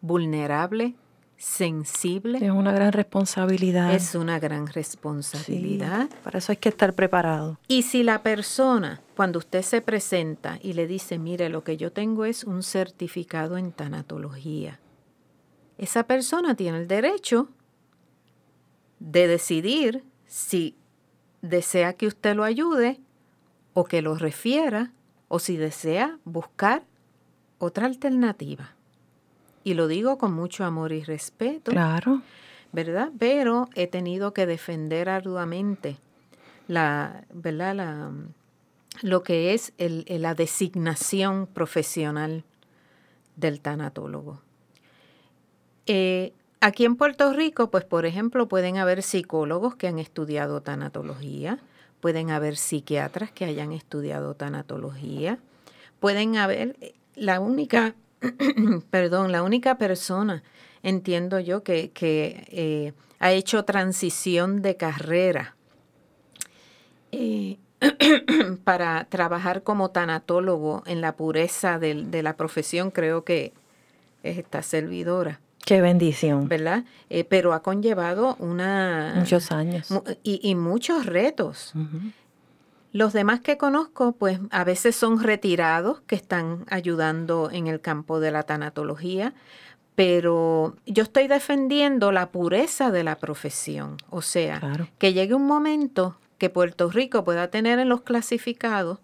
vulnerable, 0.00 0.96
sensible. 1.38 2.38
Es 2.38 2.50
una 2.50 2.72
gran 2.72 2.92
responsabilidad. 2.92 3.94
Es 3.94 4.14
una 4.14 4.38
gran 4.38 4.66
responsabilidad. 4.66 6.08
para 6.24 6.38
eso 6.38 6.52
hay 6.52 6.56
que 6.56 6.68
estar 6.68 6.94
preparado. 6.94 7.58
Y 7.68 7.82
si 7.82 8.02
la 8.02 8.22
persona, 8.22 9.00
cuando 9.14 9.38
usted 9.38 9.62
se 9.62 9.80
presenta 9.80 10.58
y 10.62 10.72
le 10.72 10.86
dice, 10.86 11.18
mire, 11.18 11.48
lo 11.48 11.62
que 11.64 11.76
yo 11.76 11.92
tengo 11.92 12.24
es 12.24 12.44
un 12.44 12.62
certificado 12.62 13.58
en 13.58 13.72
tanatología, 13.72 14.80
esa 15.78 16.04
persona 16.04 16.54
tiene 16.54 16.78
el 16.78 16.88
derecho 16.88 17.48
de 18.98 19.26
decidir 19.26 20.04
si 20.26 20.74
desea 21.42 21.92
que 21.92 22.06
usted 22.06 22.34
lo 22.34 22.44
ayude 22.44 22.98
o 23.74 23.84
que 23.84 24.00
lo 24.00 24.14
refiera 24.14 24.92
o 25.28 25.38
si 25.38 25.56
desea 25.56 26.18
buscar 26.24 26.84
otra 27.58 27.86
alternativa 27.86 28.75
y 29.66 29.74
lo 29.74 29.88
digo 29.88 30.16
con 30.16 30.32
mucho 30.32 30.64
amor 30.64 30.92
y 30.92 31.02
respeto. 31.02 31.72
Claro. 31.72 32.22
¿Verdad? 32.70 33.10
Pero 33.18 33.68
he 33.74 33.88
tenido 33.88 34.32
que 34.32 34.46
defender 34.46 35.08
arduamente 35.08 35.98
la, 36.68 37.24
¿verdad? 37.34 37.74
La, 37.74 38.12
lo 39.02 39.24
que 39.24 39.54
es 39.54 39.72
el, 39.78 40.06
la 40.08 40.36
designación 40.36 41.48
profesional 41.48 42.44
del 43.34 43.60
tanatólogo. 43.60 44.40
Eh, 45.86 46.32
aquí 46.60 46.84
en 46.84 46.94
Puerto 46.94 47.32
Rico, 47.32 47.68
pues 47.68 47.82
por 47.82 48.06
ejemplo, 48.06 48.46
pueden 48.46 48.78
haber 48.78 49.02
psicólogos 49.02 49.74
que 49.74 49.88
han 49.88 49.98
estudiado 49.98 50.60
tanatología, 50.60 51.58
pueden 51.98 52.30
haber 52.30 52.56
psiquiatras 52.56 53.32
que 53.32 53.44
hayan 53.44 53.72
estudiado 53.72 54.34
tanatología, 54.34 55.40
pueden 55.98 56.36
haber, 56.36 56.76
eh, 56.80 56.94
la 57.16 57.40
única 57.40 57.96
perdón, 58.90 59.32
la 59.32 59.42
única 59.42 59.78
persona, 59.78 60.42
entiendo 60.82 61.40
yo, 61.40 61.62
que, 61.62 61.92
eh, 62.02 62.92
ha 63.18 63.32
hecho 63.32 63.64
transición 63.64 64.60
de 64.60 64.76
carrera 64.76 65.56
eh, 67.12 67.56
para 68.64 69.04
trabajar 69.04 69.62
como 69.62 69.90
tanatólogo 69.90 70.82
en 70.86 71.00
la 71.00 71.16
pureza 71.16 71.78
de, 71.78 72.22
la 72.22 72.36
profesión, 72.36 72.90
creo 72.90 73.24
que 73.24 73.52
es 74.22 74.38
esta 74.38 74.62
servidora. 74.62 75.40
Qué 75.64 75.80
bendición. 75.80 76.48
¿Verdad? 76.48 76.84
Eh, 77.10 77.24
pero 77.24 77.52
ha 77.52 77.62
conllevado 77.62 78.36
una... 78.38 79.14
Muchos 79.16 79.50
años. 79.50 79.88
Y, 80.22 80.54
muchos 80.54 81.06
retos. 81.06 81.74
Los 82.96 83.12
demás 83.12 83.40
que 83.40 83.58
conozco, 83.58 84.12
pues 84.12 84.40
a 84.50 84.64
veces 84.64 84.96
son 84.96 85.22
retirados 85.22 86.00
que 86.06 86.14
están 86.14 86.64
ayudando 86.70 87.50
en 87.52 87.66
el 87.66 87.82
campo 87.82 88.20
de 88.20 88.30
la 88.30 88.44
tanatología, 88.44 89.34
pero 89.94 90.76
yo 90.86 91.02
estoy 91.02 91.28
defendiendo 91.28 92.10
la 92.10 92.30
pureza 92.30 92.90
de 92.90 93.04
la 93.04 93.16
profesión, 93.16 93.98
o 94.08 94.22
sea, 94.22 94.62
que 94.96 95.12
llegue 95.12 95.34
un 95.34 95.46
momento 95.46 96.16
que 96.38 96.48
Puerto 96.48 96.88
Rico 96.88 97.22
pueda 97.22 97.48
tener 97.48 97.80
en 97.80 97.90
los 97.90 98.00
clasificados 98.00 98.98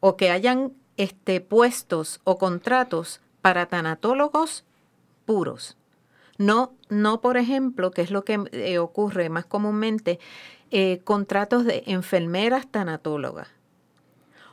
o 0.00 0.16
que 0.16 0.30
hayan 0.30 0.72
este, 0.96 1.42
puestos 1.42 2.22
o 2.24 2.38
contratos 2.38 3.20
para 3.42 3.66
tanatólogos 3.66 4.64
puros. 5.26 5.76
No, 6.38 6.72
no, 6.88 7.20
por 7.20 7.36
ejemplo, 7.36 7.90
que 7.90 8.02
es 8.02 8.10
lo 8.10 8.24
que 8.24 8.44
eh, 8.52 8.78
ocurre 8.78 9.28
más 9.28 9.46
comúnmente, 9.46 10.18
eh, 10.70 11.00
contratos 11.04 11.64
de 11.64 11.84
enfermeras 11.86 12.66
tanatólogas 12.66 13.48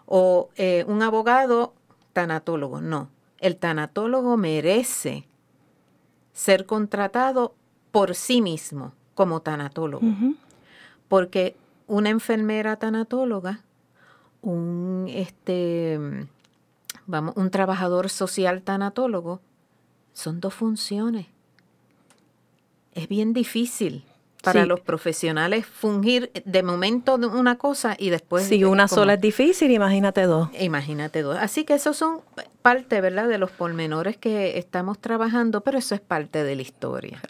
o 0.05 0.49
eh, 0.55 0.85
un 0.87 1.01
abogado 1.01 1.73
tanatólogo. 2.13 2.81
No, 2.81 3.09
el 3.39 3.57
tanatólogo 3.57 4.37
merece 4.37 5.27
ser 6.33 6.65
contratado 6.65 7.55
por 7.91 8.15
sí 8.15 8.41
mismo 8.41 8.93
como 9.15 9.41
tanatólogo. 9.41 10.05
Porque 11.07 11.55
una 11.87 12.09
enfermera 12.09 12.77
tanatóloga, 12.77 13.61
un, 14.41 15.05
este, 15.09 15.99
vamos, 17.05 17.35
un 17.37 17.49
trabajador 17.49 18.09
social 18.09 18.61
tanatólogo, 18.61 19.41
son 20.13 20.39
dos 20.39 20.53
funciones. 20.53 21.27
Es 22.95 23.07
bien 23.07 23.33
difícil 23.33 24.03
para 24.43 24.65
los 24.65 24.81
profesionales 24.81 25.65
fungir 25.65 26.29
de 26.43 26.63
momento 26.63 27.15
una 27.15 27.57
cosa 27.57 27.95
y 27.97 28.09
después... 28.09 28.43
Si 28.43 28.63
una 28.65 28.89
sola 28.89 29.13
es 29.13 29.21
difícil, 29.21 29.71
imagínate 29.71 30.23
dos. 30.23 30.49
Imagínate 30.59 31.21
dos. 31.21 31.37
Así 31.37 31.63
que 31.63 31.75
esos 31.75 31.95
son 31.95 32.19
parte, 32.61 32.99
¿verdad?, 32.99 33.29
de 33.29 33.37
los 33.37 33.51
pormenores 33.51 34.17
que 34.17 34.57
estamos 34.57 34.99
trabajando, 34.99 35.61
pero 35.61 35.77
eso 35.77 35.95
es 35.95 36.01
parte 36.01 36.43
de 36.43 36.57
la 36.57 36.61
historia. 36.61 37.21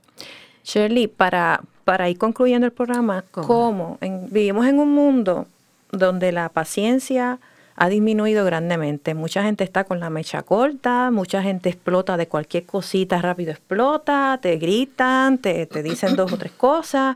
Shirley, 0.63 1.07
para, 1.07 1.61
para 1.85 2.09
ir 2.09 2.17
concluyendo 2.17 2.65
el 2.65 2.73
programa, 2.73 3.23
¿cómo? 3.31 3.99
vivimos 4.01 4.65
en 4.65 4.79
un 4.79 4.91
mundo 4.91 5.45
donde 5.91 6.31
la 6.31 6.49
paciencia 6.49 7.39
ha 7.75 7.89
disminuido 7.89 8.45
grandemente. 8.45 9.13
Mucha 9.13 9.43
gente 9.43 9.63
está 9.63 9.83
con 9.83 9.99
la 9.99 10.09
mecha 10.09 10.43
corta, 10.43 11.11
mucha 11.11 11.41
gente 11.41 11.69
explota 11.69 12.17
de 12.17 12.27
cualquier 12.27 12.65
cosita, 12.65 13.21
rápido 13.21 13.51
explota, 13.51 14.39
te 14.41 14.57
gritan, 14.57 15.37
te, 15.37 15.65
te 15.65 15.83
dicen 15.83 16.15
dos 16.15 16.31
o 16.33 16.37
tres 16.37 16.51
cosas. 16.51 17.15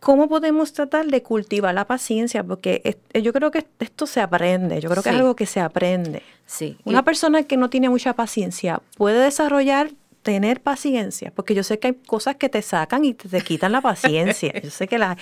¿Cómo 0.00 0.28
podemos 0.28 0.72
tratar 0.72 1.06
de 1.06 1.22
cultivar 1.22 1.74
la 1.74 1.86
paciencia? 1.86 2.44
Porque 2.44 2.96
yo 3.14 3.32
creo 3.32 3.50
que 3.50 3.66
esto 3.80 4.06
se 4.06 4.20
aprende, 4.20 4.80
yo 4.80 4.90
creo 4.90 5.02
que 5.02 5.08
es 5.08 5.16
algo 5.16 5.34
que 5.34 5.46
se 5.46 5.60
aprende. 5.60 6.22
Sí. 6.44 6.76
Una 6.84 7.02
persona 7.02 7.42
que 7.42 7.56
no 7.56 7.70
tiene 7.70 7.88
mucha 7.88 8.12
paciencia 8.12 8.80
puede 8.96 9.18
desarrollar 9.18 9.90
tener 10.22 10.60
paciencia, 10.60 11.32
porque 11.34 11.54
yo 11.54 11.62
sé 11.62 11.78
que 11.78 11.88
hay 11.88 11.94
cosas 11.94 12.36
que 12.36 12.48
te 12.48 12.60
sacan 12.60 13.04
y 13.04 13.14
te, 13.14 13.40
quitan 13.42 13.72
la 13.72 13.80
paciencia. 13.80 14.52
yo 14.62 14.70
sé 14.70 14.86
que 14.88 14.98
la 14.98 15.16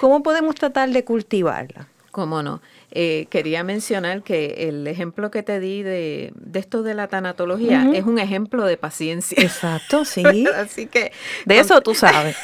¿Cómo 0.00 0.22
podemos 0.22 0.54
tratar 0.54 0.90
de 0.90 1.04
cultivarla? 1.04 1.88
¿Cómo 2.10 2.42
no? 2.42 2.60
Eh, 2.94 3.26
quería 3.30 3.64
mencionar 3.64 4.22
que 4.22 4.68
el 4.68 4.86
ejemplo 4.86 5.30
que 5.30 5.42
te 5.42 5.60
di 5.60 5.82
de, 5.82 6.34
esto 6.52 6.82
de 6.82 6.92
la 6.92 7.08
tanatología 7.08 7.88
es 7.94 8.04
un 8.04 8.18
ejemplo 8.18 8.66
de 8.66 8.76
paciencia. 8.76 9.42
Exacto, 9.42 10.04
sí. 10.06 10.46
Así 10.54 10.86
que... 10.86 11.10
De 11.46 11.58
eso 11.58 11.80
tú 11.80 11.94
sabes. 11.94 12.36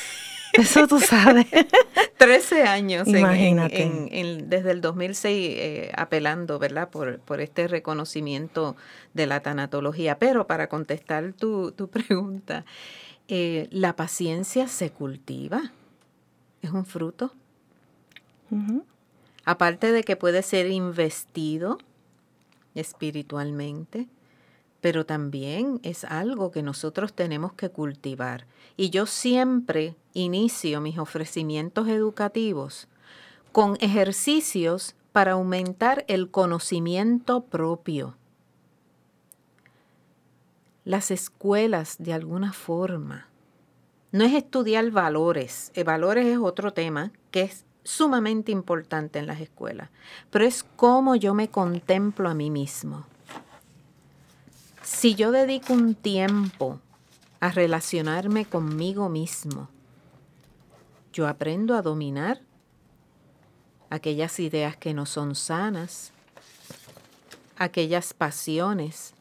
Eso 0.54 0.88
tú 0.88 1.00
sabes. 1.00 1.46
13 2.16 2.62
años 2.62 3.06
desde 3.06 4.70
el 4.70 4.80
2006 4.80 5.54
eh, 5.58 5.92
apelando, 5.94 6.58
¿verdad? 6.58 6.88
Por, 6.88 7.20
por 7.20 7.42
este 7.42 7.68
reconocimiento 7.68 8.74
de 9.12 9.26
la 9.26 9.40
tanatología. 9.40 10.18
Pero 10.18 10.46
para 10.46 10.68
contestar 10.68 11.34
tu, 11.34 11.74
pregunta, 11.92 12.64
eh, 13.28 13.68
la 13.70 13.96
paciencia 13.96 14.66
se 14.66 14.90
cultiva. 14.90 15.72
Es 16.62 16.70
un 16.70 16.86
fruto. 16.86 17.34
Aparte 19.48 19.92
de 19.92 20.04
que 20.04 20.14
puede 20.14 20.42
ser 20.42 20.70
investido 20.70 21.78
espiritualmente, 22.74 24.06
pero 24.82 25.06
también 25.06 25.80
es 25.82 26.04
algo 26.04 26.50
que 26.50 26.62
nosotros 26.62 27.14
tenemos 27.14 27.54
que 27.54 27.70
cultivar. 27.70 28.44
Y 28.76 28.90
yo 28.90 29.06
siempre 29.06 29.96
inicio 30.12 30.82
mis 30.82 30.98
ofrecimientos 30.98 31.88
educativos 31.88 32.88
con 33.50 33.78
ejercicios 33.80 34.94
para 35.12 35.32
aumentar 35.32 36.04
el 36.08 36.30
conocimiento 36.30 37.44
propio. 37.44 38.18
Las 40.84 41.10
escuelas, 41.10 41.96
de 41.98 42.12
alguna 42.12 42.52
forma, 42.52 43.28
no 44.12 44.24
es 44.24 44.34
estudiar 44.34 44.90
valores, 44.90 45.72
eh, 45.72 45.84
valores 45.84 46.26
es 46.26 46.36
otro 46.36 46.74
tema 46.74 47.12
que 47.30 47.40
es 47.40 47.64
sumamente 47.88 48.52
importante 48.52 49.18
en 49.18 49.26
las 49.26 49.40
escuelas, 49.40 49.88
pero 50.30 50.44
es 50.44 50.64
cómo 50.76 51.16
yo 51.16 51.34
me 51.34 51.48
contemplo 51.48 52.28
a 52.28 52.34
mí 52.34 52.50
mismo 52.50 53.06
si 54.88 55.14
yo 55.14 55.30
dedico 55.32 55.74
un 55.74 55.94
tiempo 55.94 56.80
a 57.40 57.50
relacionarme 57.50 58.46
conmigo 58.46 59.10
mismo, 59.10 59.68
yo 61.12 61.28
aprendo 61.28 61.76
a 61.76 61.82
dominar 61.82 62.40
aquellas 63.90 64.40
ideas 64.40 64.76
que 64.76 64.94
no 64.94 65.04
son 65.04 65.34
sanas, 65.34 66.12
aquellas 67.58 68.14
pasiones, 68.14 69.12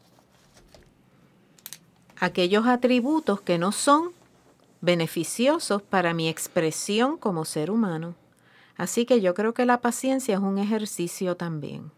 aquellos 2.18 2.66
atributos 2.66 3.42
que 3.42 3.58
no 3.58 3.74
son 3.74 4.14
beneficiosos 4.80 5.82
para 5.82 6.14
mi 6.14 6.30
expresión 6.30 7.18
como 7.18 7.44
ser 7.44 7.72
humano. 7.72 8.16
Así 8.78 9.06
que 9.06 9.22
yo 9.22 9.34
creo 9.34 9.54
que 9.54 9.66
la 9.66 9.82
paciencia 9.82 10.36
es 10.36 10.42
un 10.42 10.58
ejercicio 10.58 11.36
también. 11.36 11.92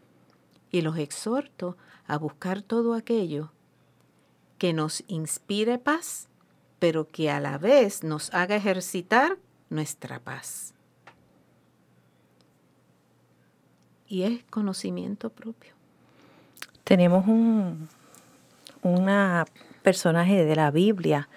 Y 0.72 0.82
los 0.82 0.98
exhorto 0.98 1.78
a 2.08 2.18
buscar 2.18 2.62
todo 2.62 2.94
aquello 2.94 3.52
que 4.58 4.74
nos 4.74 5.04
inspire 5.08 5.78
paz, 5.78 6.28
pero 6.80 7.08
que 7.08 7.30
a 7.30 7.40
la 7.40 7.58
vez 7.58 8.04
nos 8.04 8.34
haga 8.34 8.56
ejercitar 8.56 9.38
nuestra 9.70 10.20
paz. 10.20 10.74
Y 14.08 14.24
es 14.24 14.44
conocimiento 14.46 15.30
propio. 15.30 15.74
Tenemos 16.84 17.28
un 17.28 17.88
una 18.82 19.46
personaje 19.84 20.44
de 20.44 20.56
la 20.56 20.72
Biblia 20.72 21.30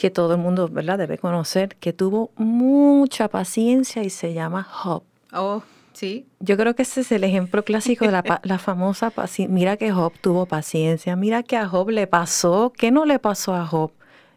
que 0.00 0.10
todo 0.10 0.32
el 0.32 0.40
mundo 0.40 0.66
¿verdad? 0.66 0.96
debe 0.96 1.18
conocer, 1.18 1.76
que 1.76 1.92
tuvo 1.92 2.30
mucha 2.36 3.28
paciencia 3.28 4.02
y 4.02 4.08
se 4.08 4.32
llama 4.32 4.62
Job. 4.62 5.02
Oh, 5.30 5.62
Sí. 5.92 6.24
Yo 6.38 6.56
creo 6.56 6.74
que 6.74 6.82
ese 6.82 7.02
es 7.02 7.12
el 7.12 7.24
ejemplo 7.24 7.62
clásico 7.64 8.06
de 8.06 8.12
la, 8.12 8.40
la 8.42 8.58
famosa 8.58 9.10
paciencia. 9.10 9.54
Mira 9.54 9.76
que 9.76 9.92
Job 9.92 10.14
tuvo 10.18 10.46
paciencia, 10.46 11.16
mira 11.16 11.42
que 11.42 11.58
a 11.58 11.68
Job 11.68 11.90
le 11.90 12.06
pasó, 12.06 12.72
¿qué 12.74 12.90
no 12.90 13.04
le 13.04 13.18
pasó 13.18 13.54
a 13.54 13.66
Job? 13.66 13.90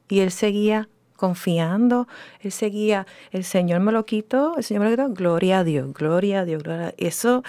Y 0.09 0.19
él 0.19 0.31
seguía 0.31 0.89
confiando, 1.15 2.09
él 2.41 2.51
seguía, 2.51 3.07
el 3.31 3.45
Señor 3.45 3.79
me 3.79 3.93
lo 3.93 4.05
quitó, 4.05 4.57
el 4.57 4.63
Señor 4.65 4.83
me 4.83 4.89
lo 4.89 4.97
quitó, 4.97 5.13
gloria 5.13 5.59
a 5.59 5.63
Dios, 5.63 5.93
gloria 5.93 6.41
a 6.41 6.45
Dios, 6.45 6.61
gloria 6.63 6.87
a 6.87 6.91
Dios. 6.91 7.07
Eso, 7.13 7.43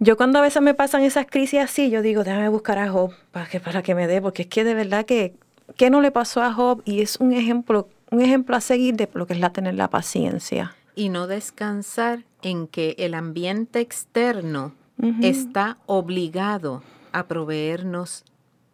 yo 0.00 0.16
cuando 0.16 0.40
a 0.40 0.42
veces 0.42 0.62
me 0.62 0.74
pasan 0.74 1.02
esas 1.02 1.26
crisis 1.26 1.60
así, 1.60 1.90
yo 1.90 2.02
digo, 2.02 2.24
déjame 2.24 2.48
buscar 2.48 2.78
a 2.78 2.90
Job 2.90 3.12
para 3.30 3.46
que, 3.46 3.60
para 3.60 3.82
que 3.82 3.94
me 3.94 4.08
dé, 4.08 4.20
porque 4.20 4.42
es 4.42 4.48
que 4.48 4.64
de 4.64 4.74
verdad 4.74 5.04
que, 5.04 5.34
¿qué 5.76 5.90
no 5.90 6.00
le 6.00 6.10
pasó 6.10 6.42
a 6.42 6.52
Job? 6.52 6.82
Y 6.84 7.00
es 7.00 7.16
un 7.16 7.32
ejemplo, 7.32 7.88
un 8.10 8.20
ejemplo 8.20 8.56
a 8.56 8.60
seguir 8.60 8.96
de 8.96 9.08
lo 9.12 9.26
que 9.26 9.34
es 9.34 9.40
la 9.40 9.52
tener 9.52 9.74
la 9.74 9.88
paciencia 9.88 10.74
y 10.94 11.08
no 11.08 11.26
descansar 11.26 12.24
en 12.42 12.66
que 12.66 12.94
el 12.98 13.14
ambiente 13.14 13.80
externo 13.80 14.74
está 15.22 15.78
obligado 15.86 16.82
a 17.12 17.26
proveernos 17.26 18.24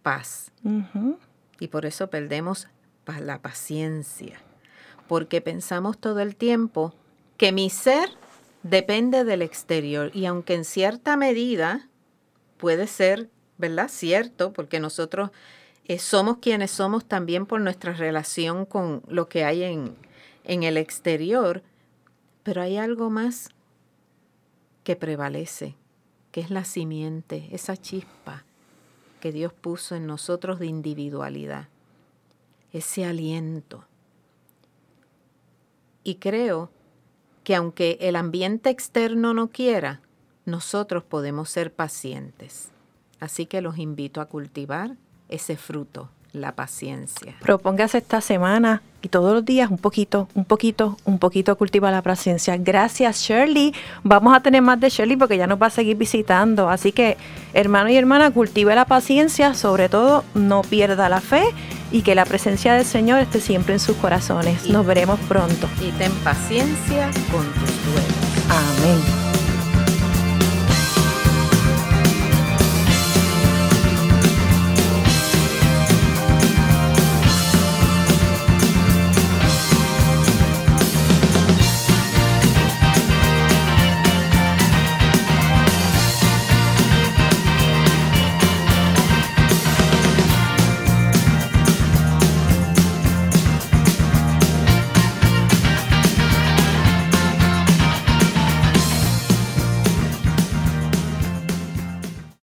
paz. 0.03 0.51
Y 1.61 1.68
por 1.68 1.86
eso 1.86 2.09
perdemos 2.09 2.66
la 3.20 3.40
paciencia, 3.40 4.40
porque 5.07 5.40
pensamos 5.40 5.99
todo 5.99 6.18
el 6.18 6.34
tiempo 6.34 6.92
que 7.36 7.53
mi 7.53 7.70
ser 7.70 8.09
depende 8.64 9.22
del 9.22 9.42
exterior 9.42 10.11
y 10.12 10.26
aunque 10.26 10.55
en 10.55 10.64
cierta 10.64 11.16
medida 11.16 11.88
puede 12.57 12.88
ser, 12.88 13.30
¿verdad? 13.59 13.88
Cierto, 13.88 14.53
porque 14.53 14.80
nosotros 14.80 15.30
eh, 15.89 15.99
somos 16.01 16.39
quienes 16.39 16.72
somos 16.72 17.05
también 17.05 17.47
por 17.47 17.61
nuestra 17.61 17.93
relación 17.93 18.66
con 18.66 19.03
lo 19.07 19.28
que 19.28 19.45
hay 19.45 19.62
en, 19.62 19.97
en 20.43 20.64
el 20.64 20.76
exterior, 20.76 21.62
pero 22.43 22.61
hay 22.62 22.76
algo 22.76 23.09
más 23.09 23.51
que 24.82 24.97
prevalece, 24.97 25.76
que 26.32 26.41
es 26.41 26.51
la 26.51 26.64
simiente, 26.64 27.49
esa 27.53 27.76
chispa 27.76 28.45
que 29.20 29.30
Dios 29.30 29.53
puso 29.53 29.95
en 29.95 30.07
nosotros 30.07 30.59
de 30.59 30.66
individualidad, 30.66 31.68
ese 32.72 33.05
aliento. 33.05 33.84
Y 36.03 36.16
creo 36.16 36.70
que 37.45 37.55
aunque 37.55 37.97
el 38.01 38.16
ambiente 38.16 38.70
externo 38.70 39.34
no 39.34 39.51
quiera, 39.51 40.01
nosotros 40.45 41.05
podemos 41.05 41.49
ser 41.49 41.72
pacientes. 41.72 42.70
Así 43.20 43.47
que 43.47 43.61
los 43.61 43.78
invito 43.78 44.20
a 44.20 44.26
cultivar 44.26 44.97
ese 45.29 45.57
fruto 45.57 46.09
la 46.37 46.53
paciencia. 46.53 47.35
Propóngase 47.41 47.99
esta 47.99 48.20
semana 48.20 48.83
y 49.03 49.09
todos 49.09 49.33
los 49.33 49.45
días 49.45 49.70
un 49.70 49.79
poquito, 49.79 50.29
un 50.35 50.45
poquito, 50.45 50.97
un 51.05 51.18
poquito 51.18 51.57
cultiva 51.57 51.91
la 51.91 52.03
paciencia. 52.03 52.57
Gracias 52.57 53.20
Shirley. 53.20 53.74
Vamos 54.03 54.37
a 54.37 54.41
tener 54.41 54.62
más 54.62 54.79
de 54.79 54.91
Shirley 54.91 55.16
porque 55.16 55.39
ya 55.39 55.47
nos 55.47 55.61
va 55.61 55.66
a 55.66 55.70
seguir 55.70 55.97
visitando. 55.97 56.68
Así 56.68 56.93
que 56.93 57.16
hermano 57.55 57.89
y 57.89 57.97
hermana, 57.97 58.31
cultive 58.31 58.74
la 58.74 58.85
paciencia, 58.85 59.55
sobre 59.55 59.89
todo 59.89 60.24
no 60.35 60.62
pierda 60.62 61.09
la 61.09 61.20
fe 61.20 61.45
y 61.91 62.03
que 62.03 62.14
la 62.14 62.24
presencia 62.24 62.74
del 62.74 62.85
Señor 62.85 63.20
esté 63.20 63.41
siempre 63.41 63.74
en 63.74 63.81
sus 63.81 63.97
corazones. 63.97 64.68
nos 64.68 64.85
veremos 64.85 65.18
pronto. 65.20 65.68
Y 65.81 65.91
ten 65.93 66.12
paciencia 66.24 67.11
con 67.31 67.45
tus 67.45 67.85
duelos. 67.85 68.27
Amén. 68.51 69.26